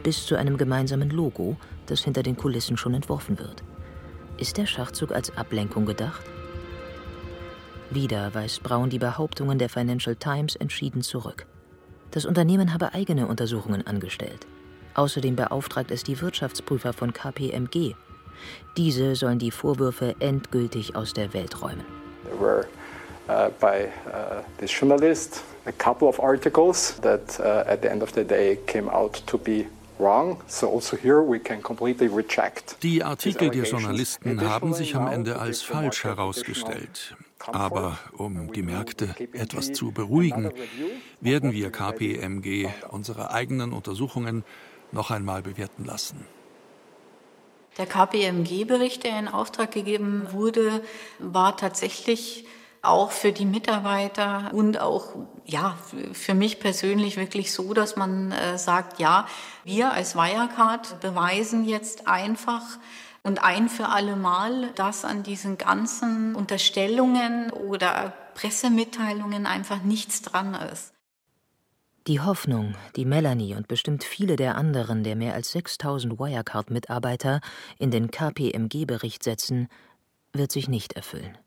bis 0.03 0.25
zu 0.25 0.35
einem 0.35 0.57
gemeinsamen 0.57 1.09
Logo, 1.09 1.55
das 1.85 2.03
hinter 2.03 2.23
den 2.23 2.38
Kulissen 2.38 2.77
schon 2.77 2.93
entworfen 2.93 3.39
wird. 3.39 3.63
Ist 4.38 4.57
der 4.57 4.65
Schachzug 4.65 5.11
als 5.11 5.35
Ablenkung 5.35 5.85
gedacht? 5.85 6.23
Wieder 7.89 8.33
weist 8.35 8.63
Braun 8.63 8.89
die 8.89 8.99
Behauptungen 8.99 9.57
der 9.57 9.69
Financial 9.69 10.15
Times 10.15 10.55
entschieden 10.55 11.01
zurück. 11.01 11.45
Das 12.11 12.25
Unternehmen 12.25 12.73
habe 12.73 12.93
eigene 12.93 13.27
Untersuchungen 13.27 13.85
angestellt. 13.85 14.45
Außerdem 14.93 15.35
beauftragt 15.35 15.91
es 15.91 16.03
die 16.03 16.19
Wirtschaftsprüfer 16.19 16.91
von 16.91 17.13
KPMG. 17.13 17.93
Diese 18.75 19.15
sollen 19.15 19.39
die 19.39 19.51
Vorwürfe 19.51 20.15
endgültig 20.19 20.95
aus 20.95 21.13
der 21.13 21.33
Welt 21.33 21.61
räumen. 21.61 21.85
There 22.25 22.39
were 22.39 22.67
uh, 23.29 23.49
by 23.59 23.89
uh, 24.07 24.41
this 24.57 24.71
journalist 24.71 25.43
a 25.65 25.71
couple 25.71 26.07
of 26.07 26.19
articles 26.19 26.95
that 27.01 27.39
uh, 27.39 27.63
at 27.67 27.81
the 27.81 27.89
end 27.89 28.01
of 28.01 28.11
the 28.13 28.23
day 28.23 28.57
came 28.67 28.89
out 28.89 29.21
to 29.27 29.38
be 29.38 29.65
die 32.84 33.04
Artikel 33.04 33.50
der 33.50 33.64
Journalisten 33.64 34.50
haben 34.50 34.74
sich 34.74 34.95
am 34.95 35.08
Ende 35.08 35.39
als 35.39 35.62
falsch 35.62 36.04
herausgestellt. 36.04 37.16
Aber 37.39 37.98
um 38.18 38.52
die 38.52 38.62
Märkte 38.62 39.16
etwas 39.34 39.72
zu 39.74 39.91
beruhigen, 39.91 40.52
werden 41.22 41.52
wir 41.52 41.72
KPMG 41.72 42.70
unsere 42.89 43.32
eigenen 43.32 43.74
Untersuchungen 43.74 44.43
noch 44.91 45.12
einmal 45.12 45.41
bewerten 45.41 45.86
lassen. 45.86 46.26
Der 47.78 47.86
KPMG-Bericht, 47.86 49.04
der 49.04 49.20
in 49.20 49.28
Auftrag 49.28 49.72
gegeben 49.72 50.28
wurde, 50.32 50.82
war 51.20 51.58
tatsächlich 51.58 52.45
auch 52.82 53.11
für 53.11 53.32
die 53.32 53.45
Mitarbeiter 53.45 54.51
und 54.53 54.80
auch 54.80 55.15
ja 55.45 55.78
für 56.13 56.34
mich 56.34 56.59
persönlich 56.59 57.17
wirklich 57.17 57.51
so, 57.51 57.73
dass 57.73 57.95
man 57.95 58.32
äh, 58.32 58.57
sagt, 58.57 58.99
ja, 58.99 59.28
wir 59.63 59.91
als 59.91 60.15
Wirecard 60.15 60.99
beweisen 60.99 61.65
jetzt 61.65 62.07
einfach 62.07 62.63
und 63.23 63.43
ein 63.43 63.67
für 63.67 63.89
alle 63.89 64.15
Mal, 64.15 64.71
dass 64.75 65.03
an 65.03 65.23
diesen 65.23 65.57
ganzen 65.57 66.36
Unterstellungen 66.36 67.51
oder 67.51 68.13
Pressemitteilungen 68.36 69.45
einfach 69.45 69.82
nichts 69.82 70.21
dran 70.21 70.53
ist. 70.53 70.93
Die 72.07 72.21
Hoffnung, 72.21 72.75
die 72.95 73.03
Melanie 73.03 73.55
und 73.55 73.67
bestimmt 73.67 74.05
viele 74.05 74.38
der 74.38 74.55
anderen 74.55 75.03
der 75.03 75.17
mehr 75.17 75.34
als 75.34 75.51
6000 75.51 76.17
Wirecard-Mitarbeiter 76.17 77.41
in 77.80 77.91
den 77.91 78.11
KPMG-Bericht 78.11 79.23
setzen, 79.23 79.67
wird 80.32 80.53
sich 80.53 80.69
nicht 80.69 80.93
erfüllen. 80.93 81.38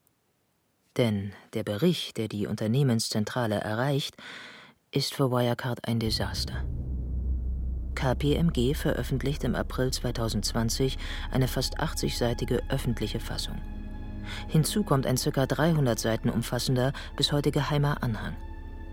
Denn 0.97 1.33
der 1.55 1.63
Bericht, 1.63 2.17
der 2.17 2.29
die 2.29 2.47
Unternehmenszentrale 2.47 3.57
erreicht, 3.57 4.17
ist 4.91 5.15
für 5.15 5.31
Wirecard 5.31 5.87
ein 5.87 6.01
Desaster. 6.01 6.65
KPMG 7.95 8.75
veröffentlicht 8.75 9.45
im 9.45 9.55
April 9.55 9.93
2020 9.93 10.99
eine 11.31 11.49
fast 11.49 11.81
80-seitige 11.81 12.71
öffentliche 12.71 13.21
Fassung. 13.21 13.61
Hinzu 14.49 14.85
kommt 14.85 15.07
ein 15.07 15.17
ca. 15.17 15.47
300 15.47 15.99
Seiten 15.99 16.31
umfassender, 16.31 16.93
bis 17.17 17.33
heute 17.33 17.51
geheimer 17.51 18.03
Anhang. 18.03 18.37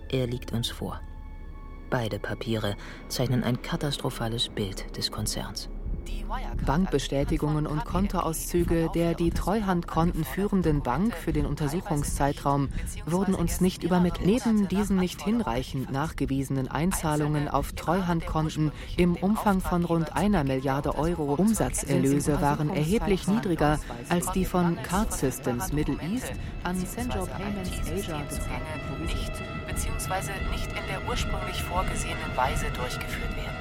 Er 0.10 0.28
liegt 0.28 0.52
uns 0.52 0.70
vor. 0.70 1.02
Beide 1.90 2.20
Papiere 2.20 2.76
zeichnen 3.08 3.44
ein 3.44 3.62
katastrophales 3.62 4.50
Bild 4.50 4.98
des 4.98 5.12
Konzerns. 5.12 5.70
Bankbestätigungen 6.66 7.68
und 7.68 7.86
Kontoauszüge 7.86 8.90
der 8.94 9.14
die 9.14 9.32
Treuhandkonten 9.32 10.24
führenden 10.24 10.82
Bank 10.82 11.16
für 11.16 11.34
den 11.34 11.46
Untersuchungszeitraum 11.46 12.70
wurden 13.06 13.34
uns 13.34 13.62
nicht 13.62 13.84
übermittelt. 13.84 14.26
Neben 14.26 14.68
diesen 14.68 14.98
nicht 14.98 15.22
hinreichend 15.22 15.92
nachgewiesenen 15.92 16.68
Einzahlungen 16.68 17.48
auf 17.48 17.72
Treuhandkonten 17.74 18.72
im 18.98 19.16
Umfang 19.16 19.62
von 19.62 19.86
rund 19.86 20.16
einer 20.16 20.44
Milliarde 20.44 20.96
Euro 20.96 21.34
Umsatzerlöse 21.36 22.42
waren 22.42 22.70
erheblich 22.70 23.28
niedriger 23.28 23.80
als 24.10 24.32
die 24.32 24.46
von 24.46 24.78
Card 24.84 25.14
Systems 25.14 25.72
Middle 25.72 25.98
East 26.02 26.34
an 26.64 26.78
Senjo 26.78 27.26
Payments 27.26 27.72
Asia 27.82 28.20
nicht 29.06 29.32
bzw. 29.68 30.32
nicht 30.52 30.68
in 30.68 30.88
der 30.88 31.08
ursprünglich 31.08 31.62
vorgesehenen 31.64 32.36
Weise 32.36 32.66
durchgeführt 32.72 33.36
werden. 33.36 33.57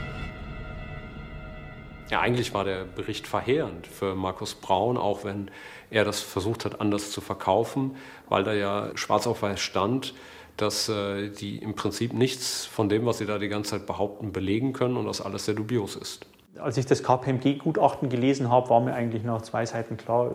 Ja, 2.11 2.21
eigentlich 2.21 2.55
war 2.55 2.65
der 2.65 2.85
Bericht 2.85 3.27
verheerend 3.27 3.87
für 3.87 4.15
Markus 4.15 4.55
Braun, 4.55 4.97
auch 4.97 5.25
wenn 5.25 5.51
er 5.91 6.05
das 6.05 6.21
versucht 6.21 6.65
hat, 6.65 6.81
anders 6.81 7.11
zu 7.11 7.21
verkaufen, 7.21 7.97
weil 8.29 8.45
da 8.45 8.53
ja 8.53 8.91
schwarz 8.95 9.27
auf 9.27 9.43
weiß 9.43 9.59
stand, 9.59 10.15
dass 10.57 10.89
äh, 10.89 11.31
die 11.31 11.59
im 11.59 11.75
Prinzip 11.75 12.13
nichts 12.13 12.65
von 12.65 12.89
dem, 12.89 13.07
was 13.07 13.19
sie 13.19 13.27
da 13.27 13.39
die 13.39 13.49
ganze 13.49 13.73
Zeit 13.73 13.87
behaupten, 13.87 14.33
belegen 14.33 14.73
können 14.73 14.97
und 14.97 15.07
das 15.07 15.21
alles 15.21 15.47
sehr 15.47 15.55
dubios 15.55 15.97
ist. 15.97 16.27
Als 16.59 16.79
ich 16.79 16.87
das 16.87 17.03
KPMG-Gutachten 17.03 18.09
gelesen 18.09 18.51
habe, 18.51 18.71
war 18.71 18.81
mir 18.81 18.95
eigentlich 18.95 19.23
nach 19.25 19.43
zwei 19.43 19.67
Seiten 19.67 19.99
klar, 19.99 20.31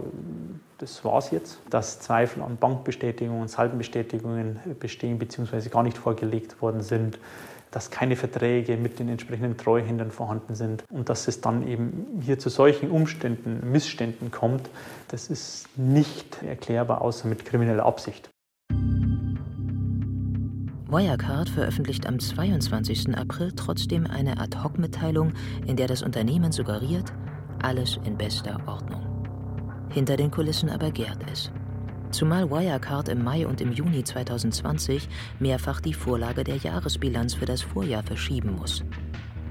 das 0.78 1.03
war 1.03 1.17
es 1.17 1.32
jetzt. 1.32 1.59
Dass 1.72 1.99
Zweifel 1.99 2.43
an 2.43 2.57
Bankbestätigungen 2.57 3.41
und 3.41 3.47
Saldenbestätigungen 3.47 4.59
bestehen 4.80 5.17
bzw. 5.17 5.69
gar 5.69 5.82
nicht 5.82 5.97
vorgelegt 5.97 6.61
worden 6.61 6.82
sind, 6.82 7.17
dass 7.72 7.89
keine 7.89 8.15
Verträge 8.15 8.78
mit 8.78 8.99
den 8.99 9.09
entsprechenden 9.09 9.57
Treuhändern 9.57 10.11
vorhanden 10.11 10.55
sind 10.55 10.84
und 10.91 11.09
dass 11.09 11.28
es 11.28 11.41
dann 11.41 11.67
eben 11.67 12.19
hier 12.22 12.38
zu 12.38 12.49
solchen 12.49 12.91
Umständen, 12.91 13.72
Missständen 13.72 14.30
kommt, 14.30 14.69
das 15.07 15.30
ist 15.30 15.67
nicht 15.78 16.43
erklärbar 16.43 17.01
außer 17.01 17.28
mit 17.28 17.45
krimineller 17.45 17.86
Absicht. 17.86 18.30
Wirecard 20.91 21.47
veröffentlicht 21.47 22.05
am 22.05 22.19
22. 22.19 23.15
April 23.15 23.53
trotzdem 23.55 24.05
eine 24.05 24.38
Ad-Hoc-Mitteilung, 24.38 25.32
in 25.65 25.78
der 25.78 25.88
das 25.88 26.03
Unternehmen 26.03 26.51
suggeriert, 26.51 27.13
alles 27.63 27.97
in 28.03 28.17
bester 28.17 28.59
Ordnung. 28.67 29.07
Hinter 29.89 30.17
den 30.17 30.32
Kulissen 30.32 30.69
aber 30.69 30.91
gärt 30.91 31.19
es. 31.32 31.49
Zumal 32.12 32.49
Wirecard 32.51 33.07
im 33.07 33.24
Mai 33.24 33.47
und 33.47 33.62
im 33.62 33.72
Juni 33.72 34.03
2020 34.03 35.07
mehrfach 35.39 35.80
die 35.80 35.93
Vorlage 35.93 36.43
der 36.43 36.57
Jahresbilanz 36.57 37.36
für 37.36 37.45
das 37.45 37.62
Vorjahr 37.62 38.03
verschieben 38.03 38.55
muss. 38.57 38.84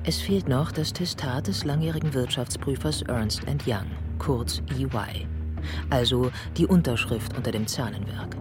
Es 0.05 0.21
fehlt 0.21 0.47
noch 0.47 0.71
das 0.71 0.93
Testat 0.93 1.47
des 1.47 1.65
langjährigen 1.65 2.13
Wirtschaftsprüfers 2.13 3.03
Ernst 3.03 3.43
Young, 3.67 3.87
kurz 4.19 4.63
EY, 4.79 5.27
also 5.89 6.31
die 6.57 6.67
Unterschrift 6.67 7.35
unter 7.37 7.51
dem 7.51 7.67
Zahlenwerk. 7.67 8.37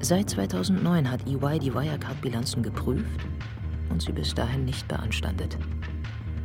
Seit 0.00 0.30
2009 0.30 1.10
hat 1.10 1.26
EY 1.26 1.58
die 1.58 1.74
Wirecard-Bilanzen 1.74 2.62
geprüft 2.62 3.20
und 3.90 4.00
sie 4.00 4.12
bis 4.12 4.32
dahin 4.32 4.64
nicht 4.64 4.86
beanstandet. 4.86 5.58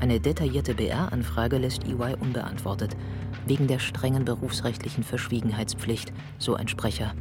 Eine 0.04 0.20
detaillierte 0.20 0.74
BR-Anfrage 0.74 1.58
lässt 1.58 1.86
EY 1.86 2.16
unbeantwortet, 2.20 2.97
wegen 3.47 3.68
der 3.68 3.80
strengen 3.80 4.26
berufsrechtlichen 4.26 5.01
Verschwiegenheitspflicht, 5.01 6.12
so 6.39 6.56
ein 6.56 6.68
Sprecher. 6.68 7.16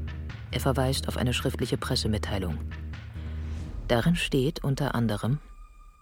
Er 0.51 0.59
verweist 0.59 1.07
auf 1.07 1.17
eine 1.17 1.33
schriftliche 1.33 1.77
Pressemitteilung. 1.77 2.59
Darin 3.87 4.17
steht 4.17 4.65
unter 4.65 4.97
anderem 4.97 5.39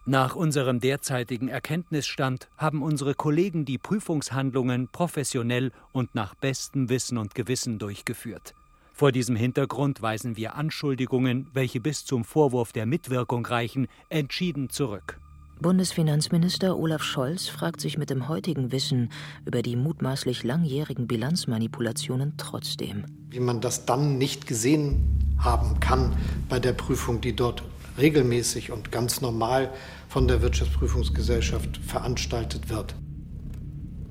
Nach 0.06 0.34
unserem 0.34 0.80
derzeitigen 0.80 1.48
Erkenntnisstand 1.48 2.48
haben 2.56 2.82
unsere 2.82 3.12
Kollegen 3.12 3.66
die 3.66 3.76
Prüfungshandlungen 3.76 4.88
professionell 4.88 5.72
und 5.92 6.14
nach 6.14 6.34
bestem 6.34 6.88
Wissen 6.88 7.18
und 7.18 7.34
Gewissen 7.34 7.78
durchgeführt. 7.78 8.54
Vor 8.94 9.12
diesem 9.12 9.36
Hintergrund 9.36 10.00
weisen 10.00 10.38
wir 10.38 10.54
Anschuldigungen, 10.54 11.46
welche 11.52 11.78
bis 11.78 12.06
zum 12.06 12.24
Vorwurf 12.24 12.72
der 12.72 12.86
Mitwirkung 12.86 13.44
reichen, 13.44 13.86
entschieden 14.08 14.70
zurück. 14.70 15.19
Bundesfinanzminister 15.60 16.78
Olaf 16.78 17.02
Scholz 17.02 17.48
fragt 17.48 17.82
sich 17.82 17.98
mit 17.98 18.08
dem 18.08 18.28
heutigen 18.28 18.72
Wissen 18.72 19.10
über 19.44 19.60
die 19.60 19.76
mutmaßlich 19.76 20.42
langjährigen 20.42 21.06
Bilanzmanipulationen 21.06 22.34
trotzdem. 22.38 23.04
Wie 23.28 23.40
man 23.40 23.60
das 23.60 23.84
dann 23.84 24.16
nicht 24.16 24.46
gesehen 24.46 25.36
haben 25.38 25.78
kann 25.78 26.16
bei 26.48 26.58
der 26.58 26.72
Prüfung, 26.72 27.20
die 27.20 27.36
dort 27.36 27.62
regelmäßig 27.98 28.72
und 28.72 28.90
ganz 28.90 29.20
normal 29.20 29.70
von 30.08 30.26
der 30.26 30.40
Wirtschaftsprüfungsgesellschaft 30.40 31.76
veranstaltet 31.76 32.70
wird. 32.70 32.94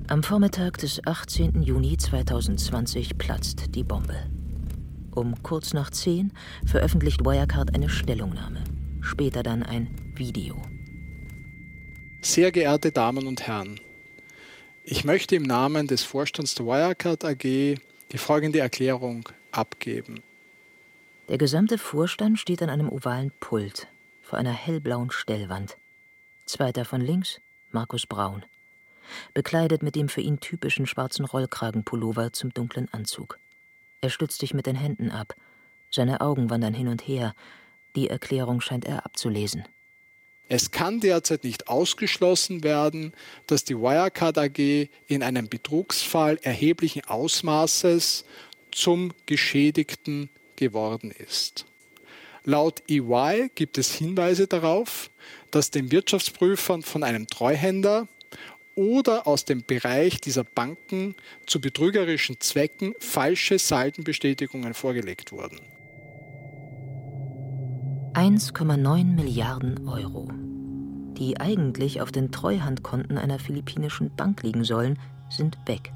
Am 0.08 0.22
Vormittag 0.22 0.78
des 0.78 1.02
18. 1.08 1.64
Juni 1.64 1.98
2020 1.98 3.18
platzt 3.18 3.74
die 3.74 3.84
Bombe. 3.84 4.18
Um 5.16 5.34
kurz 5.42 5.74
nach 5.74 5.90
zehn 5.90 6.32
veröffentlicht 6.68 7.26
Wirecard 7.26 7.74
eine 7.74 7.90
Stellungnahme, 7.90 8.64
später 9.02 9.42
dann 9.42 9.64
ein 9.64 10.14
Video. 10.16 10.56
Sehr 12.22 12.52
geehrte 12.52 12.92
Damen 12.92 13.28
und 13.28 13.48
Herren, 13.48 13.80
ich 14.84 15.06
möchte 15.06 15.38
im 15.38 15.44
Namen 15.44 15.88
des 15.88 16.04
Vorstands 16.04 16.54
der 16.54 16.66
Wirecard 16.66 17.24
AG 17.24 17.44
die 17.44 18.18
folgende 18.18 18.60
Erklärung 18.60 19.30
abgeben. 19.52 20.22
Der 21.30 21.38
gesamte 21.38 21.78
Vorstand 21.78 22.38
steht 22.38 22.62
an 22.62 22.70
einem 22.70 22.90
ovalen 22.90 23.32
Pult 23.40 23.88
vor 24.22 24.38
einer 24.38 24.52
hellblauen 24.52 25.12
Stellwand. 25.12 25.78
Zweiter 26.46 26.84
von 26.84 27.00
links, 27.00 27.40
Markus 27.72 28.06
Braun. 28.06 28.44
Bekleidet 29.34 29.82
mit 29.82 29.96
dem 29.96 30.10
für 30.10 30.22
ihn 30.22 30.42
typischen 30.42 30.88
schwarzen 30.88 31.24
Rollkragenpullover 31.24 32.34
zum 32.34 32.54
dunklen 32.54 32.90
Anzug. 32.92 33.40
Er 34.02 34.10
stützt 34.10 34.42
sich 34.42 34.54
mit 34.54 34.66
den 34.66 34.76
Händen 34.76 35.10
ab. 35.10 35.36
Seine 35.90 36.20
Augen 36.20 36.50
wandern 36.50 36.74
hin 36.74 36.90
und 36.90 37.08
her. 37.08 37.34
Die 37.96 38.10
Erklärung 38.10 38.60
scheint 38.60 38.84
er 38.84 39.06
abzulesen. 39.06 39.64
Es 40.52 40.72
kann 40.72 41.00
derzeit 41.00 41.44
nicht 41.44 41.68
ausgeschlossen 41.68 42.64
werden, 42.64 43.14
dass 43.46 43.64
die 43.64 43.78
Wirecard 43.78 44.38
AG 44.40 44.90
in 45.08 45.22
einem 45.22 45.48
Betrugsfall 45.48 46.40
erheblichen 46.42 47.06
Ausmaßes 47.06 48.26
zum 48.72 49.14
Geschädigten 49.28 50.30
geworden 50.56 51.12
ist. 51.12 51.66
Laut 52.46 52.82
EY 52.90 53.52
gibt 53.54 53.78
es 53.78 53.94
Hinweise 53.94 54.48
darauf, 54.48 55.12
dass 55.52 55.70
den 55.70 55.92
Wirtschaftsprüfern 55.92 56.82
von 56.82 57.04
einem 57.04 57.28
Treuhänder 57.28 58.08
oder 58.74 59.28
aus 59.28 59.46
dem 59.46 59.64
Bereich 59.64 60.20
dieser 60.20 60.46
Banken 60.46 61.14
zu 61.46 61.62
betrügerischen 61.62 62.40
Zwecken 62.40 62.96
falsche 62.98 63.60
Saldenbestätigungen 63.60 64.74
vorgelegt 64.74 65.32
wurden. 65.32 65.60
1,9 68.20 69.06
Milliarden 69.06 69.88
Euro, 69.88 70.28
die 71.14 71.40
eigentlich 71.40 72.02
auf 72.02 72.12
den 72.12 72.34
Treuhandkonten 72.34 73.18
einer 73.18 73.40
philippinischen 73.40 74.14
Bank 74.14 74.44
liegen 74.44 74.66
sollen, 74.66 75.00
sind 75.30 75.58
weg. 75.68 75.94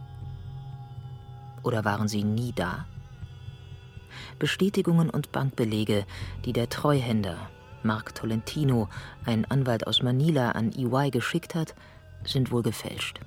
Oder 1.64 1.84
waren 1.84 2.08
sie 2.08 2.24
nie 2.24 2.54
da? 2.56 2.86
Bestätigungen 4.40 5.10
und 5.10 5.34
Bankbelege, 5.34 6.06
die 6.46 6.54
der 6.54 6.70
Treuhänder, 6.70 7.36
Mark 7.84 8.16
Tolentino, 8.16 8.88
ein 9.26 9.44
Anwalt 9.44 9.86
aus 9.86 10.02
Manila, 10.02 10.52
an 10.52 10.72
EY 10.72 11.12
geschickt 11.12 11.56
hat, 11.56 11.76
sind 12.24 12.54
wohl 12.54 12.64
gefälscht. 12.64 13.20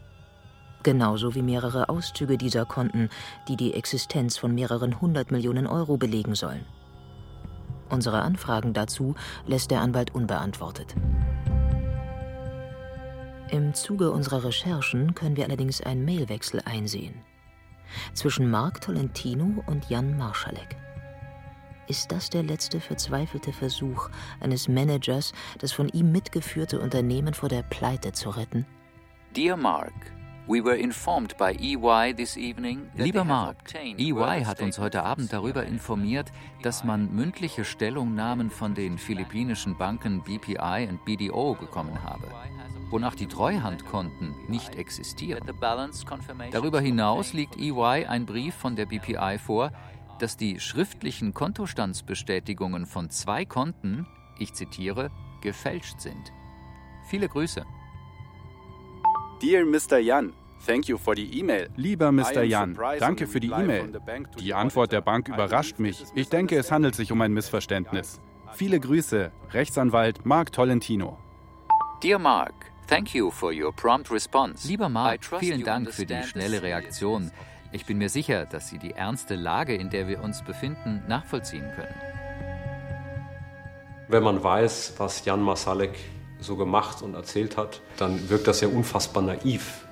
Genauso 0.85 1.35
wie 1.35 1.43
mehrere 1.43 1.91
Auszüge 1.91 2.39
dieser 2.39 2.65
Konten, 2.65 3.11
die 3.47 3.57
die 3.57 3.75
Existenz 3.75 4.39
von 4.39 4.55
mehreren 4.55 5.03
hundert 5.03 5.31
Millionen 5.33 5.67
Euro 5.67 5.99
belegen 5.99 6.35
sollen. 6.35 6.65
Unsere 7.89 8.23
Anfragen 8.23 8.73
dazu 8.73 9.15
lässt 9.47 9.71
der 9.71 9.81
Anwalt 9.81 10.15
unbeantwortet. 10.15 10.95
Im 13.51 13.75
Zuge 13.75 14.11
unserer 14.11 14.43
Recherchen 14.43 15.15
können 15.15 15.37
wir 15.37 15.45
allerdings 15.45 15.81
einen 15.81 16.05
Mailwechsel 16.05 16.61
einsehen. 16.65 17.15
Zwischen 18.13 18.51
Mark 18.51 18.81
Tolentino 18.81 19.63
und 19.67 19.89
Jan 19.89 20.17
Marschalek. 20.17 20.77
Ist 21.89 22.11
das 22.11 22.31
der 22.31 22.43
letzte 22.43 22.81
verzweifelte 22.81 23.53
Versuch 23.53 24.09
eines 24.41 24.67
Managers, 24.67 25.33
das 25.59 25.71
von 25.71 25.89
ihm 25.91 26.11
mitgeführte 26.11 26.81
Unternehmen 26.81 27.33
vor 27.33 27.49
der 27.49 27.63
Pleite 27.63 28.11
zu 28.11 28.31
retten? 28.31 28.67
Dear 29.37 29.57
Mark, 29.57 29.93
we 30.47 30.63
were 30.63 30.77
informed 30.77 31.37
by 31.37 31.53
EY 31.61 32.15
this 32.15 32.37
evening 32.37 32.89
Lieber 32.97 33.25
Mark, 33.25 33.57
EY 33.75 34.45
hat 34.45 34.63
uns 34.63 34.79
heute 34.79 35.03
Abend 35.03 35.33
darüber 35.33 35.65
informiert, 35.65 36.31
dass 36.63 36.85
man 36.85 37.15
mündliche 37.15 37.65
Stellungnahmen 37.65 38.51
von 38.51 38.75
den 38.75 38.99
philippinischen 38.99 39.77
Banken 39.77 40.23
BPI 40.23 40.89
und 40.89 41.05
BDO 41.05 41.55
bekommen 41.55 42.03
habe, 42.03 42.31
wonach 42.91 43.15
die 43.15 43.27
Treuhandkonten 43.27 44.35
nicht 44.49 44.77
existieren. 44.77 45.43
Darüber 46.53 46.81
hinaus 46.81 47.33
liegt 47.33 47.57
EY 47.57 48.07
ein 48.07 48.27
Brief 48.27 48.55
von 48.55 48.77
der 48.77 48.87
BPI 48.87 49.39
vor, 49.39 49.73
dass 50.21 50.37
die 50.37 50.61
schriftlichen 50.61 51.35
Kontostandsbestätigungen 51.35 52.87
von 52.87 53.11
zwei 53.11 53.45
Konten, 53.45 54.07
ich 54.39 54.55
zitiere, 54.55 55.11
gefälscht 55.43 56.01
sind. 56.01 56.33
Viele 57.09 57.29
Grüße. 57.29 57.65
Dear 59.41 59.65
Mr. 59.67 59.99
Jan, 59.99 60.33
Thank 60.65 60.89
you 60.89 60.99
for 60.99 61.15
the 61.15 61.39
email. 61.39 61.69
Lieber 61.77 62.11
Mr. 62.11 62.43
Jan, 62.43 62.77
danke 62.99 63.27
für 63.27 63.39
die 63.39 63.51
E-Mail. 63.51 63.93
Die 64.41 64.55
Antwort 64.55 64.91
der 64.91 65.01
Bank 65.01 65.29
überrascht 65.29 65.79
mich. 65.79 66.03
Ich 66.15 66.29
denke, 66.29 66.57
es 66.57 66.73
handelt 66.73 66.95
sich 66.95 67.13
um 67.13 67.21
ein 67.21 67.33
Missverständnis. 67.33 68.21
Viele 68.55 68.81
Grüße, 68.81 69.31
Rechtsanwalt 69.53 70.25
Mark 70.25 70.53
Tolentino. 70.53 71.19
Dear 72.03 72.19
Mark, 72.19 72.55
thank 72.89 73.15
you 73.15 73.31
for 73.31 73.53
your 73.53 73.73
prompt 73.73 74.11
response. 74.11 74.67
Lieber 74.67 74.89
Mark, 74.89 75.21
vielen 75.39 75.63
Dank 75.63 75.93
für 75.93 76.07
die 76.07 76.23
schnelle 76.25 76.63
Reaktion. 76.63 77.31
Ich 77.71 77.85
bin 77.85 77.99
mir 77.99 78.09
sicher, 78.09 78.47
dass 78.47 78.69
Sie 78.69 78.79
die 78.79 78.93
ernste 78.93 79.37
Lage, 79.37 79.75
in 79.75 79.91
der 79.91 80.09
wir 80.09 80.23
uns 80.23 80.43
befinden, 80.43 81.03
nachvollziehen 81.07 81.71
können. 81.77 81.95
Wenn 84.09 84.23
man 84.23 84.43
weiß, 84.43 84.95
was 84.99 85.25
Jan 85.25 85.43
Masalek 85.43 85.99
so 86.41 86.57
gemacht 86.57 87.03
und 87.03 87.15
erzählt 87.15 87.57
hat, 87.57 87.81
dann 87.97 88.29
wirkt 88.29 88.47
das 88.47 88.61
ja 88.61 88.69
unfassbar 88.69 89.23
naiv. 89.23 89.87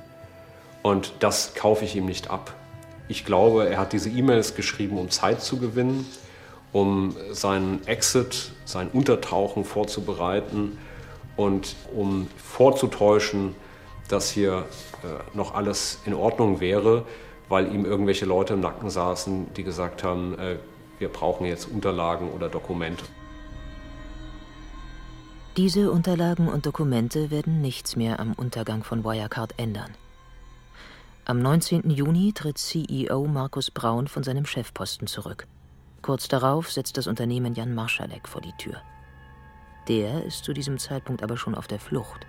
Und 0.82 1.14
das 1.20 1.54
kaufe 1.54 1.84
ich 1.84 1.96
ihm 1.96 2.06
nicht 2.06 2.30
ab. 2.30 2.54
Ich 3.08 3.24
glaube, 3.24 3.68
er 3.68 3.78
hat 3.78 3.92
diese 3.92 4.10
E-Mails 4.10 4.54
geschrieben, 4.54 4.98
um 4.98 5.10
Zeit 5.10 5.42
zu 5.42 5.58
gewinnen, 5.58 6.06
um 6.72 7.16
seinen 7.30 7.86
Exit, 7.86 8.52
sein 8.64 8.88
Untertauchen 8.88 9.64
vorzubereiten 9.64 10.78
und 11.36 11.76
um 11.94 12.28
vorzutäuschen, 12.36 13.54
dass 14.08 14.30
hier 14.30 14.66
äh, 15.02 15.36
noch 15.36 15.54
alles 15.54 16.00
in 16.04 16.14
Ordnung 16.14 16.60
wäre, 16.60 17.04
weil 17.48 17.72
ihm 17.72 17.84
irgendwelche 17.84 18.26
Leute 18.26 18.54
im 18.54 18.60
Nacken 18.60 18.90
saßen, 18.90 19.54
die 19.54 19.64
gesagt 19.64 20.02
haben, 20.02 20.38
äh, 20.38 20.56
wir 20.98 21.08
brauchen 21.08 21.46
jetzt 21.46 21.66
Unterlagen 21.70 22.30
oder 22.30 22.48
Dokumente. 22.48 23.04
Diese 25.56 25.92
Unterlagen 25.92 26.48
und 26.48 26.66
Dokumente 26.66 27.30
werden 27.30 27.60
nichts 27.60 27.94
mehr 27.94 28.18
am 28.18 28.32
Untergang 28.32 28.82
von 28.82 29.04
Wirecard 29.04 29.56
ändern. 29.56 29.92
Am 31.26 31.38
19. 31.38 31.90
Juni 31.90 32.32
tritt 32.32 32.58
CEO 32.58 33.28
Markus 33.28 33.70
Braun 33.70 34.08
von 34.08 34.24
seinem 34.24 34.46
Chefposten 34.46 35.06
zurück. 35.06 35.46
Kurz 36.02 36.26
darauf 36.26 36.72
setzt 36.72 36.96
das 36.96 37.06
Unternehmen 37.06 37.54
Jan 37.54 37.72
Marschalek 37.72 38.26
vor 38.26 38.40
die 38.40 38.52
Tür. 38.58 38.82
Der 39.86 40.24
ist 40.24 40.42
zu 40.44 40.54
diesem 40.54 40.76
Zeitpunkt 40.78 41.22
aber 41.22 41.36
schon 41.36 41.54
auf 41.54 41.68
der 41.68 41.78
Flucht. 41.78 42.26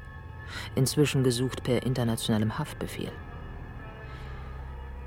Inzwischen 0.76 1.24
gesucht 1.24 1.64
per 1.64 1.82
internationalem 1.82 2.60
Haftbefehl. 2.60 3.12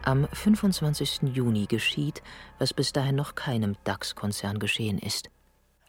Am 0.02 0.26
25. 0.32 1.20
Juni 1.34 1.66
geschieht, 1.66 2.24
was 2.58 2.74
bis 2.74 2.92
dahin 2.92 3.14
noch 3.14 3.36
keinem 3.36 3.76
DAX-Konzern 3.84 4.58
geschehen 4.58 4.98
ist. 4.98 5.30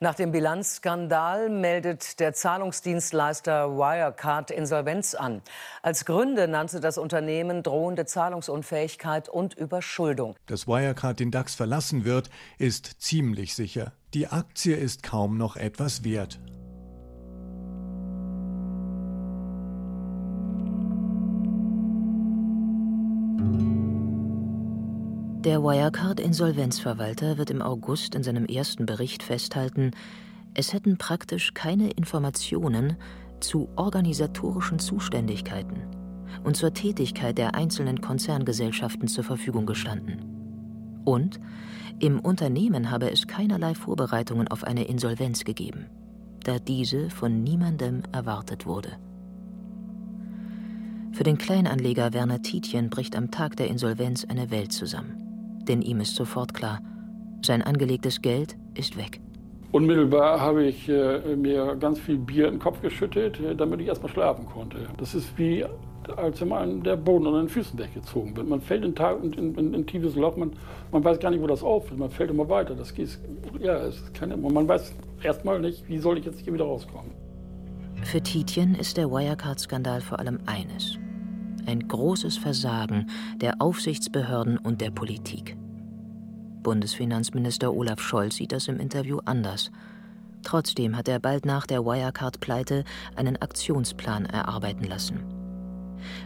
Nach 0.01 0.15
dem 0.15 0.31
Bilanzskandal 0.31 1.49
meldet 1.49 2.21
der 2.21 2.31
Zahlungsdienstleister 2.31 3.75
Wirecard 3.75 4.49
Insolvenz 4.49 5.13
an. 5.13 5.41
Als 5.81 6.05
Gründe 6.05 6.47
nannte 6.47 6.79
das 6.79 6.97
Unternehmen 6.97 7.63
drohende 7.63 8.05
Zahlungsunfähigkeit 8.05 9.27
und 9.27 9.55
Überschuldung. 9.55 10.37
Dass 10.45 10.69
Wirecard 10.69 11.19
den 11.19 11.31
DAX 11.31 11.53
verlassen 11.53 12.05
wird, 12.05 12.29
ist 12.57 13.01
ziemlich 13.01 13.55
sicher. 13.55 13.91
Die 14.13 14.27
Aktie 14.27 14.77
ist 14.77 15.03
kaum 15.03 15.37
noch 15.37 15.57
etwas 15.57 16.05
wert. 16.05 16.39
Der 25.39 25.63
Wirecard-Insolvenzverwalter 25.63 27.37
wird 27.37 27.49
im 27.49 27.61
August 27.61 28.13
in 28.13 28.23
seinem 28.23 28.43
ersten 28.45 28.85
Bericht 28.85 29.23
festhalten, 29.23 29.91
es 30.53 30.73
hätten 30.73 30.97
praktisch 30.97 31.53
keine 31.53 31.91
Informationen 31.91 32.97
zu 33.39 33.69
organisatorischen 33.77 34.79
Zuständigkeiten 34.79 35.83
und 36.43 36.57
zur 36.57 36.73
Tätigkeit 36.73 37.37
der 37.37 37.55
einzelnen 37.55 38.01
Konzerngesellschaften 38.01 39.07
zur 39.07 39.23
Verfügung 39.23 39.65
gestanden. 39.65 40.25
Und 41.05 41.39
im 41.99 42.19
Unternehmen 42.19 42.91
habe 42.91 43.09
es 43.09 43.25
keinerlei 43.25 43.75
Vorbereitungen 43.75 44.49
auf 44.49 44.65
eine 44.65 44.83
Insolvenz 44.89 45.45
gegeben, 45.45 45.85
da 46.43 46.59
diese 46.59 47.09
von 47.09 47.43
niemandem 47.43 48.03
erwartet 48.11 48.65
wurde. 48.65 48.97
Für 51.13 51.23
den 51.23 51.37
Kleinanleger 51.37 52.11
Werner 52.11 52.41
Tietjen 52.41 52.89
bricht 52.89 53.15
am 53.15 53.31
Tag 53.31 53.55
der 53.55 53.69
Insolvenz 53.69 54.25
eine 54.25 54.51
Welt 54.51 54.73
zusammen 54.73 55.18
denn 55.69 55.81
ihm 55.81 56.01
ist 56.01 56.15
sofort 56.15 56.53
klar, 56.53 56.81
sein 57.41 57.61
angelegtes 57.61 58.21
Geld 58.21 58.57
ist 58.73 58.97
weg. 58.97 59.21
Unmittelbar 59.71 60.41
habe 60.41 60.65
ich 60.65 60.89
äh, 60.89 61.35
mir 61.35 61.75
ganz 61.75 61.99
viel 61.99 62.17
Bier 62.17 62.47
in 62.47 62.55
den 62.55 62.59
Kopf 62.59 62.81
geschüttet, 62.81 63.39
äh, 63.39 63.55
damit 63.55 63.79
ich 63.79 63.87
erstmal 63.87 64.11
schlafen 64.11 64.45
konnte. 64.47 64.77
Das 64.97 65.13
ist 65.13 65.37
wie, 65.37 65.63
als 66.17 66.41
wenn 66.41 66.47
man 66.47 66.81
der 66.81 66.95
Boden 66.95 67.27
unter 67.27 67.39
den 67.39 67.49
Füßen 67.49 67.77
weggezogen 67.77 68.35
wird. 68.35 68.49
Man 68.49 68.61
fällt 68.61 68.83
in, 68.83 68.95
in, 68.95 69.33
in, 69.33 69.55
in 69.55 69.75
ein 69.75 69.85
tiefes 69.85 70.15
Loch, 70.15 70.35
man, 70.37 70.53
man 70.91 71.03
weiß 71.03 71.19
gar 71.19 71.29
nicht, 71.29 71.41
wo 71.41 71.45
das 71.45 71.61
aufhört. 71.61 71.99
Man 71.99 72.09
fällt 72.09 72.31
immer 72.31 72.49
weiter. 72.49 72.73
Das 72.73 72.95
geht, 72.95 73.19
ja, 73.59 73.75
es 73.77 74.11
kann, 74.13 74.29
man 74.41 74.67
weiß 74.67 74.91
erstmal 75.21 75.59
nicht, 75.59 75.87
wie 75.87 75.99
soll 75.99 76.17
ich 76.17 76.25
jetzt 76.25 76.39
hier 76.39 76.53
wieder 76.53 76.65
rauskommen. 76.65 77.11
Für 78.03 78.21
Tietjen 78.21 78.73
ist 78.73 78.97
der 78.97 79.11
Wirecard-Skandal 79.11 80.01
vor 80.01 80.17
allem 80.17 80.39
eines: 80.47 80.97
ein 81.67 81.87
großes 81.87 82.37
Versagen 82.37 83.07
der 83.37 83.61
Aufsichtsbehörden 83.61 84.57
und 84.57 84.81
der 84.81 84.91
Politik. 84.91 85.57
Bundesfinanzminister 86.63 87.73
Olaf 87.73 88.01
Scholz 88.01 88.35
sieht 88.35 88.51
das 88.51 88.67
im 88.67 88.79
Interview 88.79 89.19
anders. 89.25 89.71
Trotzdem 90.43 90.95
hat 90.95 91.07
er 91.07 91.19
bald 91.19 91.45
nach 91.45 91.65
der 91.65 91.85
Wirecard-Pleite 91.85 92.83
einen 93.15 93.37
Aktionsplan 93.37 94.25
erarbeiten 94.25 94.85
lassen. 94.85 95.19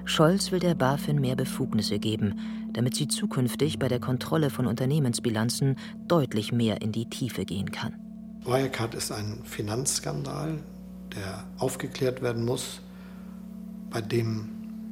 Scholz 0.06 0.52
will 0.52 0.60
der 0.60 0.76
BaFin 0.76 1.20
mehr 1.20 1.36
Befugnisse 1.36 2.00
geben, 2.00 2.40
damit 2.74 2.96
sie 2.96 3.08
zukünftig 3.08 3.80
bei 3.80 3.88
der 3.88 4.00
Kontrolle 4.00 4.50
von 4.50 4.68
Unternehmensbilanzen 4.68 5.78
deutlich 6.08 6.52
mehr 6.52 6.82
in 6.82 6.92
die 6.92 7.10
Tiefe 7.10 7.46
gehen 7.46 7.72
kann. 7.72 7.96
Wirecard 8.46 8.94
ist 8.94 9.12
ein 9.12 9.42
Finanzskandal, 9.46 10.60
der 11.16 11.46
aufgeklärt 11.58 12.22
werden 12.22 12.46
muss, 12.46 12.82
bei 13.90 14.02
dem 14.02 14.50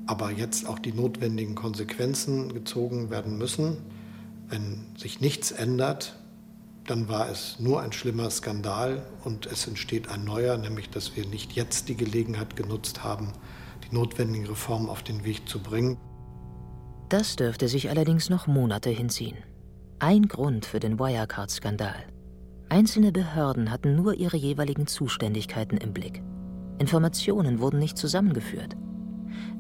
aber 0.08 0.32
jetzt 0.32 0.68
auch 0.68 0.80
die 0.80 0.94
notwendigen 0.94 1.56
Konsequenzen 1.56 2.54
gezogen 2.54 3.10
werden 3.10 3.38
müssen. 3.38 3.78
Wenn 4.50 4.86
sich 4.98 5.22
nichts 5.22 5.52
ändert, 5.52 6.16
dann 6.88 7.08
war 7.08 7.30
es 7.30 7.60
nur 7.60 7.82
ein 7.82 7.92
schlimmer 7.92 8.30
Skandal 8.30 9.06
und 9.24 9.46
es 9.46 9.68
entsteht 9.68 10.10
ein 10.10 10.24
neuer, 10.26 10.58
nämlich 10.58 10.90
dass 10.90 11.16
wir 11.16 11.26
nicht 11.26 11.54
jetzt 11.54 11.90
die 11.90 11.96
Gelegenheit 11.96 12.56
genutzt 12.56 13.04
haben, 13.04 13.34
die 13.88 13.96
notwendigen 13.96 14.48
Reformen 14.48 14.90
auf 14.90 15.04
den 15.04 15.24
Weg 15.24 15.48
zu 15.48 15.60
bringen. 15.60 15.98
Das 17.10 17.36
dürfte 17.36 17.68
sich 17.68 17.90
allerdings 17.90 18.30
noch 18.30 18.48
Monate 18.48 18.90
hinziehen. 18.90 19.38
Ein 20.00 20.28
Grund 20.28 20.66
für 20.66 20.80
den 20.80 20.98
Wirecard-Skandal. 20.98 22.08
Einzelne 22.70 23.12
Behörden 23.12 23.70
hatten 23.70 23.96
nur 23.96 24.14
ihre 24.16 24.38
jeweiligen 24.38 24.88
Zuständigkeiten 24.88 25.78
im 25.78 25.94
Blick. 25.94 26.24
Informationen 26.80 27.60
wurden 27.60 27.80
nicht 27.80 27.98
zusammengeführt. 27.98 28.76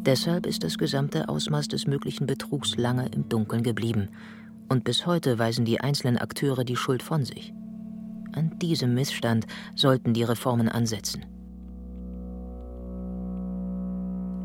Deshalb 0.06 0.48
ist 0.48 0.64
das 0.64 0.80
gesamte 0.80 1.30
Ausmaß 1.30 1.68
des 1.68 1.86
möglichen 1.86 2.26
Betrugs 2.26 2.76
lange 2.76 3.08
im 3.10 3.30
Dunkeln 3.30 3.62
geblieben 3.62 4.10
und 4.68 4.84
bis 4.84 5.06
heute 5.06 5.38
weisen 5.38 5.66
die 5.66 5.80
einzelnen 5.80 6.18
Akteure 6.18 6.64
die 6.64 6.76
Schuld 6.76 7.04
von 7.04 7.24
sich. 7.24 7.54
An 8.34 8.58
diesem 8.60 8.96
Missstand 8.96 9.46
sollten 9.76 10.14
die 10.14 10.24
Reformen 10.24 10.70
ansetzen. 10.70 11.26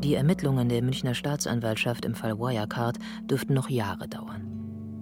Die 0.03 0.13
Ermittlungen 0.13 0.69
der 0.69 0.83
Münchner 0.83 1.15
Staatsanwaltschaft 1.15 2.05
im 2.05 2.13
Fall 2.13 2.37
Wirecard 2.37 2.99
dürften 3.21 3.55
noch 3.55 3.69
Jahre 3.69 4.07
dauern. 4.07 4.57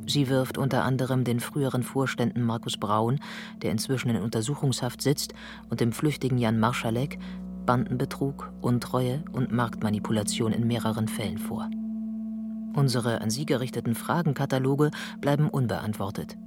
Sie 0.08 0.30
wirft 0.30 0.58
unter 0.58 0.84
anderem 0.84 1.24
den 1.24 1.40
früheren 1.40 1.84
Vorständen 1.84 2.44
Markus 2.44 2.78
Braun, 2.78 3.20
der 3.62 3.72
inzwischen 3.72 4.10
in 4.10 4.22
Untersuchungshaft 4.22 5.02
sitzt, 5.02 5.34
und 5.70 5.82
dem 5.82 5.92
flüchtigen 5.92 6.38
Jan 6.38 6.60
Marschalek 6.60 7.18
Bandenbetrug, 7.66 8.52
Untreue 8.62 9.24
und 9.32 9.52
Marktmanipulation 9.52 10.54
in 10.54 10.68
mehreren 10.68 11.08
Fällen 11.08 11.38
vor. 11.38 11.70
Unsere 12.74 13.22
an 13.22 13.30
Sie 13.30 13.46
gerichteten 13.46 13.96
Fragenkataloge 13.96 14.92
bleiben 15.22 15.50
unbeantwortet. 15.50 16.38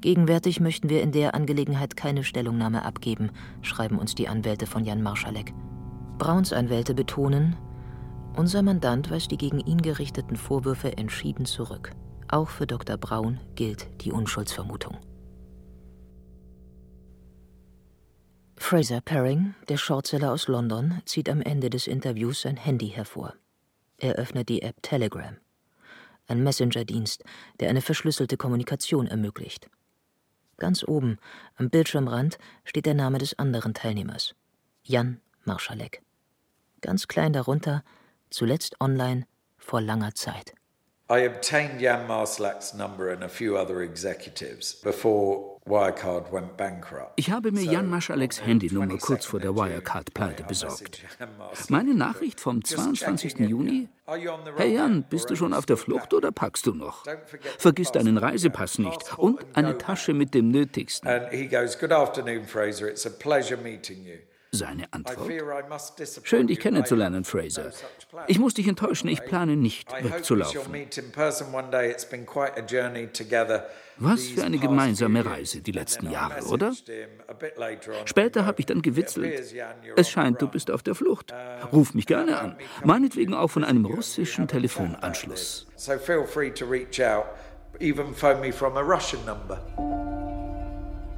Gegenwärtig 0.00 0.60
möchten 0.60 0.88
wir 0.88 1.02
in 1.02 1.12
der 1.12 1.34
Angelegenheit 1.34 1.96
keine 1.96 2.24
Stellungnahme 2.24 2.84
abgeben, 2.84 3.30
schreiben 3.62 3.98
uns 3.98 4.14
die 4.14 4.28
Anwälte 4.28 4.66
von 4.66 4.84
Jan 4.84 5.02
Marschalek. 5.02 5.54
Brauns 6.18 6.52
Anwälte 6.52 6.94
betonen, 6.94 7.56
unser 8.36 8.62
Mandant 8.62 9.10
weist 9.10 9.30
die 9.30 9.38
gegen 9.38 9.60
ihn 9.60 9.80
gerichteten 9.80 10.36
Vorwürfe 10.36 10.96
entschieden 10.96 11.46
zurück. 11.46 11.92
Auch 12.28 12.48
für 12.48 12.66
Dr. 12.66 12.96
Braun 12.96 13.38
gilt 13.54 13.88
die 14.02 14.12
Unschuldsvermutung. 14.12 14.96
Fraser 18.58 19.00
Perring, 19.00 19.54
der 19.68 19.76
Shortseller 19.76 20.32
aus 20.32 20.48
London, 20.48 21.02
zieht 21.04 21.28
am 21.28 21.40
Ende 21.40 21.70
des 21.70 21.86
Interviews 21.86 22.40
sein 22.40 22.56
Handy 22.56 22.88
hervor. 22.88 23.34
Er 23.98 24.14
öffnet 24.14 24.48
die 24.48 24.62
App 24.62 24.82
Telegram, 24.82 25.36
ein 26.26 26.42
Messenger-Dienst, 26.42 27.22
der 27.60 27.68
eine 27.70 27.82
verschlüsselte 27.82 28.36
Kommunikation 28.36 29.06
ermöglicht. 29.06 29.68
Ganz 30.56 30.82
oben, 30.82 31.18
am 31.56 31.70
Bildschirmrand, 31.70 32.38
steht 32.64 32.86
der 32.86 32.94
Name 32.94 33.18
des 33.18 33.38
anderen 33.38 33.74
Teilnehmers, 33.74 34.34
Jan 34.82 35.20
Marschalek. 35.44 36.02
Ganz 36.80 37.08
klein 37.08 37.32
darunter 37.32 37.84
zuletzt 38.30 38.80
online 38.80 39.26
vor 39.58 39.80
langer 39.80 40.14
Zeit. 40.14 40.54
I 41.08 41.26
obtained 41.26 41.80
Jan 41.80 42.06
Marslak's 42.08 42.74
number 42.74 43.12
and 43.12 43.22
a 43.22 43.28
few 43.28 43.56
other 43.56 43.82
executives 43.82 44.74
before 44.74 45.55
ich 47.16 47.30
habe 47.32 47.50
mir 47.50 47.62
Jan 47.64 47.90
Maschaleks 47.90 48.40
Handynummer 48.40 48.98
kurz 48.98 49.26
vor 49.26 49.40
der 49.40 49.56
Wirecard-Pleite 49.56 50.44
besorgt. 50.44 51.04
Meine 51.68 51.92
Nachricht 51.92 52.38
vom 52.38 52.62
22. 52.62 53.40
Juni? 53.40 53.88
Hey 54.56 54.74
Jan, 54.74 55.02
bist 55.10 55.28
du 55.28 55.34
schon 55.34 55.52
auf 55.52 55.66
der 55.66 55.76
Flucht 55.76 56.14
oder 56.14 56.30
packst 56.30 56.66
du 56.66 56.74
noch? 56.74 57.04
Vergiss 57.58 57.90
deinen 57.90 58.16
Reisepass 58.16 58.78
nicht 58.78 59.18
und 59.18 59.44
eine 59.54 59.76
Tasche 59.76 60.14
mit 60.14 60.34
dem 60.34 60.50
Nötigsten. 60.50 61.08
Seine 64.56 64.92
Antwort? 64.92 65.30
Schön, 66.22 66.46
dich 66.46 66.60
kennenzulernen, 66.60 67.24
Fraser. 67.24 67.72
Ich 68.26 68.38
muss 68.38 68.54
dich 68.54 68.68
enttäuschen, 68.68 69.08
ich 69.08 69.22
plane 69.22 69.56
nicht 69.56 69.92
wegzulaufen. 69.92 70.72
Was 73.98 74.26
für 74.26 74.44
eine 74.44 74.58
gemeinsame 74.58 75.24
Reise 75.24 75.62
die 75.62 75.72
letzten 75.72 76.10
Jahre, 76.10 76.44
oder? 76.46 76.72
Später 78.04 78.44
habe 78.44 78.60
ich 78.60 78.66
dann 78.66 78.82
gewitzelt. 78.82 79.54
Es 79.96 80.10
scheint, 80.10 80.42
du 80.42 80.48
bist 80.48 80.70
auf 80.70 80.82
der 80.82 80.94
Flucht. 80.94 81.32
Ruf 81.72 81.94
mich 81.94 82.06
gerne 82.06 82.38
an. 82.38 82.56
Meinetwegen 82.84 83.34
auch 83.34 83.48
von 83.48 83.64
einem 83.64 83.86
russischen 83.86 84.48
Telefonanschluss. 84.48 85.66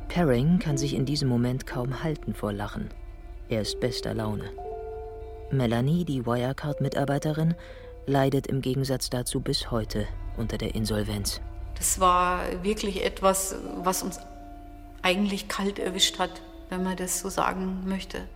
Paring 0.08 0.58
kann 0.58 0.78
sich 0.78 0.94
in 0.94 1.04
diesem 1.04 1.28
Moment 1.28 1.66
kaum 1.66 2.02
halten 2.02 2.34
vor 2.34 2.52
Lachen. 2.52 2.88
Er 3.48 3.62
ist 3.62 3.80
bester 3.80 4.12
Laune. 4.12 4.50
Melanie, 5.50 6.04
die 6.04 6.26
Wirecard-Mitarbeiterin, 6.26 7.54
leidet 8.06 8.46
im 8.46 8.60
Gegensatz 8.60 9.08
dazu 9.08 9.40
bis 9.40 9.70
heute 9.70 10.06
unter 10.36 10.58
der 10.58 10.74
Insolvenz. 10.74 11.40
Das 11.76 11.98
war 11.98 12.42
wirklich 12.62 13.04
etwas, 13.04 13.54
was 13.82 14.02
uns 14.02 14.20
eigentlich 15.00 15.48
kalt 15.48 15.78
erwischt 15.78 16.18
hat, 16.18 16.42
wenn 16.68 16.82
man 16.82 16.96
das 16.96 17.20
so 17.20 17.30
sagen 17.30 17.84
möchte. 17.86 18.26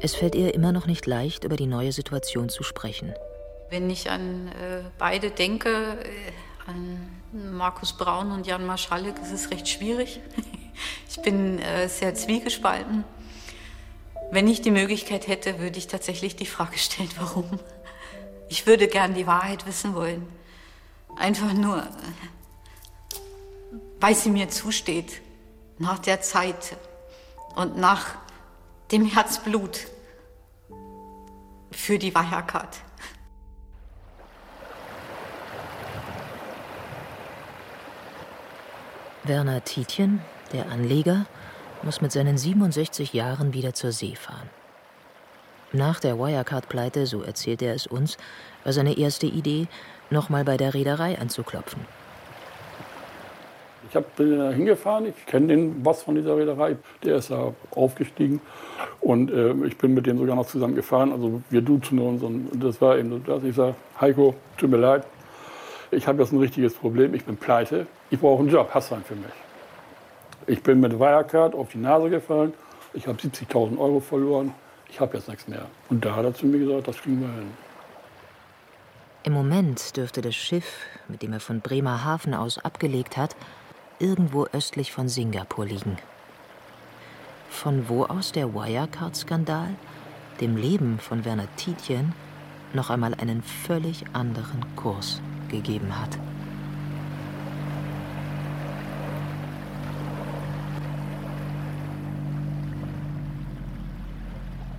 Es 0.00 0.14
fällt 0.14 0.34
ihr 0.34 0.54
immer 0.54 0.72
noch 0.72 0.86
nicht 0.86 1.06
leicht, 1.06 1.44
über 1.44 1.56
die 1.56 1.66
neue 1.66 1.92
Situation 1.92 2.48
zu 2.48 2.62
sprechen. 2.62 3.12
Wenn 3.70 3.90
ich 3.90 4.08
an 4.08 4.48
äh, 4.48 4.82
beide 4.98 5.30
denke, 5.30 5.68
äh, 5.68 6.68
an 6.70 7.08
Markus 7.32 7.92
Braun 7.92 8.30
und 8.30 8.46
Jan 8.46 8.64
Marschalek, 8.64 9.14
ist 9.20 9.32
es 9.32 9.50
recht 9.50 9.68
schwierig. 9.68 10.20
ich 11.08 11.20
bin 11.22 11.58
äh, 11.58 11.88
sehr 11.88 12.14
zwiegespalten. 12.14 13.04
Wenn 14.32 14.46
ich 14.46 14.62
die 14.62 14.70
Möglichkeit 14.70 15.26
hätte, 15.26 15.58
würde 15.58 15.78
ich 15.78 15.88
tatsächlich 15.88 16.36
die 16.36 16.46
Frage 16.46 16.78
stellen, 16.78 17.10
warum. 17.18 17.58
Ich 18.48 18.66
würde 18.66 18.86
gern 18.86 19.14
die 19.14 19.26
Wahrheit 19.26 19.66
wissen 19.66 19.94
wollen. 19.94 20.28
Einfach 21.16 21.52
nur, 21.52 21.86
weil 23.98 24.14
sie 24.14 24.30
mir 24.30 24.48
zusteht, 24.48 25.20
nach 25.78 25.98
der 25.98 26.20
Zeit 26.20 26.76
und 27.56 27.76
nach 27.76 28.14
dem 28.92 29.04
Herzblut 29.04 29.88
für 31.72 31.98
die 31.98 32.14
Wirecard. 32.14 32.76
Werner 39.24 39.64
Tietjen, 39.64 40.20
der 40.52 40.70
Anleger, 40.70 41.26
muss 41.82 42.00
mit 42.00 42.12
seinen 42.12 42.36
67 42.36 43.12
Jahren 43.12 43.52
wieder 43.52 43.74
zur 43.74 43.92
See 43.92 44.14
fahren. 44.14 44.48
Nach 45.72 46.00
der 46.00 46.18
Wirecard-Pleite, 46.18 47.06
so 47.06 47.22
erzählt 47.22 47.62
er 47.62 47.74
es 47.74 47.86
uns, 47.86 48.18
war 48.64 48.72
seine 48.72 48.98
erste 48.98 49.26
Idee, 49.26 49.68
nochmal 50.10 50.44
bei 50.44 50.56
der 50.56 50.74
Reederei 50.74 51.18
anzuklopfen. 51.18 51.80
Ich 53.92 54.00
bin 54.16 54.38
da 54.38 54.50
hingefahren, 54.50 55.06
ich 55.06 55.26
kenne 55.26 55.48
den 55.48 55.82
Boss 55.82 56.02
von 56.02 56.14
dieser 56.14 56.36
Reederei, 56.36 56.76
der 57.02 57.16
ist 57.16 57.30
da 57.30 57.52
aufgestiegen 57.72 58.40
und 59.00 59.32
äh, 59.32 59.52
ich 59.66 59.76
bin 59.78 59.94
mit 59.94 60.06
dem 60.06 60.18
sogar 60.18 60.36
noch 60.36 60.46
zusammen 60.46 60.76
gefahren. 60.76 61.12
Also 61.12 61.42
wir 61.50 61.60
duzen 61.60 61.98
uns 61.98 62.22
und 62.22 62.50
das 62.54 62.80
war 62.80 62.98
eben 62.98 63.10
so, 63.10 63.18
dass 63.18 63.42
ich 63.42 63.54
sage, 63.54 63.74
Heiko, 64.00 64.34
tut 64.58 64.70
mir 64.70 64.76
leid, 64.76 65.04
ich 65.90 66.06
habe 66.06 66.22
jetzt 66.22 66.32
ein 66.32 66.38
richtiges 66.38 66.74
Problem, 66.74 67.14
ich 67.14 67.24
bin 67.24 67.36
pleite, 67.36 67.86
ich 68.10 68.20
brauche 68.20 68.40
einen 68.40 68.48
Job, 68.50 68.70
hast 68.72 68.90
du 68.90 68.94
einen 68.94 69.04
für 69.04 69.16
mich? 69.16 69.39
Ich 70.46 70.62
bin 70.62 70.80
mit 70.80 70.98
Wirecard 70.98 71.54
auf 71.54 71.70
die 71.72 71.78
Nase 71.78 72.10
gefallen, 72.10 72.54
ich 72.92 73.06
habe 73.06 73.18
70.000 73.18 73.78
Euro 73.78 74.00
verloren, 74.00 74.54
ich 74.88 75.00
habe 75.00 75.16
jetzt 75.16 75.28
nichts 75.28 75.46
mehr. 75.46 75.66
Und 75.88 76.04
da 76.04 76.16
hat 76.16 76.24
er 76.24 76.34
zu 76.34 76.46
mir 76.46 76.58
gesagt, 76.58 76.88
das 76.88 76.96
kriegen 76.96 77.20
wir 77.20 77.28
hin. 77.28 77.50
Im 79.22 79.34
Moment 79.34 79.96
dürfte 79.96 80.22
das 80.22 80.34
Schiff, 80.34 80.78
mit 81.08 81.22
dem 81.22 81.32
er 81.34 81.40
von 81.40 81.60
Bremerhaven 81.60 82.34
aus 82.34 82.58
abgelegt 82.58 83.16
hat, 83.16 83.36
irgendwo 83.98 84.46
östlich 84.46 84.92
von 84.92 85.08
Singapur 85.08 85.66
liegen. 85.66 85.98
Von 87.50 87.88
wo 87.88 88.04
aus 88.04 88.32
der 88.32 88.54
Wirecard-Skandal 88.54 89.74
dem 90.40 90.56
Leben 90.56 90.98
von 90.98 91.24
Werner 91.24 91.54
Tietjen 91.56 92.14
noch 92.72 92.88
einmal 92.88 93.14
einen 93.14 93.42
völlig 93.42 94.04
anderen 94.14 94.64
Kurs 94.74 95.20
gegeben 95.50 96.00
hat. 96.00 96.18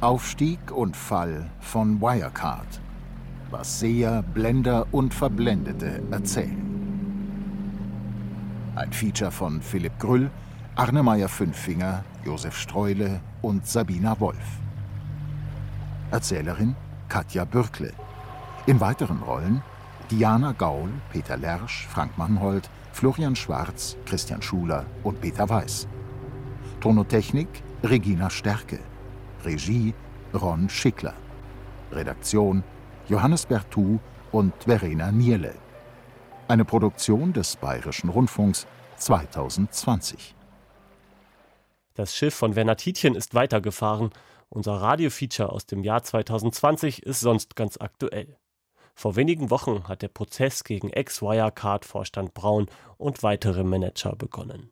Aufstieg 0.02 0.72
und 0.72 0.98
Fall 0.98 1.50
von 1.60 2.02
Wirecard 2.02 2.82
was 3.52 3.80
Seher, 3.80 4.24
Blender 4.24 4.88
und 4.92 5.14
Verblendete 5.14 6.02
erzählen. 6.10 6.58
Ein 8.76 8.92
Feature 8.94 9.32
von 9.32 9.62
Philipp 9.62 10.00
Grüll, 10.00 10.32
Arne 10.76 11.04
Meyer-Fünffinger, 11.04 12.04
Josef 12.26 12.58
Streule 12.58 13.20
und 13.42 13.68
Sabina 13.68 14.20
Wolf. 14.20 14.60
Erzählerin 16.12 16.76
Katja 17.10 17.44
Bürkle. 17.44 17.92
In 18.66 18.80
weiteren 18.80 19.22
Rollen 19.22 19.62
Diana 20.10 20.54
Gaul, 20.54 20.90
Peter 21.12 21.38
Lersch, 21.38 21.88
Frank 21.88 22.18
Mannhold, 22.18 22.70
Florian 22.94 23.36
Schwarz, 23.36 23.98
Christian 24.06 24.42
Schuler 24.42 24.86
und 25.04 25.20
Peter 25.22 25.48
Weiß. 25.50 25.88
Tonotechnik 26.80 27.64
Regina 27.84 28.30
Stärke. 28.30 28.80
Regie 29.44 29.94
Ron 30.34 30.70
Schickler. 30.70 31.14
Redaktion 31.92 32.64
Johannes 33.08 33.46
Bertou 33.46 34.00
und 34.32 34.54
Verena 34.64 35.12
Nierle. 35.12 35.56
Eine 36.48 36.66
Produktion 36.66 37.34
des 37.34 37.56
Bayerischen 37.56 38.10
Rundfunks 38.10 38.68
2020. 38.98 40.36
Das 41.96 42.16
Schiff 42.16 42.36
von 42.36 42.56
Werner 42.56 42.78
Tietjen 42.78 43.16
ist 43.16 43.34
weitergefahren. 43.34 44.12
Unser 44.50 44.76
Radiofeature 44.82 45.52
aus 45.52 45.66
dem 45.66 45.84
Jahr 45.84 46.04
2020 46.04 47.04
ist 47.04 47.20
sonst 47.20 47.56
ganz 47.56 47.78
aktuell. 47.80 48.38
Vor 48.94 49.16
wenigen 49.16 49.50
Wochen 49.50 49.88
hat 49.88 50.02
der 50.02 50.10
Prozess 50.10 50.64
gegen 50.64 50.90
Ex-Wirecard-Vorstand 50.90 52.34
Braun 52.34 52.68
und 52.98 53.24
weitere 53.24 53.64
Manager 53.64 54.16
begonnen. 54.16 54.72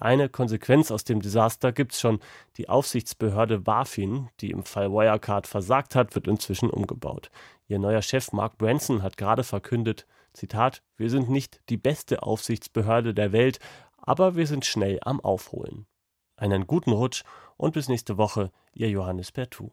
Eine 0.00 0.28
Konsequenz 0.28 0.90
aus 0.90 1.04
dem 1.04 1.20
Desaster 1.20 1.72
gibt's 1.72 2.00
schon. 2.00 2.20
Die 2.56 2.68
Aufsichtsbehörde 2.68 3.58
BaFin, 3.58 4.28
die 4.40 4.50
im 4.50 4.62
Fall 4.62 4.92
Wirecard 4.92 5.46
versagt 5.46 5.94
hat, 5.96 6.14
wird 6.14 6.28
inzwischen 6.28 6.70
umgebaut. 6.70 7.30
Ihr 7.66 7.80
neuer 7.80 8.02
Chef 8.02 8.32
Mark 8.32 8.58
Branson 8.58 9.02
hat 9.02 9.16
gerade 9.16 9.42
verkündet, 9.42 10.06
Zitat, 10.32 10.82
wir 10.96 11.10
sind 11.10 11.28
nicht 11.28 11.60
die 11.68 11.76
beste 11.76 12.22
Aufsichtsbehörde 12.22 13.12
der 13.12 13.32
Welt, 13.32 13.58
aber 13.96 14.36
wir 14.36 14.46
sind 14.46 14.64
schnell 14.64 15.00
am 15.02 15.20
Aufholen. 15.20 15.86
Einen 16.36 16.68
guten 16.68 16.92
Rutsch 16.92 17.24
und 17.56 17.74
bis 17.74 17.88
nächste 17.88 18.16
Woche, 18.16 18.52
Ihr 18.72 18.88
Johannes 18.88 19.32
Pertu. 19.32 19.66